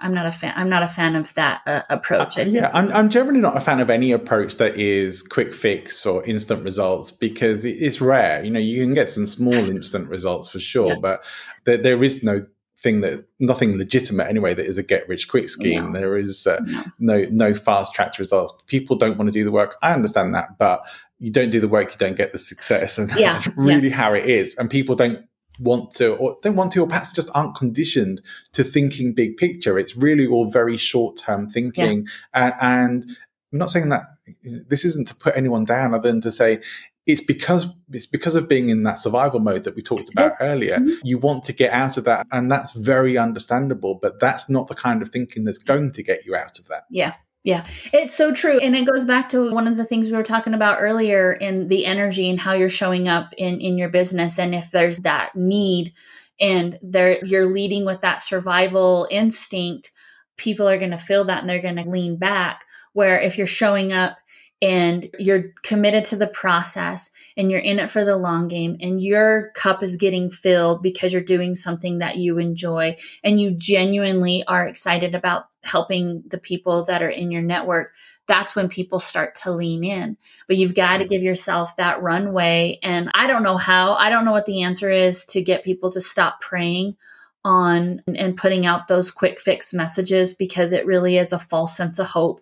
I'm 0.00 0.14
not 0.14 0.26
a 0.26 0.30
fan. 0.30 0.52
I'm 0.56 0.68
not 0.68 0.82
a 0.82 0.88
fan 0.88 1.16
of 1.16 1.32
that 1.34 1.62
uh, 1.66 1.82
approach. 1.90 2.38
Uh, 2.38 2.42
yeah, 2.42 2.70
I'm, 2.72 2.90
I'm 2.92 3.10
generally 3.10 3.40
not 3.40 3.56
a 3.56 3.60
fan 3.60 3.80
of 3.80 3.90
any 3.90 4.12
approach 4.12 4.56
that 4.56 4.76
is 4.76 5.22
quick 5.22 5.54
fix 5.54 6.04
or 6.06 6.24
instant 6.24 6.64
results 6.64 7.10
because 7.10 7.64
it's 7.64 8.00
rare. 8.00 8.42
You 8.44 8.50
know, 8.50 8.60
you 8.60 8.82
can 8.82 8.94
get 8.94 9.08
some 9.08 9.26
small 9.26 9.54
instant 9.70 10.08
results 10.08 10.48
for 10.48 10.58
sure, 10.58 10.88
yeah. 10.88 10.98
but 11.00 11.24
there, 11.64 11.78
there 11.78 12.02
is 12.02 12.22
no 12.22 12.44
thing 12.80 13.00
that 13.00 13.26
nothing 13.40 13.76
legitimate 13.76 14.28
anyway 14.28 14.54
that 14.54 14.64
is 14.64 14.78
a 14.78 14.82
get 14.82 15.08
rich 15.08 15.28
quick 15.28 15.48
scheme. 15.48 15.92
No. 15.92 16.00
There 16.00 16.16
is 16.16 16.46
uh, 16.46 16.60
no. 16.64 16.84
no 16.98 17.26
no 17.30 17.54
fast 17.54 17.94
track 17.94 18.18
results. 18.18 18.52
People 18.66 18.96
don't 18.96 19.18
want 19.18 19.28
to 19.28 19.32
do 19.32 19.44
the 19.44 19.50
work. 19.50 19.76
I 19.82 19.92
understand 19.92 20.34
that, 20.34 20.58
but 20.58 20.86
you 21.18 21.32
don't 21.32 21.50
do 21.50 21.60
the 21.60 21.68
work, 21.68 21.92
you 21.92 21.98
don't 21.98 22.16
get 22.16 22.32
the 22.32 22.38
success, 22.38 22.98
and 22.98 23.10
yeah. 23.16 23.34
that's 23.34 23.48
really 23.56 23.88
yeah. 23.88 23.96
how 23.96 24.14
it 24.14 24.28
is. 24.28 24.54
And 24.56 24.70
people 24.70 24.94
don't 24.94 25.24
want 25.58 25.92
to 25.92 26.14
or 26.16 26.36
don't 26.42 26.56
want 26.56 26.72
to 26.72 26.82
or 26.82 26.86
perhaps 26.86 27.12
just 27.12 27.30
aren't 27.34 27.54
conditioned 27.54 28.20
to 28.52 28.62
thinking 28.62 29.12
big 29.12 29.36
picture 29.36 29.78
it's 29.78 29.96
really 29.96 30.26
all 30.26 30.50
very 30.50 30.76
short 30.76 31.16
term 31.16 31.48
thinking 31.48 32.06
yeah. 32.34 32.52
and, 32.60 33.02
and 33.02 33.16
i'm 33.52 33.58
not 33.58 33.70
saying 33.70 33.88
that 33.88 34.02
this 34.44 34.84
isn't 34.84 35.08
to 35.08 35.14
put 35.14 35.36
anyone 35.36 35.64
down 35.64 35.94
other 35.94 36.10
than 36.10 36.20
to 36.20 36.30
say 36.30 36.60
it's 37.06 37.22
because 37.22 37.66
it's 37.90 38.06
because 38.06 38.34
of 38.34 38.48
being 38.48 38.68
in 38.68 38.82
that 38.82 38.98
survival 38.98 39.40
mode 39.40 39.64
that 39.64 39.74
we 39.74 39.82
talked 39.82 40.08
about 40.10 40.34
yeah. 40.38 40.46
earlier 40.46 40.78
mm-hmm. 40.78 40.94
you 41.02 41.18
want 41.18 41.42
to 41.42 41.52
get 41.52 41.72
out 41.72 41.96
of 41.96 42.04
that 42.04 42.26
and 42.30 42.50
that's 42.50 42.72
very 42.72 43.16
understandable 43.16 43.94
but 43.94 44.20
that's 44.20 44.48
not 44.48 44.68
the 44.68 44.74
kind 44.74 45.02
of 45.02 45.08
thinking 45.08 45.44
that's 45.44 45.58
going 45.58 45.90
to 45.90 46.02
get 46.02 46.24
you 46.24 46.36
out 46.36 46.58
of 46.58 46.68
that 46.68 46.84
yeah 46.90 47.14
yeah, 47.48 47.64
it's 47.94 48.14
so 48.14 48.30
true. 48.30 48.58
And 48.58 48.76
it 48.76 48.84
goes 48.84 49.06
back 49.06 49.30
to 49.30 49.50
one 49.50 49.66
of 49.66 49.78
the 49.78 49.84
things 49.86 50.10
we 50.10 50.16
were 50.18 50.22
talking 50.22 50.52
about 50.52 50.82
earlier 50.82 51.32
in 51.32 51.68
the 51.68 51.86
energy 51.86 52.28
and 52.28 52.38
how 52.38 52.52
you're 52.52 52.68
showing 52.68 53.08
up 53.08 53.32
in, 53.38 53.62
in 53.62 53.78
your 53.78 53.88
business. 53.88 54.38
And 54.38 54.54
if 54.54 54.70
there's 54.70 54.98
that 54.98 55.34
need 55.34 55.94
and 56.38 56.78
they're 56.82 57.24
you're 57.24 57.46
leading 57.46 57.86
with 57.86 58.02
that 58.02 58.20
survival 58.20 59.08
instinct 59.10 59.92
people 60.36 60.68
are 60.68 60.76
going 60.76 60.90
to 60.90 60.98
feel 60.98 61.24
that 61.24 61.40
and 61.40 61.48
they're 61.48 61.62
going 61.62 61.76
to 61.76 61.88
lean 61.88 62.16
back 62.16 62.66
where 62.92 63.18
if 63.18 63.38
you're 63.38 63.46
showing 63.46 63.94
up 63.94 64.18
and 64.60 65.08
you're 65.18 65.52
committed 65.62 66.04
to 66.04 66.16
the 66.16 66.26
process 66.26 67.10
and 67.34 67.50
you're 67.50 67.60
in 67.60 67.78
it 67.78 67.88
for 67.88 68.04
the 68.04 68.16
long 68.16 68.46
game 68.46 68.76
and 68.82 69.00
your 69.00 69.52
cup 69.52 69.82
is 69.82 69.96
getting 69.96 70.28
filled 70.28 70.82
because 70.82 71.14
you're 71.14 71.22
doing 71.22 71.54
something 71.54 71.98
that 71.98 72.16
you 72.16 72.36
enjoy 72.36 72.94
and 73.24 73.40
you 73.40 73.52
genuinely 73.52 74.44
are 74.46 74.68
excited 74.68 75.14
about 75.14 75.47
helping 75.64 76.22
the 76.26 76.38
people 76.38 76.84
that 76.84 77.02
are 77.02 77.10
in 77.10 77.30
your 77.30 77.42
network 77.42 77.92
that's 78.26 78.54
when 78.54 78.68
people 78.68 79.00
start 79.00 79.34
to 79.36 79.50
lean 79.50 79.82
in. 79.82 80.14
But 80.48 80.58
you've 80.58 80.74
got 80.74 80.98
to 80.98 81.04
mm-hmm. 81.04 81.08
give 81.08 81.22
yourself 81.22 81.74
that 81.76 82.02
runway. 82.02 82.78
And 82.82 83.10
i 83.14 83.26
don't 83.26 83.42
know 83.42 83.56
how 83.56 83.94
i 83.94 84.10
don't 84.10 84.24
know 84.24 84.32
what 84.32 84.46
the 84.46 84.62
answer 84.62 84.90
is 84.90 85.24
to 85.26 85.42
get 85.42 85.64
people 85.64 85.90
to 85.92 86.00
stop 86.00 86.40
praying 86.40 86.96
on 87.44 88.02
and 88.14 88.36
putting 88.36 88.66
out 88.66 88.88
those 88.88 89.10
quick 89.10 89.40
fix 89.40 89.72
messages 89.72 90.34
because 90.34 90.72
it 90.72 90.86
really 90.86 91.16
is 91.16 91.32
a 91.32 91.38
false 91.38 91.76
sense 91.76 91.98
of 91.98 92.06
hope. 92.06 92.40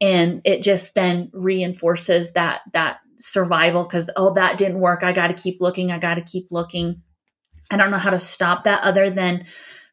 And 0.00 0.42
it 0.44 0.62
just 0.62 0.94
then 0.94 1.30
reinforces 1.32 2.32
that 2.32 2.60
that 2.72 2.98
survival 3.18 3.84
because 3.84 4.10
oh 4.14 4.34
that 4.34 4.58
didn't 4.58 4.78
work. 4.78 5.02
I 5.02 5.12
got 5.12 5.28
to 5.28 5.42
keep 5.42 5.60
looking. 5.60 5.90
I 5.90 5.98
got 5.98 6.14
to 6.14 6.20
keep 6.20 6.48
looking. 6.50 7.02
I 7.70 7.76
don't 7.76 7.90
know 7.90 7.96
how 7.96 8.10
to 8.10 8.18
stop 8.18 8.64
that 8.64 8.84
other 8.84 9.10
than 9.10 9.46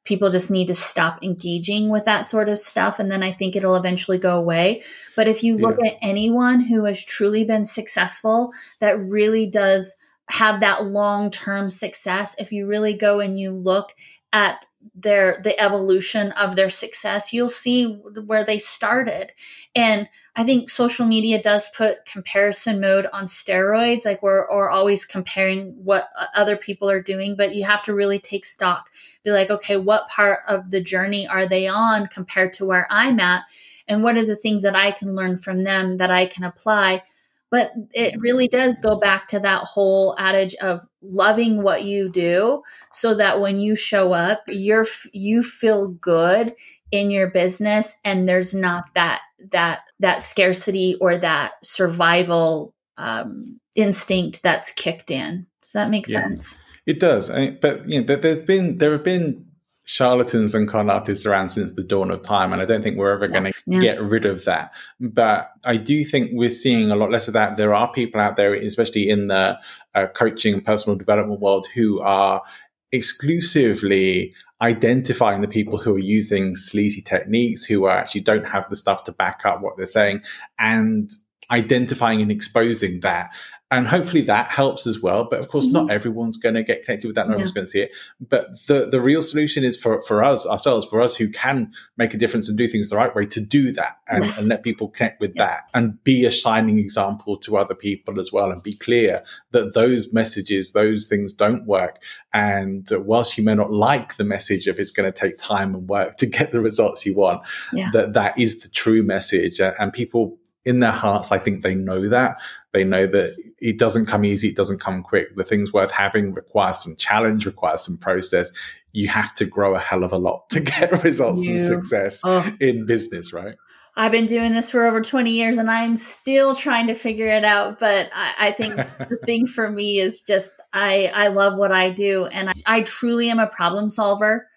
people 0.03 0.29
just 0.29 0.51
need 0.51 0.67
to 0.67 0.73
stop 0.73 1.23
engaging 1.23 1.89
with 1.89 2.05
that 2.05 2.25
sort 2.25 2.49
of 2.49 2.59
stuff 2.59 2.99
and 2.99 3.11
then 3.11 3.23
i 3.23 3.31
think 3.31 3.55
it'll 3.55 3.75
eventually 3.75 4.17
go 4.17 4.37
away 4.37 4.81
but 5.15 5.27
if 5.27 5.43
you 5.43 5.57
look 5.57 5.77
yeah. 5.83 5.91
at 5.91 5.97
anyone 6.01 6.61
who 6.61 6.85
has 6.85 7.03
truly 7.03 7.43
been 7.43 7.65
successful 7.65 8.51
that 8.79 8.99
really 8.99 9.45
does 9.45 9.97
have 10.29 10.59
that 10.59 10.85
long-term 10.85 11.69
success 11.69 12.35
if 12.39 12.51
you 12.51 12.65
really 12.65 12.93
go 12.93 13.19
and 13.19 13.39
you 13.39 13.51
look 13.51 13.93
at 14.31 14.65
their 14.95 15.39
the 15.43 15.57
evolution 15.59 16.31
of 16.33 16.55
their 16.55 16.69
success 16.69 17.31
you'll 17.31 17.49
see 17.49 17.95
where 18.25 18.43
they 18.43 18.57
started 18.57 19.31
and 19.75 20.09
i 20.35 20.43
think 20.43 20.69
social 20.69 21.05
media 21.05 21.41
does 21.41 21.69
put 21.71 22.05
comparison 22.05 22.79
mode 22.79 23.07
on 23.13 23.25
steroids 23.25 24.05
like 24.05 24.21
we're 24.23 24.45
or 24.47 24.69
always 24.69 25.05
comparing 25.05 25.73
what 25.83 26.09
other 26.35 26.57
people 26.57 26.89
are 26.89 27.01
doing 27.01 27.35
but 27.35 27.55
you 27.55 27.63
have 27.63 27.83
to 27.83 27.93
really 27.93 28.19
take 28.19 28.45
stock. 28.45 28.89
Be 29.23 29.31
like 29.31 29.49
okay 29.49 29.77
what 29.77 30.09
part 30.09 30.39
of 30.47 30.71
the 30.71 30.81
journey 30.81 31.27
are 31.27 31.47
they 31.47 31.67
on 31.67 32.07
compared 32.07 32.53
to 32.53 32.65
where 32.65 32.87
i'm 32.89 33.19
at? 33.19 33.43
And 33.87 34.01
what 34.03 34.15
are 34.17 34.25
the 34.25 34.35
things 34.35 34.63
that 34.63 34.75
i 34.75 34.91
can 34.91 35.15
learn 35.15 35.37
from 35.37 35.61
them 35.61 35.97
that 35.97 36.11
i 36.11 36.25
can 36.25 36.43
apply? 36.43 37.03
But 37.49 37.71
it 37.93 38.19
really 38.19 38.47
does 38.47 38.79
go 38.79 38.97
back 38.97 39.27
to 39.27 39.39
that 39.41 39.63
whole 39.63 40.15
adage 40.17 40.55
of 40.55 40.83
loving 41.03 41.61
what 41.61 41.83
you 41.83 42.09
do 42.09 42.63
so 42.91 43.13
that 43.13 43.39
when 43.39 43.59
you 43.59 43.75
show 43.75 44.11
up, 44.11 44.41
you're 44.47 44.87
you 45.11 45.43
feel 45.43 45.89
good 45.89 46.55
in 46.93 47.09
your 47.09 47.27
business 47.27 47.97
and 48.05 48.27
there's 48.29 48.53
not 48.53 48.93
that 48.93 49.19
that 49.49 49.81
that 49.99 50.21
scarcity 50.21 50.95
or 51.01 51.17
that 51.17 51.53
survival 51.65 52.75
um, 52.97 53.59
instinct 53.75 54.43
that's 54.43 54.71
kicked 54.71 55.09
in. 55.09 55.47
Does 55.63 55.71
that 55.71 55.89
make 55.89 56.07
yeah, 56.07 56.21
sense? 56.21 56.55
It 56.85 56.99
does. 56.99 57.31
I 57.31 57.39
mean, 57.39 57.57
but 57.59 57.89
you 57.89 57.99
know, 57.99 58.15
there's 58.15 58.43
been 58.45 58.77
there 58.77 58.91
have 58.91 59.03
been 59.03 59.43
charlatans 59.85 60.53
and 60.53 60.69
con 60.69 60.91
artists 60.91 61.25
around 61.25 61.49
since 61.49 61.71
the 61.71 61.83
dawn 61.83 62.11
of 62.11 62.21
time, 62.21 62.53
and 62.53 62.61
I 62.61 62.65
don't 62.65 62.83
think 62.83 62.97
we're 62.97 63.11
ever 63.11 63.25
yeah. 63.25 63.39
going 63.39 63.53
to 63.53 63.59
yeah. 63.65 63.81
get 63.81 63.99
rid 63.99 64.27
of 64.27 64.45
that. 64.45 64.71
But 64.99 65.49
I 65.65 65.77
do 65.77 66.05
think 66.05 66.29
we're 66.31 66.51
seeing 66.51 66.91
a 66.91 66.95
lot 66.95 67.09
less 67.09 67.27
of 67.27 67.33
that. 67.33 67.57
There 67.57 67.73
are 67.73 67.91
people 67.91 68.21
out 68.21 68.35
there, 68.35 68.53
especially 68.53 69.09
in 69.09 69.29
the 69.29 69.57
uh, 69.95 70.05
coaching 70.13 70.53
and 70.53 70.63
personal 70.63 70.95
development 70.95 71.39
world, 71.39 71.65
who 71.73 72.01
are 72.01 72.43
exclusively 72.91 74.35
identifying 74.63 75.41
the 75.41 75.47
people 75.47 75.77
who 75.77 75.93
are 75.93 75.99
using 75.99 76.55
sleazy 76.55 77.01
techniques, 77.01 77.65
who 77.65 77.83
are 77.83 77.97
actually 77.97 78.21
don't 78.21 78.47
have 78.47 78.69
the 78.69 78.77
stuff 78.77 79.03
to 79.03 79.11
back 79.11 79.45
up 79.45 79.61
what 79.61 79.75
they're 79.75 79.85
saying, 79.85 80.21
and 80.57 81.11
identifying 81.51 82.21
and 82.21 82.31
exposing 82.31 83.01
that 83.01 83.29
and 83.77 83.87
hopefully 83.87 84.21
that 84.21 84.47
helps 84.47 84.85
as 84.85 85.01
well. 85.01 85.27
But 85.29 85.39
of 85.39 85.49
course, 85.49 85.65
mm-hmm. 85.65 85.87
not 85.87 85.91
everyone's 85.91 86.37
going 86.37 86.55
to 86.55 86.63
get 86.63 86.85
connected 86.85 87.07
with 87.07 87.15
that. 87.15 87.27
No 87.27 87.31
yeah. 87.31 87.43
everyone's 87.43 87.51
going 87.53 87.65
to 87.65 87.71
see 87.71 87.81
it. 87.81 87.91
But 88.19 88.65
the 88.67 88.87
the 88.89 89.01
real 89.01 89.21
solution 89.21 89.63
is 89.63 89.75
for 89.75 90.01
for 90.03 90.23
us 90.23 90.45
ourselves, 90.45 90.85
for 90.85 91.01
us 91.01 91.15
who 91.15 91.29
can 91.29 91.71
make 91.97 92.13
a 92.13 92.17
difference 92.17 92.47
and 92.47 92.57
do 92.57 92.67
things 92.67 92.89
the 92.89 92.97
right 92.97 93.13
way, 93.15 93.25
to 93.25 93.41
do 93.41 93.71
that 93.73 93.97
and, 94.07 94.23
yes. 94.23 94.39
and 94.39 94.49
let 94.49 94.63
people 94.63 94.89
connect 94.89 95.19
with 95.19 95.33
yes. 95.35 95.45
that 95.45 95.77
and 95.77 96.03
be 96.03 96.25
a 96.25 96.31
shining 96.31 96.77
example 96.77 97.37
to 97.37 97.57
other 97.57 97.75
people 97.75 98.19
as 98.19 98.31
well, 98.31 98.51
and 98.51 98.61
be 98.61 98.73
clear 98.73 99.21
that 99.51 99.73
those 99.73 100.13
messages, 100.13 100.71
those 100.71 101.07
things 101.07 101.33
don't 101.33 101.65
work. 101.65 102.01
And 102.33 102.87
whilst 102.91 103.37
you 103.37 103.43
may 103.43 103.55
not 103.55 103.71
like 103.71 104.15
the 104.15 104.23
message 104.23 104.67
of 104.67 104.79
it's 104.79 104.91
going 104.91 105.11
to 105.11 105.19
take 105.19 105.37
time 105.37 105.75
and 105.75 105.87
work 105.87 106.17
to 106.17 106.25
get 106.25 106.51
the 106.51 106.61
results 106.61 107.05
you 107.05 107.15
want, 107.15 107.41
yeah. 107.71 107.89
that 107.93 108.13
that 108.13 108.37
is 108.39 108.59
the 108.61 108.69
true 108.69 109.03
message, 109.03 109.59
and 109.59 109.91
people 109.93 110.37
in 110.65 110.79
their 110.79 110.91
hearts, 110.91 111.31
I 111.31 111.39
think 111.39 111.61
they 111.61 111.75
know 111.75 112.07
that. 112.09 112.37
They 112.71 112.83
know 112.83 113.05
that 113.07 113.35
it 113.59 113.77
doesn't 113.77 114.05
come 114.05 114.25
easy, 114.25 114.49
it 114.49 114.55
doesn't 114.55 114.79
come 114.79 115.03
quick. 115.03 115.35
The 115.35 115.43
things 115.43 115.73
worth 115.73 115.91
having 115.91 116.33
requires 116.33 116.79
some 116.79 116.95
challenge, 116.95 117.45
requires 117.45 117.81
some 117.81 117.97
process. 117.97 118.51
You 118.93 119.07
have 119.09 119.33
to 119.35 119.45
grow 119.45 119.75
a 119.75 119.79
hell 119.79 120.03
of 120.03 120.11
a 120.11 120.17
lot 120.17 120.49
to 120.49 120.59
get 120.59 121.03
results 121.03 121.43
you, 121.43 121.51
and 121.51 121.59
success 121.59 122.21
oh. 122.23 122.51
in 122.59 122.85
business, 122.85 123.33
right? 123.33 123.55
I've 123.95 124.11
been 124.11 124.25
doing 124.25 124.53
this 124.53 124.71
for 124.71 124.85
over 124.85 125.01
20 125.01 125.29
years 125.29 125.57
and 125.57 125.69
I'm 125.69 125.95
still 125.95 126.55
trying 126.55 126.87
to 126.87 126.95
figure 126.95 127.27
it 127.27 127.45
out. 127.45 127.79
But 127.79 128.09
I, 128.13 128.33
I 128.39 128.51
think 128.51 128.75
the 129.09 129.19
thing 129.23 129.45
for 129.45 129.69
me 129.69 129.99
is 129.99 130.23
just 130.23 130.51
I, 130.71 131.11
I 131.13 131.27
love 131.27 131.57
what 131.57 131.71
I 131.71 131.91
do 131.91 132.25
and 132.25 132.49
I, 132.49 132.53
I 132.65 132.81
truly 132.81 133.29
am 133.29 133.39
a 133.39 133.47
problem 133.47 133.89
solver. 133.89 134.47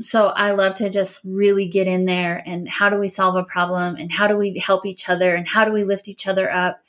So 0.00 0.26
I 0.26 0.52
love 0.52 0.76
to 0.76 0.88
just 0.88 1.20
really 1.24 1.66
get 1.68 1.86
in 1.86 2.06
there 2.06 2.42
and 2.46 2.68
how 2.68 2.88
do 2.88 2.96
we 2.96 3.08
solve 3.08 3.36
a 3.36 3.44
problem 3.44 3.96
and 3.96 4.10
how 4.10 4.26
do 4.26 4.36
we 4.36 4.58
help 4.58 4.86
each 4.86 5.08
other 5.08 5.34
and 5.34 5.46
how 5.46 5.64
do 5.64 5.72
we 5.72 5.84
lift 5.84 6.08
each 6.08 6.26
other 6.26 6.50
up? 6.50 6.82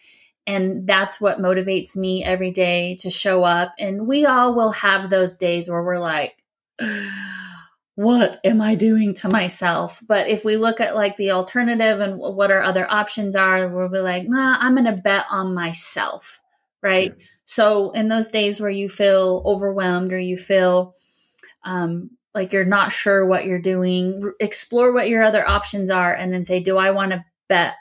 And 0.47 0.87
that's 0.87 1.19
what 1.19 1.39
motivates 1.39 1.95
me 1.95 2.23
every 2.23 2.51
day 2.51 2.95
to 2.99 3.09
show 3.09 3.43
up. 3.43 3.73
And 3.77 4.07
we 4.07 4.25
all 4.25 4.55
will 4.55 4.71
have 4.71 5.09
those 5.09 5.37
days 5.37 5.69
where 5.69 5.83
we're 5.83 5.99
like, 5.99 6.37
what 7.95 8.39
am 8.43 8.61
I 8.61 8.75
doing 8.75 9.13
to 9.15 9.29
myself? 9.29 10.01
But 10.05 10.27
if 10.27 10.43
we 10.43 10.55
look 10.55 10.79
at 10.79 10.95
like 10.95 11.17
the 11.17 11.31
alternative 11.31 11.99
and 11.99 12.17
what 12.17 12.51
our 12.51 12.61
other 12.61 12.89
options 12.89 13.35
are, 13.35 13.67
we'll 13.67 13.89
be 13.89 13.99
like, 13.99 14.27
nah, 14.27 14.57
I'm 14.59 14.75
going 14.75 14.85
to 14.85 15.01
bet 15.01 15.25
on 15.29 15.53
myself. 15.53 16.39
Right. 16.81 17.13
Yeah. 17.17 17.25
So 17.45 17.91
in 17.91 18.07
those 18.07 18.31
days 18.31 18.59
where 18.59 18.69
you 18.69 18.89
feel 18.89 19.43
overwhelmed 19.45 20.11
or 20.11 20.19
you 20.19 20.37
feel 20.37 20.95
um, 21.63 22.11
like 22.33 22.53
you're 22.53 22.65
not 22.65 22.91
sure 22.91 23.25
what 23.25 23.45
you're 23.45 23.61
doing, 23.61 24.33
explore 24.39 24.91
what 24.91 25.09
your 25.09 25.23
other 25.23 25.47
options 25.47 25.89
are 25.89 26.13
and 26.13 26.33
then 26.33 26.45
say, 26.45 26.59
do 26.59 26.77
I 26.77 26.91
want 26.91 27.11
to 27.11 27.23
bet? 27.47 27.75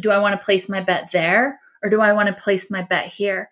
Do 0.00 0.10
I 0.10 0.18
want 0.18 0.38
to 0.38 0.44
place 0.44 0.68
my 0.68 0.80
bet 0.80 1.10
there 1.12 1.60
or 1.82 1.90
do 1.90 2.00
I 2.00 2.12
want 2.12 2.28
to 2.28 2.34
place 2.34 2.70
my 2.70 2.82
bet 2.82 3.06
here? 3.06 3.50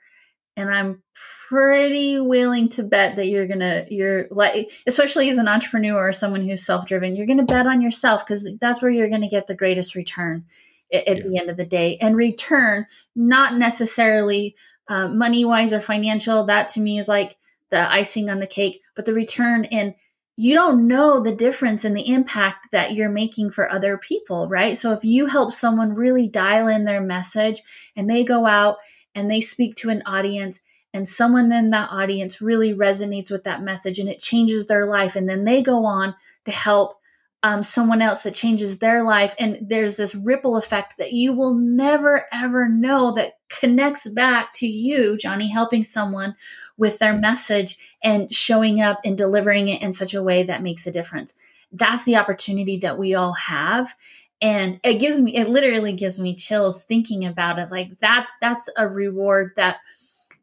And 0.57 0.70
I'm 0.70 1.03
pretty 1.49 2.18
willing 2.18 2.68
to 2.70 2.82
bet 2.82 3.16
that 3.16 3.26
you're 3.26 3.47
to, 3.47 3.86
you're 3.90 4.26
like, 4.30 4.70
especially 4.86 5.28
as 5.28 5.36
an 5.36 5.49
entrepreneur 5.49 6.09
or 6.09 6.12
someone 6.12 6.47
who's 6.47 6.64
self 6.64 6.86
driven, 6.86 7.14
you're 7.14 7.26
to 7.26 7.42
bet 7.42 7.66
on 7.66 7.82
yourself 7.82 8.24
because 8.24 8.49
that's 8.61 8.80
where 8.80 8.90
you're 8.90 9.11
to 9.22 9.28
get 9.28 9.47
the 9.47 9.55
greatest 9.55 9.94
return 9.94 10.44
at, 10.92 11.07
at 11.07 11.16
yeah. 11.18 11.22
the 11.28 11.38
end 11.38 11.51
of 11.51 11.57
the 11.57 11.66
day. 11.66 11.99
And 12.01 12.16
return, 12.16 12.86
not 13.14 13.57
necessarily 13.57 14.57
uh, 14.88 15.09
money 15.09 15.44
wise 15.44 15.72
or 15.72 15.80
financial. 15.80 16.44
That 16.44 16.68
to 16.68 16.80
me 16.80 16.99
is 16.99 17.09
like 17.09 17.36
the 17.70 17.90
icing 17.90 18.30
on 18.30 18.40
the 18.40 18.47
cake, 18.47 18.80
but 18.94 19.05
the 19.05 19.12
return 19.12 19.64
in 19.64 19.94
you 20.37 20.55
don't 20.55 20.87
know 20.87 21.20
the 21.20 21.34
difference 21.34 21.84
in 21.84 21.95
the 21.95 22.09
impact 22.09 22.70
that 22.72 22.93
you're 22.93 23.09
making 23.09 23.51
for 23.51 23.70
other 23.70 23.97
people, 23.97 24.49
right? 24.49 24.76
So 24.76 24.93
if 24.93 25.03
you 25.03 25.26
help 25.26 25.53
someone 25.53 25.95
really 25.95 26.28
dial 26.28 26.68
in 26.68 26.84
their 26.84 27.01
message 27.01 27.62
and 27.97 28.09
they 28.09 28.22
go 28.22 28.45
out 28.45 28.76
and 29.14 29.30
they 29.30 29.41
speak 29.41 29.76
to 29.76 29.89
an 29.89 30.03
audience 30.05 30.61
and 30.93 31.09
someone 31.09 31.51
in 31.53 31.70
that 31.70 31.91
audience 31.91 32.41
really 32.41 32.74
resonates 32.74 33.30
with 33.30 33.45
that 33.45 33.62
message 33.62 33.99
and 33.99 34.09
it 34.09 34.18
changes 34.18 34.66
their 34.66 34.87
life 34.87 35.16
and 35.16 35.28
then 35.28 35.45
they 35.45 35.62
go 35.62 35.84
on 35.87 36.14
to 36.45 36.51
help 36.51 37.01
um, 37.43 37.62
someone 37.62 38.03
else 38.03 38.22
that 38.22 38.34
changes 38.34 38.78
their 38.78 39.05
life 39.05 39.34
and 39.39 39.59
there's 39.61 39.97
this 39.97 40.14
ripple 40.14 40.57
effect 40.57 40.95
that 40.99 41.12
you 41.12 41.34
will 41.34 41.55
never 41.55 42.26
ever 42.32 42.68
know 42.68 43.12
that 43.12 43.34
connects 43.49 44.09
back 44.09 44.53
to 44.55 44.66
you 44.66 45.16
johnny 45.16 45.49
helping 45.49 45.84
someone 45.84 46.34
with 46.77 46.99
their 46.99 47.16
message 47.16 47.97
and 48.03 48.33
showing 48.33 48.81
up 48.81 49.01
and 49.05 49.16
delivering 49.16 49.68
it 49.68 49.83
in 49.83 49.93
such 49.93 50.14
a 50.14 50.22
way 50.22 50.43
that 50.43 50.62
makes 50.62 50.87
a 50.87 50.91
difference. 50.91 51.35
That's 51.72 52.05
the 52.05 52.16
opportunity 52.16 52.77
that 52.79 52.99
we 52.99 53.14
all 53.14 53.33
have. 53.35 53.95
And 54.41 54.81
it 54.85 54.95
gives 54.95 55.18
me, 55.18 55.35
it 55.35 55.49
literally 55.49 55.95
gives 55.95 56.20
me 56.20 56.35
chills 56.35 56.85
thinking 56.85 57.24
about 57.24 57.59
it. 57.59 57.70
Like 57.70 57.99
that, 58.01 58.29
that's 58.41 58.68
a 58.77 58.87
reward 58.87 59.53
that, 59.57 59.79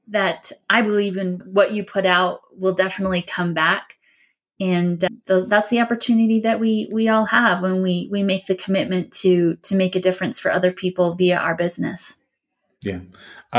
that 0.08 0.52
I 0.70 0.82
believe 0.82 1.18
in 1.18 1.40
what 1.46 1.72
you 1.72 1.84
put 1.84 2.06
out 2.06 2.42
will 2.58 2.74
definitely 2.74 3.22
come 3.22 3.54
back. 3.54 3.98
And 4.60 5.04
uh, 5.04 5.10
those, 5.26 5.48
that's 5.48 5.70
the 5.70 5.82
opportunity 5.82 6.40
that 6.42 6.60
we, 6.60 6.90
we 6.92 7.08
all 7.08 7.26
have 7.26 7.62
when 7.62 7.82
we, 7.82 8.10
we 8.12 8.24
make 8.24 8.48
the 8.48 8.56
commitment 8.56 9.12
to, 9.14 9.56
to 9.58 9.76
make 9.76 9.96
a 9.96 10.02
difference 10.02 10.40
for 10.40 10.52
other 10.52 10.72
people 10.72 11.16
via 11.16 11.38
our 11.38 11.56
business. 11.56 12.18
Yeah. 12.82 13.00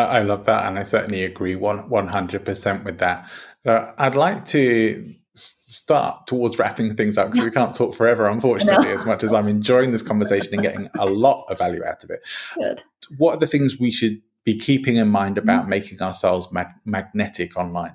I, 0.03 0.22
love 0.22 0.45
that, 0.47 0.66
and 0.66 0.78
I 0.78 0.82
certainly 0.82 1.24
agree 1.24 1.57
one 1.57 1.88
one 1.88 2.09
hundred 2.09 2.45
percent 2.45 2.84
with 2.84 2.99
that. 2.99 3.30
So 3.64 3.92
I'd 3.97 4.16
like 4.16 4.45
to 4.47 5.14
start 5.34 6.26
towards 6.26 6.59
wrapping 6.59 6.97
things 6.97 7.18
up 7.18 7.30
because 7.30 7.45
we 7.45 7.51
can't 7.51 7.74
talk 7.74 7.95
forever, 7.95 8.28
unfortunately, 8.28 8.92
as 8.92 9.05
much 9.05 9.24
as 9.24 9.32
I'm 9.32 9.49
enjoying 9.49 9.92
this 9.92 10.03
conversation 10.03 10.55
and 10.55 10.62
getting 10.62 10.88
a 10.99 11.07
lot 11.07 11.47
of 11.49 11.59
value 11.59 11.84
out 11.84 12.05
of 12.05 12.11
it. 12.11 12.20
Good. 12.55 12.82
What 13.18 13.34
are 13.34 13.38
the 13.38 13.47
things 13.47 13.78
we 13.78 13.90
should 13.90 14.20
be 14.45 14.57
keeping 14.57 14.97
in 14.97 15.09
mind 15.09 15.38
about 15.38 15.62
mm-hmm. 15.62 15.70
making 15.70 16.03
ourselves 16.03 16.53
mag- 16.53 16.74
magnetic 16.84 17.57
online? 17.57 17.95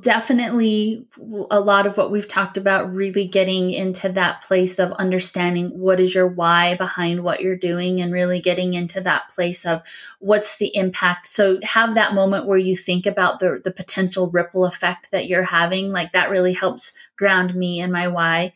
Definitely 0.00 1.06
a 1.50 1.60
lot 1.60 1.86
of 1.86 1.96
what 1.96 2.10
we've 2.10 2.28
talked 2.28 2.56
about, 2.56 2.92
really 2.92 3.26
getting 3.26 3.70
into 3.70 4.08
that 4.10 4.42
place 4.42 4.78
of 4.78 4.92
understanding 4.92 5.70
what 5.78 6.00
is 6.00 6.14
your 6.14 6.26
why 6.26 6.76
behind 6.76 7.22
what 7.22 7.40
you're 7.40 7.56
doing 7.56 8.00
and 8.00 8.12
really 8.12 8.40
getting 8.40 8.74
into 8.74 9.00
that 9.00 9.30
place 9.30 9.64
of 9.64 9.82
what's 10.18 10.58
the 10.58 10.74
impact. 10.76 11.26
So 11.28 11.58
have 11.62 11.94
that 11.94 12.14
moment 12.14 12.46
where 12.46 12.58
you 12.58 12.76
think 12.76 13.06
about 13.06 13.40
the, 13.40 13.60
the 13.62 13.72
potential 13.72 14.30
ripple 14.30 14.64
effect 14.64 15.10
that 15.12 15.28
you're 15.28 15.44
having. 15.44 15.92
Like 15.92 16.12
that 16.12 16.30
really 16.30 16.52
helps 16.52 16.92
ground 17.16 17.54
me 17.54 17.80
and 17.80 17.92
my 17.92 18.08
why 18.08 18.52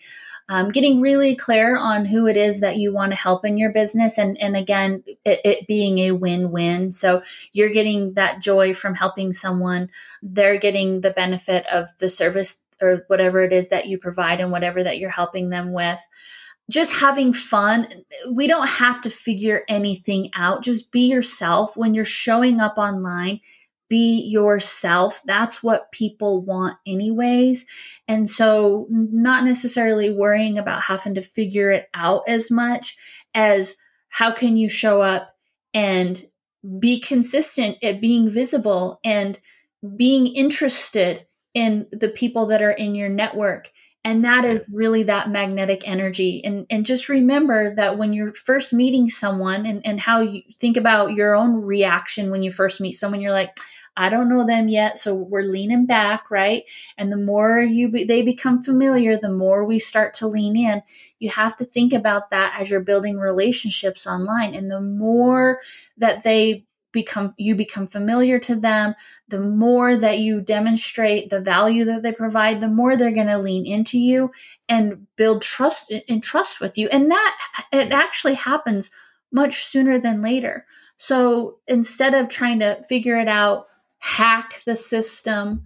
um, 0.49 0.71
getting 0.71 1.01
really 1.01 1.37
clear 1.37 1.77
on 1.77 2.07
who 2.07 2.27
it 2.27 2.37
is 2.37 2.61
that 2.61 2.77
you 2.77 2.93
want 2.93 3.13
to 3.13 3.17
help 3.17 3.45
in 3.45 3.59
your 3.59 3.73
business. 3.73 4.19
And 4.19 4.39
and 4.39 4.57
again 4.57 5.05
it, 5.25 5.41
it, 5.45 5.67
being 5.67 5.99
a 5.99 6.13
win-win. 6.13 6.91
So 6.91 7.23
you're 7.53 7.71
getting 7.71 8.15
that 8.15 8.41
joy 8.41 8.73
from 8.75 8.95
helping 8.95 9.33
someone. 9.33 9.91
They're 10.23 10.59
getting 10.59 11.01
the 11.03 11.11
benefit 11.11 11.67
of 11.67 11.89
the 11.99 12.09
service 12.09 12.61
or 12.81 13.05
whatever 13.09 13.43
it 13.43 13.53
is 13.53 13.69
that 13.69 13.87
you 13.87 13.99
provide 13.99 14.41
and 14.41 14.51
whatever 14.51 14.83
that 14.83 14.99
you're 14.99 15.11
helping 15.11 15.51
them 15.51 15.73
with. 15.73 16.01
Just 16.71 16.93
having 16.93 17.33
fun. 17.33 18.05
We 18.31 18.47
don't 18.47 18.69
have 18.69 19.01
to 19.03 19.11
figure 19.11 19.63
anything 19.69 20.31
out. 20.35 20.63
Just 20.63 20.91
be 20.91 21.11
yourself. 21.11 21.77
When 21.77 21.95
you're 21.95 22.05
showing 22.05 22.61
up 22.61 22.77
online 22.77 23.41
be 23.89 24.21
yourself. 24.21 25.21
That's 25.25 25.63
what 25.63 25.93
people 25.93 26.43
want, 26.43 26.77
anyways. 26.87 27.67
And 28.07 28.29
so, 28.29 28.87
not 28.91 29.45
necessarily 29.45 30.11
worrying 30.11 30.59
about 30.59 30.83
having 30.83 31.15
to 31.15 31.23
figure 31.23 31.71
it 31.71 31.89
out 31.95 32.23
as 32.29 32.51
much 32.51 32.97
as 33.35 33.77
how 34.09 34.33
can 34.33 34.57
you 34.57 34.69
show 34.69 35.01
up 35.01 35.35
and 35.75 36.25
be 36.79 37.01
consistent 37.01 37.79
at 37.83 38.01
being 38.01 38.29
visible 38.29 39.01
and 39.05 39.39
being 39.97 40.27
interested 40.27 41.27
in 41.55 41.87
the 41.93 42.09
people 42.09 42.47
that 42.47 42.63
are 42.63 42.71
in 42.71 42.95
your 42.95 43.09
network 43.09 43.71
and 44.05 44.25
that 44.25 44.45
is 44.45 44.61
really 44.73 45.03
that 45.05 45.31
magnetic 45.31 45.87
energy 45.87 46.43
and 46.45 46.67
and 46.71 46.87
just 46.87 47.09
remember 47.09 47.75
that 47.75 47.99
when 47.99 48.13
you're 48.13 48.33
first 48.35 48.73
meeting 48.73 49.09
someone 49.09 49.67
and 49.67 49.85
and 49.85 50.01
how 50.01 50.21
you 50.21 50.43
think 50.59 50.77
about 50.77 51.13
your 51.13 51.35
own 51.35 51.55
reaction 51.63 52.31
when 52.31 52.43
you 52.43 52.51
first 52.51 52.81
meet 52.81 52.93
someone 52.93 53.21
you're 53.21 53.33
like 53.33 53.57
I 53.99 54.11
don't 54.11 54.29
know 54.29 54.47
them 54.47 54.69
yet, 54.69 54.97
so 54.97 55.13
we're 55.13 55.43
leaning 55.43 55.85
back, 55.85 56.31
right? 56.31 56.63
And 56.97 57.11
the 57.11 57.17
more 57.17 57.61
you 57.61 57.89
be, 57.89 58.05
they 58.05 58.23
become 58.23 58.63
familiar, 58.63 59.17
the 59.17 59.29
more 59.33 59.65
we 59.65 59.81
start 59.81 60.15
to 60.15 60.29
lean 60.29 60.57
in. 60.57 60.83
You 61.19 61.31
have 61.31 61.57
to 61.57 61.65
think 61.65 61.93
about 61.93 62.31
that 62.31 62.57
as 62.61 62.71
you're 62.71 62.79
building 62.79 63.19
relationships 63.19 64.07
online, 64.07 64.55
and 64.55 64.71
the 64.71 64.81
more 64.81 65.59
that 65.97 66.23
they 66.23 66.68
become 66.93 67.35
you 67.37 67.55
become 67.55 67.87
familiar 67.87 68.39
to 68.39 68.57
them 68.57 68.95
the 69.29 69.41
more 69.41 69.95
that 69.95 70.19
you 70.19 70.41
demonstrate 70.41 71.29
the 71.29 71.41
value 71.41 71.85
that 71.85 72.03
they 72.03 72.13
provide 72.13 72.61
the 72.61 72.69
more 72.69 72.97
they're 72.97 73.11
going 73.11 73.27
to 73.27 73.39
lean 73.39 73.67
into 73.67 73.99
you 73.99 74.31
and 74.69 75.07
build 75.17 75.43
trust 75.43 75.93
and 76.09 76.23
trust 76.23 76.61
with 76.61 76.79
you 76.79 76.89
and 76.89 77.11
that 77.11 77.39
it 77.73 77.93
actually 77.93 78.35
happens 78.35 78.91
much 79.31 79.65
sooner 79.65 79.99
than 79.99 80.23
later 80.23 80.65
so 80.97 81.59
instead 81.69 82.15
of 82.15 82.29
trying 82.29 82.61
to 82.61 82.83
figure 82.89 83.19
it 83.19 83.29
out 83.29 83.69
hack 83.99 84.63
the 84.65 84.77
system, 84.77 85.65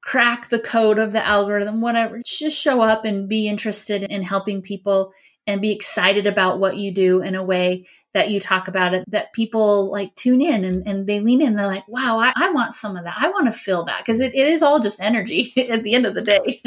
crack 0.00 0.48
the 0.48 0.58
code 0.58 0.98
of 0.98 1.12
the 1.12 1.24
algorithm, 1.24 1.80
whatever. 1.80 2.20
Just 2.24 2.60
show 2.60 2.80
up 2.80 3.04
and 3.04 3.28
be 3.28 3.48
interested 3.48 4.02
in 4.04 4.22
helping 4.22 4.62
people 4.62 5.12
and 5.46 5.60
be 5.60 5.72
excited 5.72 6.26
about 6.26 6.58
what 6.58 6.76
you 6.76 6.92
do 6.92 7.20
in 7.20 7.34
a 7.34 7.44
way 7.44 7.86
that 8.14 8.30
you 8.30 8.40
talk 8.40 8.68
about 8.68 8.94
it 8.94 9.04
that 9.08 9.32
people 9.32 9.90
like 9.90 10.14
tune 10.14 10.40
in 10.40 10.64
and, 10.64 10.86
and 10.86 11.06
they 11.06 11.20
lean 11.20 11.40
in 11.40 11.48
and 11.48 11.58
they're 11.58 11.66
like 11.66 11.86
wow 11.88 12.18
I, 12.18 12.32
I 12.36 12.50
want 12.50 12.72
some 12.72 12.96
of 12.96 13.04
that. 13.04 13.16
I 13.18 13.28
want 13.28 13.46
to 13.46 13.52
feel 13.52 13.84
that. 13.84 13.98
Because 13.98 14.20
it, 14.20 14.34
it 14.34 14.48
is 14.48 14.62
all 14.62 14.80
just 14.80 15.00
energy 15.00 15.52
at 15.70 15.82
the 15.82 15.94
end 15.94 16.06
of 16.06 16.14
the 16.14 16.22
day. 16.22 16.62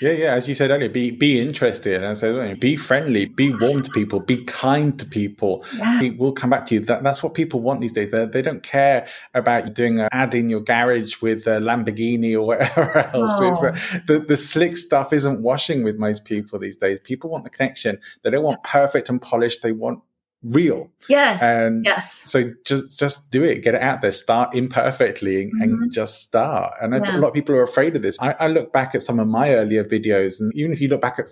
Yeah 0.00 0.12
yeah 0.12 0.34
as 0.34 0.48
you 0.48 0.54
said 0.54 0.70
earlier 0.70 0.88
be 0.88 1.10
be 1.10 1.40
interested. 1.40 1.96
And 1.96 2.06
I 2.06 2.14
said 2.14 2.60
be 2.60 2.76
friendly 2.76 3.26
be 3.26 3.54
warm 3.54 3.82
to 3.82 3.90
people 3.90 4.20
be 4.20 4.44
kind 4.44 4.98
to 4.98 5.06
people. 5.06 5.64
Yeah. 5.76 6.10
we'll 6.16 6.32
come 6.32 6.50
back 6.50 6.66
to 6.66 6.74
you. 6.74 6.80
That, 6.80 7.02
that's 7.02 7.22
what 7.22 7.34
people 7.34 7.60
want 7.60 7.80
these 7.80 7.92
days. 7.92 8.10
They, 8.10 8.26
they 8.26 8.42
don't 8.42 8.62
care 8.62 9.06
about 9.34 9.74
doing 9.74 9.98
an 10.00 10.08
ad 10.12 10.34
in 10.34 10.50
your 10.50 10.60
garage 10.60 11.20
with 11.20 11.46
a 11.46 11.60
lamborghini 11.60 12.34
or 12.34 12.42
whatever 12.46 12.98
else. 13.14 13.30
Oh. 13.34 13.66
uh, 13.68 13.76
the, 14.06 14.24
the 14.26 14.36
slick 14.36 14.76
stuff 14.76 15.12
isn't 15.12 15.40
washing 15.42 15.82
with 15.82 15.96
most 15.96 16.24
people 16.24 16.58
these 16.58 16.76
days. 16.76 17.00
People 17.00 17.30
want 17.30 17.44
the 17.44 17.50
connection. 17.50 17.98
They 18.22 18.30
don't 18.30 18.44
want 18.44 18.62
perfect 18.62 19.08
and 19.08 19.20
polished. 19.20 19.62
They 19.62 19.72
want 19.72 20.00
real. 20.42 20.90
Yes. 21.08 21.42
And 21.42 21.84
yes. 21.84 22.22
so 22.24 22.52
just 22.64 22.98
just 22.98 23.30
do 23.30 23.42
it, 23.42 23.62
get 23.62 23.74
it 23.74 23.82
out 23.82 24.02
there, 24.02 24.12
start 24.12 24.54
imperfectly 24.54 25.42
and, 25.42 25.52
mm-hmm. 25.52 25.82
and 25.82 25.92
just 25.92 26.22
start. 26.22 26.74
And 26.80 26.92
yeah. 26.92 27.16
a 27.16 27.18
lot 27.18 27.28
of 27.28 27.34
people 27.34 27.54
are 27.54 27.62
afraid 27.62 27.96
of 27.96 28.02
this. 28.02 28.16
I, 28.20 28.32
I, 28.32 28.48
look 28.48 28.72
back 28.72 28.94
at 28.94 29.02
some 29.02 29.18
of 29.18 29.28
my 29.28 29.54
earlier 29.54 29.84
videos, 29.84 30.40
and 30.40 30.54
even 30.54 30.72
if 30.72 30.80
you 30.80 30.88
look 30.88 31.00
back 31.00 31.18
at 31.18 31.26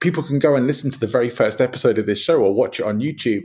people 0.00 0.22
can 0.22 0.38
go 0.38 0.54
and 0.54 0.66
listen 0.66 0.90
to 0.90 1.00
the 1.00 1.06
very 1.06 1.30
first 1.30 1.60
episode 1.60 1.98
of 1.98 2.06
this 2.06 2.20
show 2.20 2.40
or 2.40 2.54
watch 2.54 2.80
it 2.80 2.86
on 2.86 3.00
YouTube. 3.00 3.44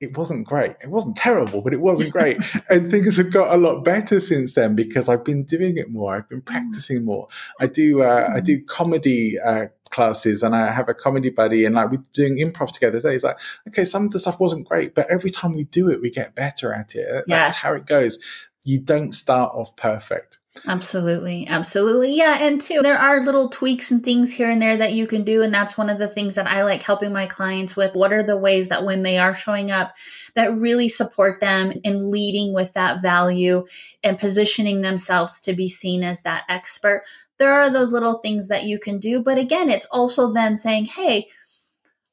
It 0.00 0.16
wasn't 0.16 0.46
great. 0.46 0.76
It 0.80 0.90
wasn't 0.90 1.16
terrible, 1.16 1.60
but 1.60 1.74
it 1.74 1.80
wasn't 1.80 2.12
great. 2.12 2.38
and 2.70 2.88
things 2.88 3.16
have 3.16 3.32
got 3.32 3.52
a 3.52 3.56
lot 3.56 3.82
better 3.84 4.20
since 4.20 4.54
then 4.54 4.76
because 4.76 5.08
I've 5.08 5.24
been 5.24 5.42
doing 5.42 5.76
it 5.76 5.90
more. 5.90 6.16
I've 6.16 6.28
been 6.28 6.40
mm. 6.40 6.46
practicing 6.46 7.04
more. 7.04 7.26
I 7.58 7.66
do. 7.66 8.02
Uh, 8.02 8.30
I 8.32 8.40
do 8.40 8.62
comedy 8.64 9.40
uh, 9.40 9.66
classes 9.90 10.42
and 10.42 10.54
I 10.54 10.72
have 10.72 10.88
a 10.88 10.94
comedy 10.94 11.30
buddy 11.30 11.64
and 11.64 11.74
like 11.74 11.90
we're 11.90 12.02
doing 12.12 12.36
improv 12.38 12.70
together 12.70 13.00
today. 13.00 13.14
He's 13.14 13.24
like, 13.24 13.38
okay, 13.68 13.84
some 13.84 14.04
of 14.04 14.12
the 14.12 14.18
stuff 14.18 14.38
wasn't 14.38 14.68
great, 14.68 14.94
but 14.94 15.10
every 15.10 15.30
time 15.30 15.52
we 15.52 15.64
do 15.64 15.90
it, 15.90 16.00
we 16.00 16.10
get 16.10 16.34
better 16.34 16.72
at 16.72 16.94
it. 16.94 17.06
That's 17.10 17.28
yeah. 17.28 17.50
how 17.50 17.74
it 17.74 17.86
goes. 17.86 18.18
You 18.64 18.80
don't 18.80 19.12
start 19.12 19.52
off 19.54 19.76
perfect. 19.76 20.38
Absolutely. 20.66 21.46
Absolutely. 21.46 22.16
Yeah. 22.16 22.38
And 22.40 22.60
two, 22.60 22.80
there 22.82 22.98
are 22.98 23.22
little 23.22 23.48
tweaks 23.48 23.90
and 23.90 24.04
things 24.04 24.32
here 24.32 24.50
and 24.50 24.60
there 24.60 24.76
that 24.76 24.92
you 24.92 25.06
can 25.06 25.24
do. 25.24 25.42
And 25.42 25.52
that's 25.52 25.78
one 25.78 25.90
of 25.90 25.98
the 25.98 26.08
things 26.08 26.34
that 26.34 26.46
I 26.46 26.64
like 26.64 26.82
helping 26.82 27.12
my 27.12 27.26
clients 27.26 27.76
with. 27.76 27.94
What 27.94 28.12
are 28.12 28.22
the 28.22 28.36
ways 28.36 28.68
that 28.68 28.84
when 28.84 29.02
they 29.02 29.18
are 29.18 29.34
showing 29.34 29.70
up 29.70 29.94
that 30.34 30.56
really 30.56 30.88
support 30.88 31.40
them 31.40 31.72
in 31.84 32.10
leading 32.10 32.52
with 32.52 32.72
that 32.74 33.00
value 33.02 33.66
and 34.02 34.18
positioning 34.18 34.80
themselves 34.80 35.40
to 35.42 35.52
be 35.52 35.68
seen 35.68 36.02
as 36.02 36.22
that 36.22 36.44
expert? 36.48 37.02
there 37.38 37.52
are 37.52 37.70
those 37.70 37.92
little 37.92 38.14
things 38.14 38.48
that 38.48 38.64
you 38.64 38.78
can 38.78 38.98
do. 38.98 39.22
But 39.22 39.38
again, 39.38 39.70
it's 39.70 39.86
also 39.86 40.32
then 40.32 40.56
saying, 40.56 40.86
hey, 40.86 41.28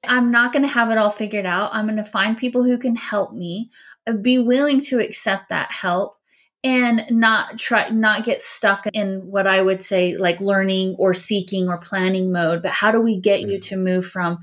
I'm 0.08 0.32
not 0.32 0.54
going 0.54 0.64
to 0.64 0.70
have 0.70 0.92
it 0.92 0.98
all 0.98 1.10
figured 1.10 1.46
out. 1.46 1.74
I'm 1.74 1.86
going 1.86 1.98
to 1.98 2.04
find 2.04 2.38
people 2.38 2.64
who 2.64 2.78
can 2.78 2.96
help 2.96 3.34
me, 3.34 3.72
be 4.22 4.38
willing 4.38 4.82
to 4.82 5.00
accept 5.00 5.50
that 5.50 5.72
help 5.72 6.16
and 6.66 7.06
not 7.12 7.60
try 7.60 7.90
not 7.90 8.26
get 8.26 8.42
stuck 8.42 8.88
in 8.92 9.28
what 9.28 9.46
I 9.46 9.62
would 9.62 9.84
say 9.84 10.18
like 10.18 10.42
learning 10.42 10.96
or 10.98 11.14
seeking 11.14 11.70
or 11.70 11.78
planning 11.78 12.32
mode, 12.32 12.64
but 12.64 12.72
how 12.72 12.92
do 12.92 13.00
we 13.00 13.20
get 13.20 13.42
mm. 13.42 13.52
you 13.52 13.60
to 13.60 13.78
move 13.78 14.06
from 14.06 14.40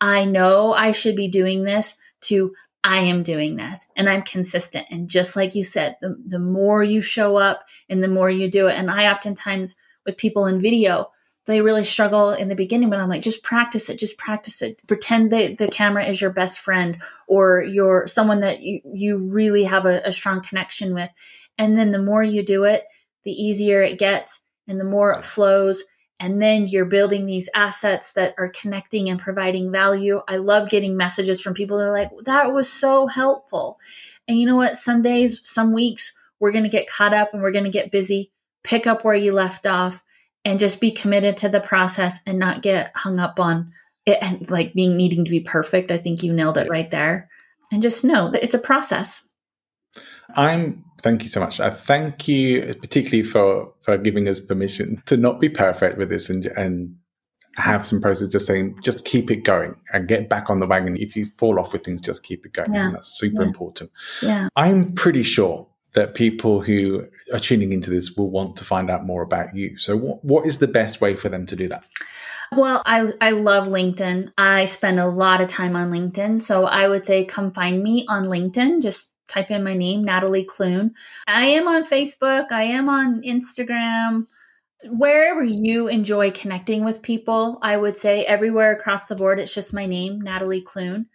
I 0.00 0.24
know 0.24 0.72
I 0.72 0.92
should 0.92 1.16
be 1.16 1.26
doing 1.26 1.64
this 1.64 1.96
to 2.22 2.54
I 2.84 2.98
am 2.98 3.24
doing 3.24 3.56
this 3.56 3.86
and 3.96 4.08
I'm 4.08 4.22
consistent. 4.22 4.86
And 4.90 5.08
just 5.08 5.34
like 5.34 5.56
you 5.56 5.64
said, 5.64 5.96
the, 6.00 6.16
the 6.24 6.38
more 6.38 6.84
you 6.84 7.02
show 7.02 7.36
up 7.36 7.64
and 7.88 8.02
the 8.02 8.08
more 8.08 8.30
you 8.30 8.48
do 8.48 8.68
it. 8.68 8.78
And 8.78 8.88
I 8.88 9.10
oftentimes 9.10 9.76
with 10.06 10.16
people 10.16 10.46
in 10.46 10.60
video 10.60 11.10
they 11.46 11.60
really 11.60 11.84
struggle 11.84 12.30
in 12.30 12.48
the 12.48 12.54
beginning 12.54 12.88
but 12.88 12.98
i'm 12.98 13.08
like 13.08 13.22
just 13.22 13.42
practice 13.42 13.88
it 13.88 13.98
just 13.98 14.16
practice 14.16 14.62
it 14.62 14.80
pretend 14.86 15.30
that 15.30 15.58
the 15.58 15.68
camera 15.68 16.04
is 16.04 16.20
your 16.20 16.30
best 16.30 16.58
friend 16.58 17.02
or 17.26 17.62
you're 17.62 18.06
someone 18.06 18.40
that 18.40 18.60
you, 18.60 18.80
you 18.92 19.18
really 19.18 19.64
have 19.64 19.86
a, 19.86 20.00
a 20.04 20.12
strong 20.12 20.40
connection 20.40 20.94
with 20.94 21.10
and 21.58 21.78
then 21.78 21.90
the 21.90 22.02
more 22.02 22.22
you 22.22 22.42
do 22.42 22.64
it 22.64 22.84
the 23.24 23.32
easier 23.32 23.82
it 23.82 23.98
gets 23.98 24.40
and 24.68 24.78
the 24.78 24.84
more 24.84 25.12
it 25.12 25.24
flows. 25.24 25.84
And 26.20 26.40
then 26.40 26.68
you're 26.68 26.84
building 26.84 27.26
these 27.26 27.48
assets 27.54 28.12
that 28.12 28.34
are 28.38 28.48
connecting 28.48 29.10
and 29.10 29.18
providing 29.18 29.72
value. 29.72 30.22
I 30.28 30.36
love 30.36 30.70
getting 30.70 30.96
messages 30.96 31.40
from 31.40 31.54
people 31.54 31.78
that 31.78 31.88
are 31.88 31.92
like 31.92 32.10
that 32.24 32.52
was 32.52 32.72
so 32.72 33.08
helpful. 33.08 33.78
And 34.28 34.38
you 34.38 34.46
know 34.46 34.56
what? 34.56 34.76
Some 34.76 35.02
days 35.02 35.40
some 35.42 35.72
weeks 35.72 36.12
we're 36.38 36.52
going 36.52 36.64
to 36.64 36.70
get 36.70 36.88
caught 36.88 37.12
up 37.12 37.32
and 37.32 37.42
we're 37.42 37.50
going 37.50 37.64
to 37.64 37.70
get 37.70 37.90
busy. 37.90 38.30
Pick 38.62 38.86
up 38.86 39.04
where 39.04 39.14
you 39.14 39.32
left 39.32 39.66
off 39.66 40.02
and 40.44 40.58
just 40.58 40.80
be 40.80 40.90
committed 40.90 41.36
to 41.38 41.48
the 41.48 41.60
process 41.60 42.18
and 42.26 42.38
not 42.38 42.62
get 42.62 42.92
hung 42.94 43.18
up 43.18 43.40
on 43.40 43.72
it 44.06 44.18
and 44.20 44.50
like 44.50 44.72
being 44.72 44.96
needing 44.96 45.24
to 45.24 45.30
be 45.30 45.40
perfect. 45.40 45.90
I 45.90 45.98
think 45.98 46.22
you 46.22 46.32
nailed 46.32 46.58
it 46.58 46.70
right 46.70 46.90
there. 46.90 47.28
And 47.72 47.82
just 47.82 48.04
know 48.04 48.30
that 48.30 48.44
it's 48.44 48.54
a 48.54 48.58
process. 48.58 49.26
I'm 50.36 50.84
thank 51.02 51.22
you 51.22 51.28
so 51.28 51.40
much. 51.40 51.60
I 51.60 51.70
thank 51.70 52.28
you 52.28 52.74
particularly 52.80 53.22
for 53.22 53.72
for 53.82 53.98
giving 53.98 54.28
us 54.28 54.40
permission 54.40 55.02
to 55.06 55.16
not 55.16 55.40
be 55.40 55.48
perfect 55.48 55.98
with 55.98 56.08
this 56.08 56.30
and 56.30 56.46
and 56.46 56.96
have 57.56 57.84
some 57.84 58.00
process 58.00 58.28
just 58.28 58.46
saying 58.46 58.76
just 58.82 59.04
keep 59.04 59.30
it 59.30 59.44
going 59.44 59.76
and 59.92 60.08
get 60.08 60.28
back 60.28 60.50
on 60.50 60.60
the 60.60 60.66
wagon. 60.66 60.96
If 60.96 61.14
you 61.14 61.26
fall 61.38 61.60
off 61.60 61.72
with 61.72 61.84
things, 61.84 62.00
just 62.00 62.22
keep 62.24 62.44
it 62.44 62.52
going. 62.52 62.74
Yeah. 62.74 62.86
And 62.86 62.94
that's 62.96 63.16
super 63.16 63.42
yeah. 63.42 63.48
important. 63.48 63.90
Yeah. 64.22 64.48
I'm 64.56 64.92
pretty 64.92 65.22
sure 65.22 65.68
that 65.92 66.14
people 66.14 66.60
who 66.60 67.06
are 67.32 67.38
tuning 67.38 67.72
into 67.72 67.90
this 67.90 68.12
will 68.16 68.30
want 68.30 68.56
to 68.56 68.64
find 68.64 68.90
out 68.90 69.06
more 69.06 69.22
about 69.22 69.54
you. 69.54 69.76
So, 69.76 69.96
what, 69.96 70.24
what 70.24 70.46
is 70.46 70.58
the 70.58 70.66
best 70.66 71.00
way 71.00 71.14
for 71.14 71.28
them 71.28 71.46
to 71.46 71.56
do 71.56 71.68
that? 71.68 71.84
Well, 72.52 72.82
I, 72.84 73.12
I 73.20 73.30
love 73.30 73.68
LinkedIn. 73.68 74.32
I 74.36 74.64
spend 74.66 75.00
a 75.00 75.06
lot 75.06 75.40
of 75.40 75.48
time 75.48 75.74
on 75.76 75.90
LinkedIn. 75.90 76.42
So 76.42 76.64
I 76.64 76.88
would 76.88 77.06
say 77.06 77.24
come 77.24 77.52
find 77.52 77.82
me 77.82 78.06
on 78.08 78.24
LinkedIn. 78.24 78.82
Just 78.82 79.10
type 79.28 79.50
in 79.50 79.64
my 79.64 79.74
name, 79.74 80.04
Natalie 80.04 80.44
Clune. 80.44 80.94
I 81.26 81.44
am 81.46 81.68
on 81.68 81.84
Facebook. 81.84 82.52
I 82.52 82.64
am 82.64 82.88
on 82.88 83.22
Instagram. 83.22 84.26
Wherever 84.86 85.42
you 85.42 85.88
enjoy 85.88 86.30
connecting 86.30 86.84
with 86.84 87.02
people, 87.02 87.58
I 87.62 87.76
would 87.76 87.96
say 87.96 88.24
everywhere 88.24 88.72
across 88.72 89.04
the 89.04 89.16
board, 89.16 89.38
it's 89.38 89.54
just 89.54 89.72
my 89.72 89.86
name, 89.86 90.20
Natalie 90.20 90.62
Clune 90.62 91.06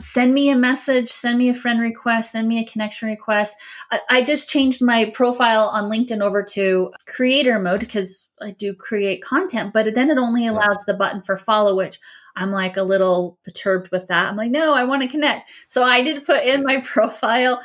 send 0.00 0.34
me 0.34 0.50
a 0.50 0.56
message, 0.56 1.08
send 1.08 1.38
me 1.38 1.48
a 1.48 1.54
friend 1.54 1.80
request, 1.80 2.32
send 2.32 2.48
me 2.48 2.60
a 2.60 2.66
connection 2.66 3.08
request. 3.08 3.56
I, 3.90 4.00
I 4.10 4.22
just 4.22 4.48
changed 4.48 4.82
my 4.82 5.10
profile 5.10 5.70
on 5.72 5.90
LinkedIn 5.90 6.22
over 6.22 6.42
to 6.42 6.92
creator 7.06 7.58
mode 7.58 7.80
because 7.80 8.28
I 8.40 8.52
do 8.52 8.74
create 8.74 9.22
content, 9.22 9.72
but 9.72 9.94
then 9.94 10.10
it 10.10 10.18
only 10.18 10.46
allows 10.46 10.84
the 10.86 10.94
button 10.94 11.22
for 11.22 11.36
follow, 11.36 11.76
which 11.76 11.98
I'm 12.38 12.52
like 12.52 12.76
a 12.76 12.82
little 12.82 13.38
perturbed 13.44 13.90
with 13.90 14.06
that. 14.06 14.28
I'm 14.28 14.36
like, 14.36 14.50
no, 14.50 14.74
I 14.74 14.84
want 14.84 15.02
to 15.02 15.08
connect. 15.08 15.50
So 15.66 15.82
I 15.82 16.02
did 16.02 16.24
put 16.24 16.44
in 16.44 16.62
my 16.62 16.80
profile, 16.84 17.60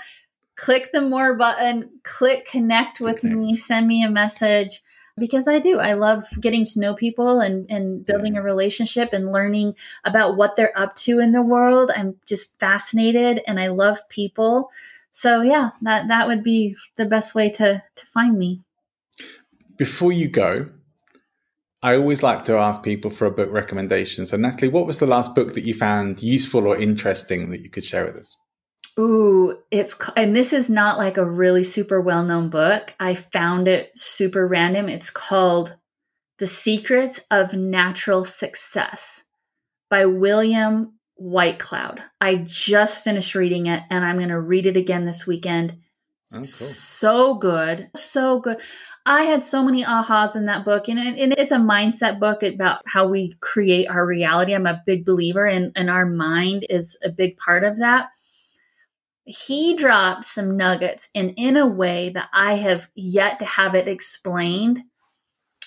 click 0.55 0.89
the 0.91 1.01
more 1.01 1.35
button, 1.35 1.91
click 2.03 2.45
connect 2.45 2.99
with 2.99 3.17
okay. 3.17 3.27
me, 3.27 3.55
send 3.55 3.87
me 3.87 4.03
a 4.03 4.09
message 4.09 4.81
because 5.15 5.47
I 5.47 5.59
do. 5.59 5.77
I 5.79 5.93
love 5.93 6.23
getting 6.41 6.65
to 6.65 6.79
know 6.79 6.95
people 6.95 7.39
and, 7.39 7.69
and 7.69 8.03
building 8.03 8.35
a 8.35 8.41
relationship 8.41 9.13
and 9.13 9.31
learning 9.31 9.75
about 10.03 10.37
what 10.37 10.55
they're 10.55 10.77
up 10.77 10.95
to 10.95 11.19
in 11.19 11.31
the 11.31 11.41
world. 11.43 11.91
I'm 11.95 12.15
just 12.27 12.57
fascinated 12.59 13.41
and 13.45 13.59
I 13.59 13.67
love 13.67 14.09
people. 14.09 14.71
So 15.11 15.41
yeah, 15.41 15.71
that 15.83 16.07
that 16.07 16.27
would 16.27 16.41
be 16.41 16.75
the 16.95 17.05
best 17.05 17.35
way 17.35 17.51
to 17.51 17.83
to 17.95 18.05
find 18.07 18.37
me. 18.39 18.61
Before 19.77 20.11
you 20.11 20.27
go, 20.27 20.69
I 21.83 21.97
always 21.97 22.23
like 22.23 22.45
to 22.45 22.55
ask 22.55 22.81
people 22.81 23.11
for 23.11 23.25
a 23.25 23.31
book 23.31 23.51
recommendation. 23.51 24.25
So 24.25 24.37
Natalie, 24.37 24.71
what 24.71 24.87
was 24.87 24.99
the 24.99 25.05
last 25.05 25.35
book 25.35 25.53
that 25.53 25.65
you 25.65 25.73
found 25.73 26.23
useful 26.23 26.65
or 26.65 26.81
interesting 26.81 27.49
that 27.49 27.59
you 27.59 27.69
could 27.69 27.83
share 27.83 28.05
with 28.05 28.15
us? 28.15 28.37
Ooh, 28.97 29.57
it's 29.69 29.95
and 30.15 30.35
this 30.35 30.53
is 30.53 30.69
not 30.69 30.97
like 30.97 31.17
a 31.17 31.29
really 31.29 31.63
super 31.63 31.99
well 31.99 32.23
known 32.23 32.49
book. 32.49 32.93
I 32.99 33.15
found 33.15 33.67
it 33.67 33.91
super 33.97 34.47
random. 34.47 34.87
It's 34.87 35.09
called 35.09 35.75
The 36.37 36.47
Secrets 36.47 37.19
of 37.29 37.53
Natural 37.53 38.23
Success 38.23 39.25
by 39.89 40.05
William 40.05 40.99
Whitecloud. 41.19 41.99
I 42.21 42.35
just 42.47 43.03
finished 43.03 43.35
reading 43.35 43.65
it 43.65 43.83
and 43.89 44.05
I'm 44.05 44.17
going 44.17 44.29
to 44.29 44.39
read 44.39 44.67
it 44.67 44.77
again 44.77 45.05
this 45.05 45.27
weekend. 45.27 45.77
Oh, 46.31 46.37
cool. 46.37 46.43
So 46.43 47.33
good. 47.35 47.89
So 47.95 48.39
good. 48.39 48.57
I 49.05 49.23
had 49.23 49.43
so 49.43 49.63
many 49.63 49.83
ahas 49.83 50.35
in 50.35 50.45
that 50.45 50.63
book, 50.63 50.87
and, 50.87 50.99
and 50.99 51.33
it's 51.33 51.51
a 51.51 51.57
mindset 51.57 52.19
book 52.19 52.41
about 52.41 52.81
how 52.85 53.07
we 53.07 53.35
create 53.41 53.89
our 53.89 54.05
reality. 54.05 54.53
I'm 54.53 54.65
a 54.65 54.81
big 54.85 55.05
believer, 55.05 55.45
and, 55.45 55.71
and 55.75 55.89
our 55.89 56.05
mind 56.05 56.65
is 56.69 56.97
a 57.03 57.09
big 57.09 57.37
part 57.37 57.63
of 57.63 57.79
that 57.79 58.09
he 59.25 59.75
dropped 59.75 60.25
some 60.25 60.57
nuggets 60.57 61.07
and 61.15 61.33
in 61.37 61.55
a 61.55 61.67
way 61.67 62.09
that 62.09 62.29
I 62.33 62.55
have 62.55 62.89
yet 62.95 63.39
to 63.39 63.45
have 63.45 63.75
it 63.75 63.87
explained 63.87 64.81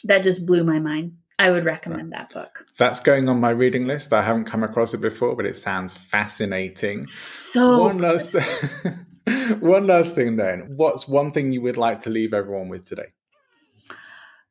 that 0.05 0.25
just 0.25 0.47
blew 0.47 0.63
my 0.65 0.79
mind. 0.79 1.17
I 1.39 1.51
would 1.51 1.67
recommend 1.67 2.13
that 2.13 2.33
book. 2.33 2.65
That's 2.79 3.01
going 3.01 3.29
on 3.29 3.41
my 3.41 3.51
reading 3.51 3.87
list. 3.87 4.15
I 4.15 4.23
haven't 4.23 4.47
come 4.47 4.63
across 4.63 4.95
it 4.95 5.03
before, 5.03 5.37
but 5.37 5.45
it 5.45 5.57
sounds 5.57 5.93
fascinating. 5.93 7.05
So 7.07 7.83
one 7.83 7.99
last 7.99 8.35
one 9.61 9.87
last 9.87 10.15
thing 10.15 10.37
then. 10.37 10.73
What's 10.77 11.09
one 11.09 11.33
thing 11.33 11.53
you 11.53 11.63
would 11.63 11.77
like 11.77 12.01
to 12.03 12.11
leave 12.11 12.33
everyone 12.33 12.69
with 12.69 12.89
today? 12.89 13.13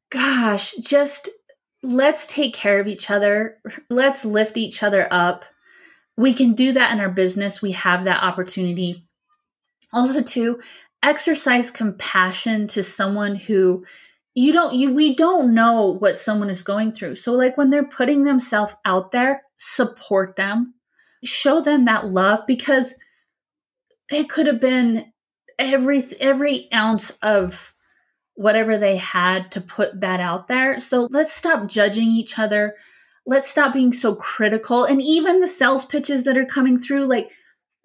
Gosh, 0.09 0.73
just 0.75 1.29
let's 1.81 2.25
take 2.25 2.53
care 2.53 2.79
of 2.79 2.87
each 2.87 3.09
other. 3.09 3.57
Let's 3.89 4.25
lift 4.25 4.57
each 4.57 4.83
other 4.83 5.07
up 5.11 5.45
we 6.17 6.33
can 6.33 6.53
do 6.53 6.71
that 6.73 6.93
in 6.93 6.99
our 6.99 7.09
business. 7.09 7.61
We 7.61 7.73
have 7.73 8.05
that 8.05 8.23
opportunity. 8.23 9.07
Also, 9.93 10.21
to 10.21 10.59
exercise 11.03 11.71
compassion 11.71 12.67
to 12.67 12.81
someone 12.81 13.35
who 13.35 13.85
you 14.33 14.51
don't 14.51 14.73
you 14.73 14.93
we 14.93 15.13
don't 15.15 15.53
know 15.53 15.97
what 15.99 16.17
someone 16.17 16.49
is 16.49 16.63
going 16.63 16.91
through. 16.91 17.15
So 17.15 17.33
like 17.33 17.57
when 17.57 17.69
they're 17.69 17.87
putting 17.87 18.23
themselves 18.23 18.75
out 18.85 19.11
there, 19.11 19.43
support 19.57 20.35
them. 20.35 20.73
Show 21.23 21.61
them 21.61 21.85
that 21.85 22.07
love 22.07 22.41
because 22.47 22.95
it 24.11 24.29
could 24.29 24.47
have 24.47 24.59
been 24.59 25.11
every 25.57 26.03
every 26.19 26.71
ounce 26.73 27.11
of 27.21 27.73
whatever 28.35 28.77
they 28.77 28.97
had 28.97 29.51
to 29.51 29.61
put 29.61 30.01
that 30.01 30.19
out 30.19 30.47
there. 30.47 30.79
So 30.81 31.07
let's 31.11 31.33
stop 31.33 31.67
judging 31.67 32.09
each 32.09 32.37
other 32.37 32.75
let's 33.25 33.49
stop 33.49 33.73
being 33.73 33.93
so 33.93 34.15
critical. 34.15 34.85
And 34.85 35.01
even 35.01 35.39
the 35.39 35.47
sales 35.47 35.85
pitches 35.85 36.23
that 36.25 36.37
are 36.37 36.45
coming 36.45 36.77
through, 36.77 37.05
like 37.05 37.31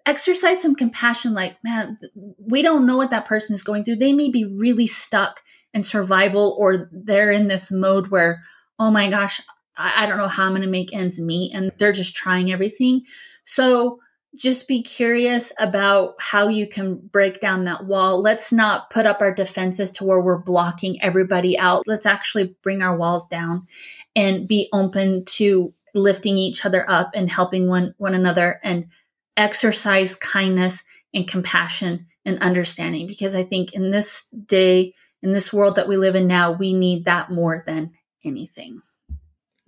exercise 0.05 0.61
some 0.61 0.75
compassion. 0.75 1.33
Like, 1.33 1.57
man, 1.63 1.97
we 2.37 2.61
don't 2.61 2.85
know 2.85 2.97
what 2.97 3.09
that 3.11 3.25
person 3.25 3.55
is 3.55 3.63
going 3.63 3.83
through. 3.83 3.97
They 3.97 4.13
may 4.13 4.29
be 4.29 4.45
really 4.45 4.87
stuck 4.87 5.41
in 5.73 5.83
survival 5.83 6.55
or 6.59 6.89
they're 6.91 7.31
in 7.31 7.47
this 7.47 7.71
mode 7.71 8.07
where, 8.07 8.43
oh 8.77 8.91
my 8.91 9.09
gosh, 9.09 9.41
I, 9.77 10.03
I 10.03 10.05
don't 10.05 10.17
know 10.17 10.27
how 10.27 10.45
I'm 10.45 10.51
going 10.51 10.61
to 10.61 10.67
make 10.67 10.93
ends 10.93 11.19
meet. 11.19 11.53
And 11.53 11.71
they're 11.77 11.91
just 11.91 12.15
trying 12.15 12.51
everything. 12.51 13.01
So, 13.43 13.99
just 14.35 14.67
be 14.67 14.81
curious 14.81 15.51
about 15.59 16.15
how 16.19 16.47
you 16.47 16.67
can 16.67 16.95
break 16.95 17.39
down 17.39 17.65
that 17.65 17.85
wall. 17.85 18.21
Let's 18.21 18.51
not 18.51 18.89
put 18.89 19.05
up 19.05 19.21
our 19.21 19.33
defenses 19.33 19.91
to 19.91 20.05
where 20.05 20.21
we're 20.21 20.37
blocking 20.37 21.01
everybody 21.01 21.57
out. 21.57 21.85
Let's 21.85 22.05
actually 22.05 22.55
bring 22.63 22.81
our 22.81 22.95
walls 22.95 23.27
down 23.27 23.67
and 24.15 24.47
be 24.47 24.69
open 24.71 25.25
to 25.25 25.73
lifting 25.93 26.37
each 26.37 26.65
other 26.65 26.89
up 26.89 27.11
and 27.13 27.29
helping 27.29 27.67
one 27.67 27.93
one 27.97 28.13
another 28.13 28.61
and 28.63 28.87
exercise 29.35 30.15
kindness 30.15 30.83
and 31.13 31.27
compassion 31.27 32.07
and 32.25 32.39
understanding 32.39 33.07
because 33.07 33.35
I 33.35 33.43
think 33.43 33.73
in 33.73 33.91
this 33.91 34.27
day 34.27 34.93
in 35.21 35.33
this 35.33 35.51
world 35.51 35.75
that 35.75 35.87
we 35.87 35.97
live 35.97 36.15
in 36.15 36.27
now 36.27 36.51
we 36.51 36.73
need 36.73 37.05
that 37.05 37.29
more 37.29 37.63
than 37.65 37.91
anything. 38.23 38.81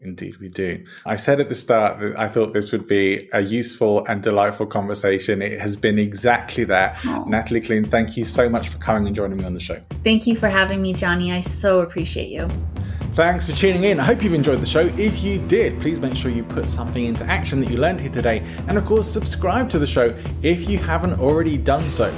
Indeed, 0.04 0.38
we 0.38 0.50
do. 0.50 0.84
I 1.06 1.16
said 1.16 1.40
at 1.40 1.50
the 1.50 1.56
start 1.56 2.00
that 2.00 2.20
I 2.20 2.28
thought 2.28 2.54
this 2.54 2.72
would 2.72 2.88
be 2.88 3.30
a 3.32 3.42
useful 3.42 4.06
and 4.06 4.22
delightful 4.22 4.66
conversation. 4.66 5.42
It 5.42 5.60
has 5.60 5.76
been 5.76 5.98
exactly 5.98 6.64
that. 6.66 6.98
Aww. 6.98 7.28
Natalie 7.28 7.62
Clune, 7.62 7.86
thank 7.86 8.18
you 8.18 8.26
so 8.26 8.50
much 8.50 8.70
for 8.70 8.78
coming 8.80 9.08
and 9.08 9.16
joining 9.16 9.38
me 9.38 9.46
on 9.46 9.54
the 9.54 9.60
show. 9.60 9.82
Thank 10.04 10.28
you 10.28 10.36
for 10.36 10.50
having 10.50 10.82
me, 10.82 10.94
Johnny. 10.94 11.32
I 11.32 11.40
so 11.40 11.80
appreciate 11.80 12.30
you. 12.30 12.50
Thanks 13.14 13.46
for 13.46 13.56
tuning 13.56 13.84
in. 13.84 14.00
I 14.00 14.04
hope 14.04 14.24
you've 14.24 14.34
enjoyed 14.34 14.60
the 14.60 14.66
show. 14.66 14.82
If 14.98 15.24
you 15.24 15.40
did, 15.40 15.80
please 15.80 16.00
make 16.00 16.16
sure 16.16 16.32
you 16.32 16.44
put 16.44 16.68
something 16.68 17.06
into 17.06 17.24
action 17.26 17.62
that 17.62 17.70
you 17.70 17.78
learned 17.78 18.02
here 18.02 18.12
today. 18.12 18.44
And 18.68 18.78
of 18.78 18.86
course, 18.86 19.10
subscribe 19.10 19.70
to 19.70 19.80
the 19.80 19.88
show 19.88 20.16
if 20.42 20.68
you 20.68 20.80
haven't 20.80 21.20
already 21.20 21.58
done 21.58 21.90
so. 21.90 22.12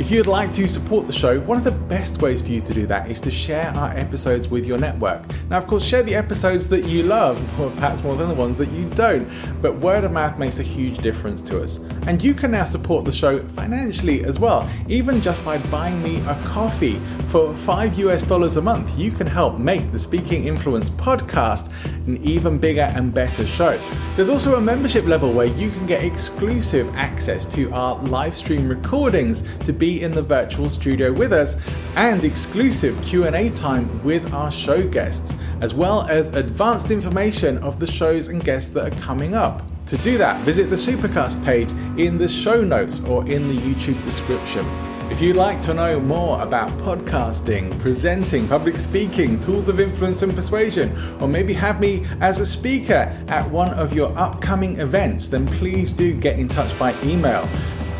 If 0.00 0.10
you'd 0.10 0.26
like 0.26 0.50
to 0.54 0.66
support 0.66 1.06
the 1.06 1.12
show, 1.12 1.40
one 1.40 1.58
of 1.58 1.64
the 1.64 1.70
best 1.70 2.22
ways 2.22 2.40
for 2.40 2.48
you 2.48 2.62
to 2.62 2.72
do 2.72 2.86
that 2.86 3.10
is 3.10 3.20
to 3.20 3.30
share 3.30 3.68
our 3.76 3.90
episodes 3.90 4.48
with 4.48 4.64
your 4.64 4.78
network. 4.78 5.22
Now, 5.50 5.58
of 5.58 5.66
course, 5.66 5.84
share 5.84 6.02
the 6.02 6.14
episodes 6.14 6.68
that 6.68 6.84
you 6.84 7.02
love, 7.02 7.38
or 7.60 7.70
perhaps 7.72 8.02
more 8.02 8.16
than 8.16 8.28
the 8.28 8.34
ones 8.34 8.56
that 8.56 8.70
you 8.70 8.88
don't, 8.88 9.28
but 9.60 9.78
word 9.80 10.04
of 10.04 10.12
mouth 10.12 10.38
makes 10.38 10.58
a 10.58 10.62
huge 10.62 10.98
difference 10.98 11.42
to 11.42 11.62
us. 11.62 11.80
And 12.06 12.22
you 12.22 12.32
can 12.32 12.50
now 12.50 12.64
support 12.64 13.04
the 13.04 13.12
show 13.12 13.46
financially 13.48 14.24
as 14.24 14.38
well, 14.38 14.66
even 14.88 15.20
just 15.20 15.44
by 15.44 15.58
buying 15.58 16.02
me 16.02 16.20
a 16.22 16.34
coffee. 16.46 16.98
For 17.26 17.54
5 17.54 17.98
US 17.98 18.22
dollars 18.22 18.56
a 18.56 18.62
month, 18.62 18.98
you 18.98 19.12
can 19.12 19.26
help 19.26 19.58
make 19.58 19.92
the 19.92 19.98
Speaking 19.98 20.46
Influence 20.46 20.88
podcast 20.88 21.68
an 22.06 22.16
even 22.24 22.56
bigger 22.58 22.90
and 22.94 23.12
better 23.12 23.46
show. 23.46 23.78
There's 24.16 24.30
also 24.30 24.56
a 24.56 24.60
membership 24.62 25.04
level 25.04 25.32
where 25.32 25.46
you 25.46 25.70
can 25.70 25.84
get 25.84 26.02
exclusive 26.02 26.92
access 26.96 27.44
to 27.54 27.70
our 27.72 28.02
live 28.04 28.34
stream 28.34 28.66
recordings 28.66 29.42
to 29.60 29.74
in 29.98 30.12
the 30.12 30.22
virtual 30.22 30.68
studio 30.68 31.12
with 31.12 31.32
us 31.32 31.56
and 31.96 32.24
exclusive 32.24 33.00
Q&A 33.02 33.50
time 33.50 34.02
with 34.04 34.32
our 34.32 34.50
show 34.50 34.86
guests, 34.86 35.34
as 35.60 35.74
well 35.74 36.06
as 36.08 36.30
advanced 36.36 36.90
information 36.90 37.58
of 37.58 37.80
the 37.80 37.86
shows 37.86 38.28
and 38.28 38.44
guests 38.44 38.70
that 38.70 38.92
are 38.92 39.00
coming 39.00 39.34
up. 39.34 39.62
To 39.86 39.98
do 39.98 40.16
that, 40.18 40.44
visit 40.44 40.70
the 40.70 40.76
Supercast 40.76 41.44
page 41.44 41.70
in 41.98 42.16
the 42.16 42.28
show 42.28 42.62
notes 42.62 43.00
or 43.00 43.28
in 43.28 43.48
the 43.48 43.60
YouTube 43.60 44.00
description. 44.04 44.64
If 45.10 45.20
you'd 45.20 45.34
like 45.34 45.60
to 45.62 45.74
know 45.74 45.98
more 45.98 46.40
about 46.40 46.70
podcasting, 46.78 47.76
presenting, 47.80 48.46
public 48.46 48.78
speaking, 48.78 49.40
tools 49.40 49.68
of 49.68 49.80
influence 49.80 50.22
and 50.22 50.32
persuasion, 50.32 50.96
or 51.20 51.26
maybe 51.26 51.52
have 51.54 51.80
me 51.80 52.06
as 52.20 52.38
a 52.38 52.46
speaker 52.46 53.12
at 53.26 53.50
one 53.50 53.70
of 53.70 53.92
your 53.92 54.16
upcoming 54.16 54.78
events, 54.78 55.28
then 55.28 55.48
please 55.48 55.92
do 55.92 56.14
get 56.14 56.38
in 56.38 56.48
touch 56.48 56.78
by 56.78 56.98
email 57.02 57.48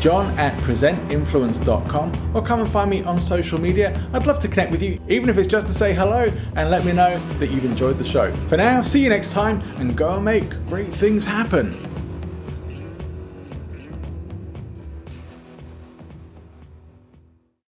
john 0.01 0.37
at 0.39 0.57
presentinfluence.com, 0.63 2.31
or 2.35 2.41
come 2.41 2.61
and 2.61 2.69
find 2.69 2.89
me 2.89 3.03
on 3.03 3.19
social 3.19 3.61
media. 3.61 4.09
I'd 4.13 4.25
love 4.25 4.39
to 4.39 4.47
connect 4.47 4.71
with 4.71 4.81
you, 4.81 4.99
even 5.07 5.29
if 5.29 5.37
it's 5.37 5.47
just 5.47 5.67
to 5.67 5.73
say 5.73 5.93
hello 5.93 6.31
and 6.55 6.71
let 6.71 6.83
me 6.83 6.91
know 6.91 7.21
that 7.37 7.51
you've 7.51 7.65
enjoyed 7.65 7.99
the 7.99 8.03
show. 8.03 8.33
For 8.47 8.57
now, 8.57 8.81
see 8.81 9.03
you 9.03 9.09
next 9.09 9.31
time 9.31 9.61
and 9.77 9.95
go 9.95 10.15
and 10.15 10.25
make 10.25 10.49
great 10.67 10.87
things 10.87 11.23
happen. 11.23 11.90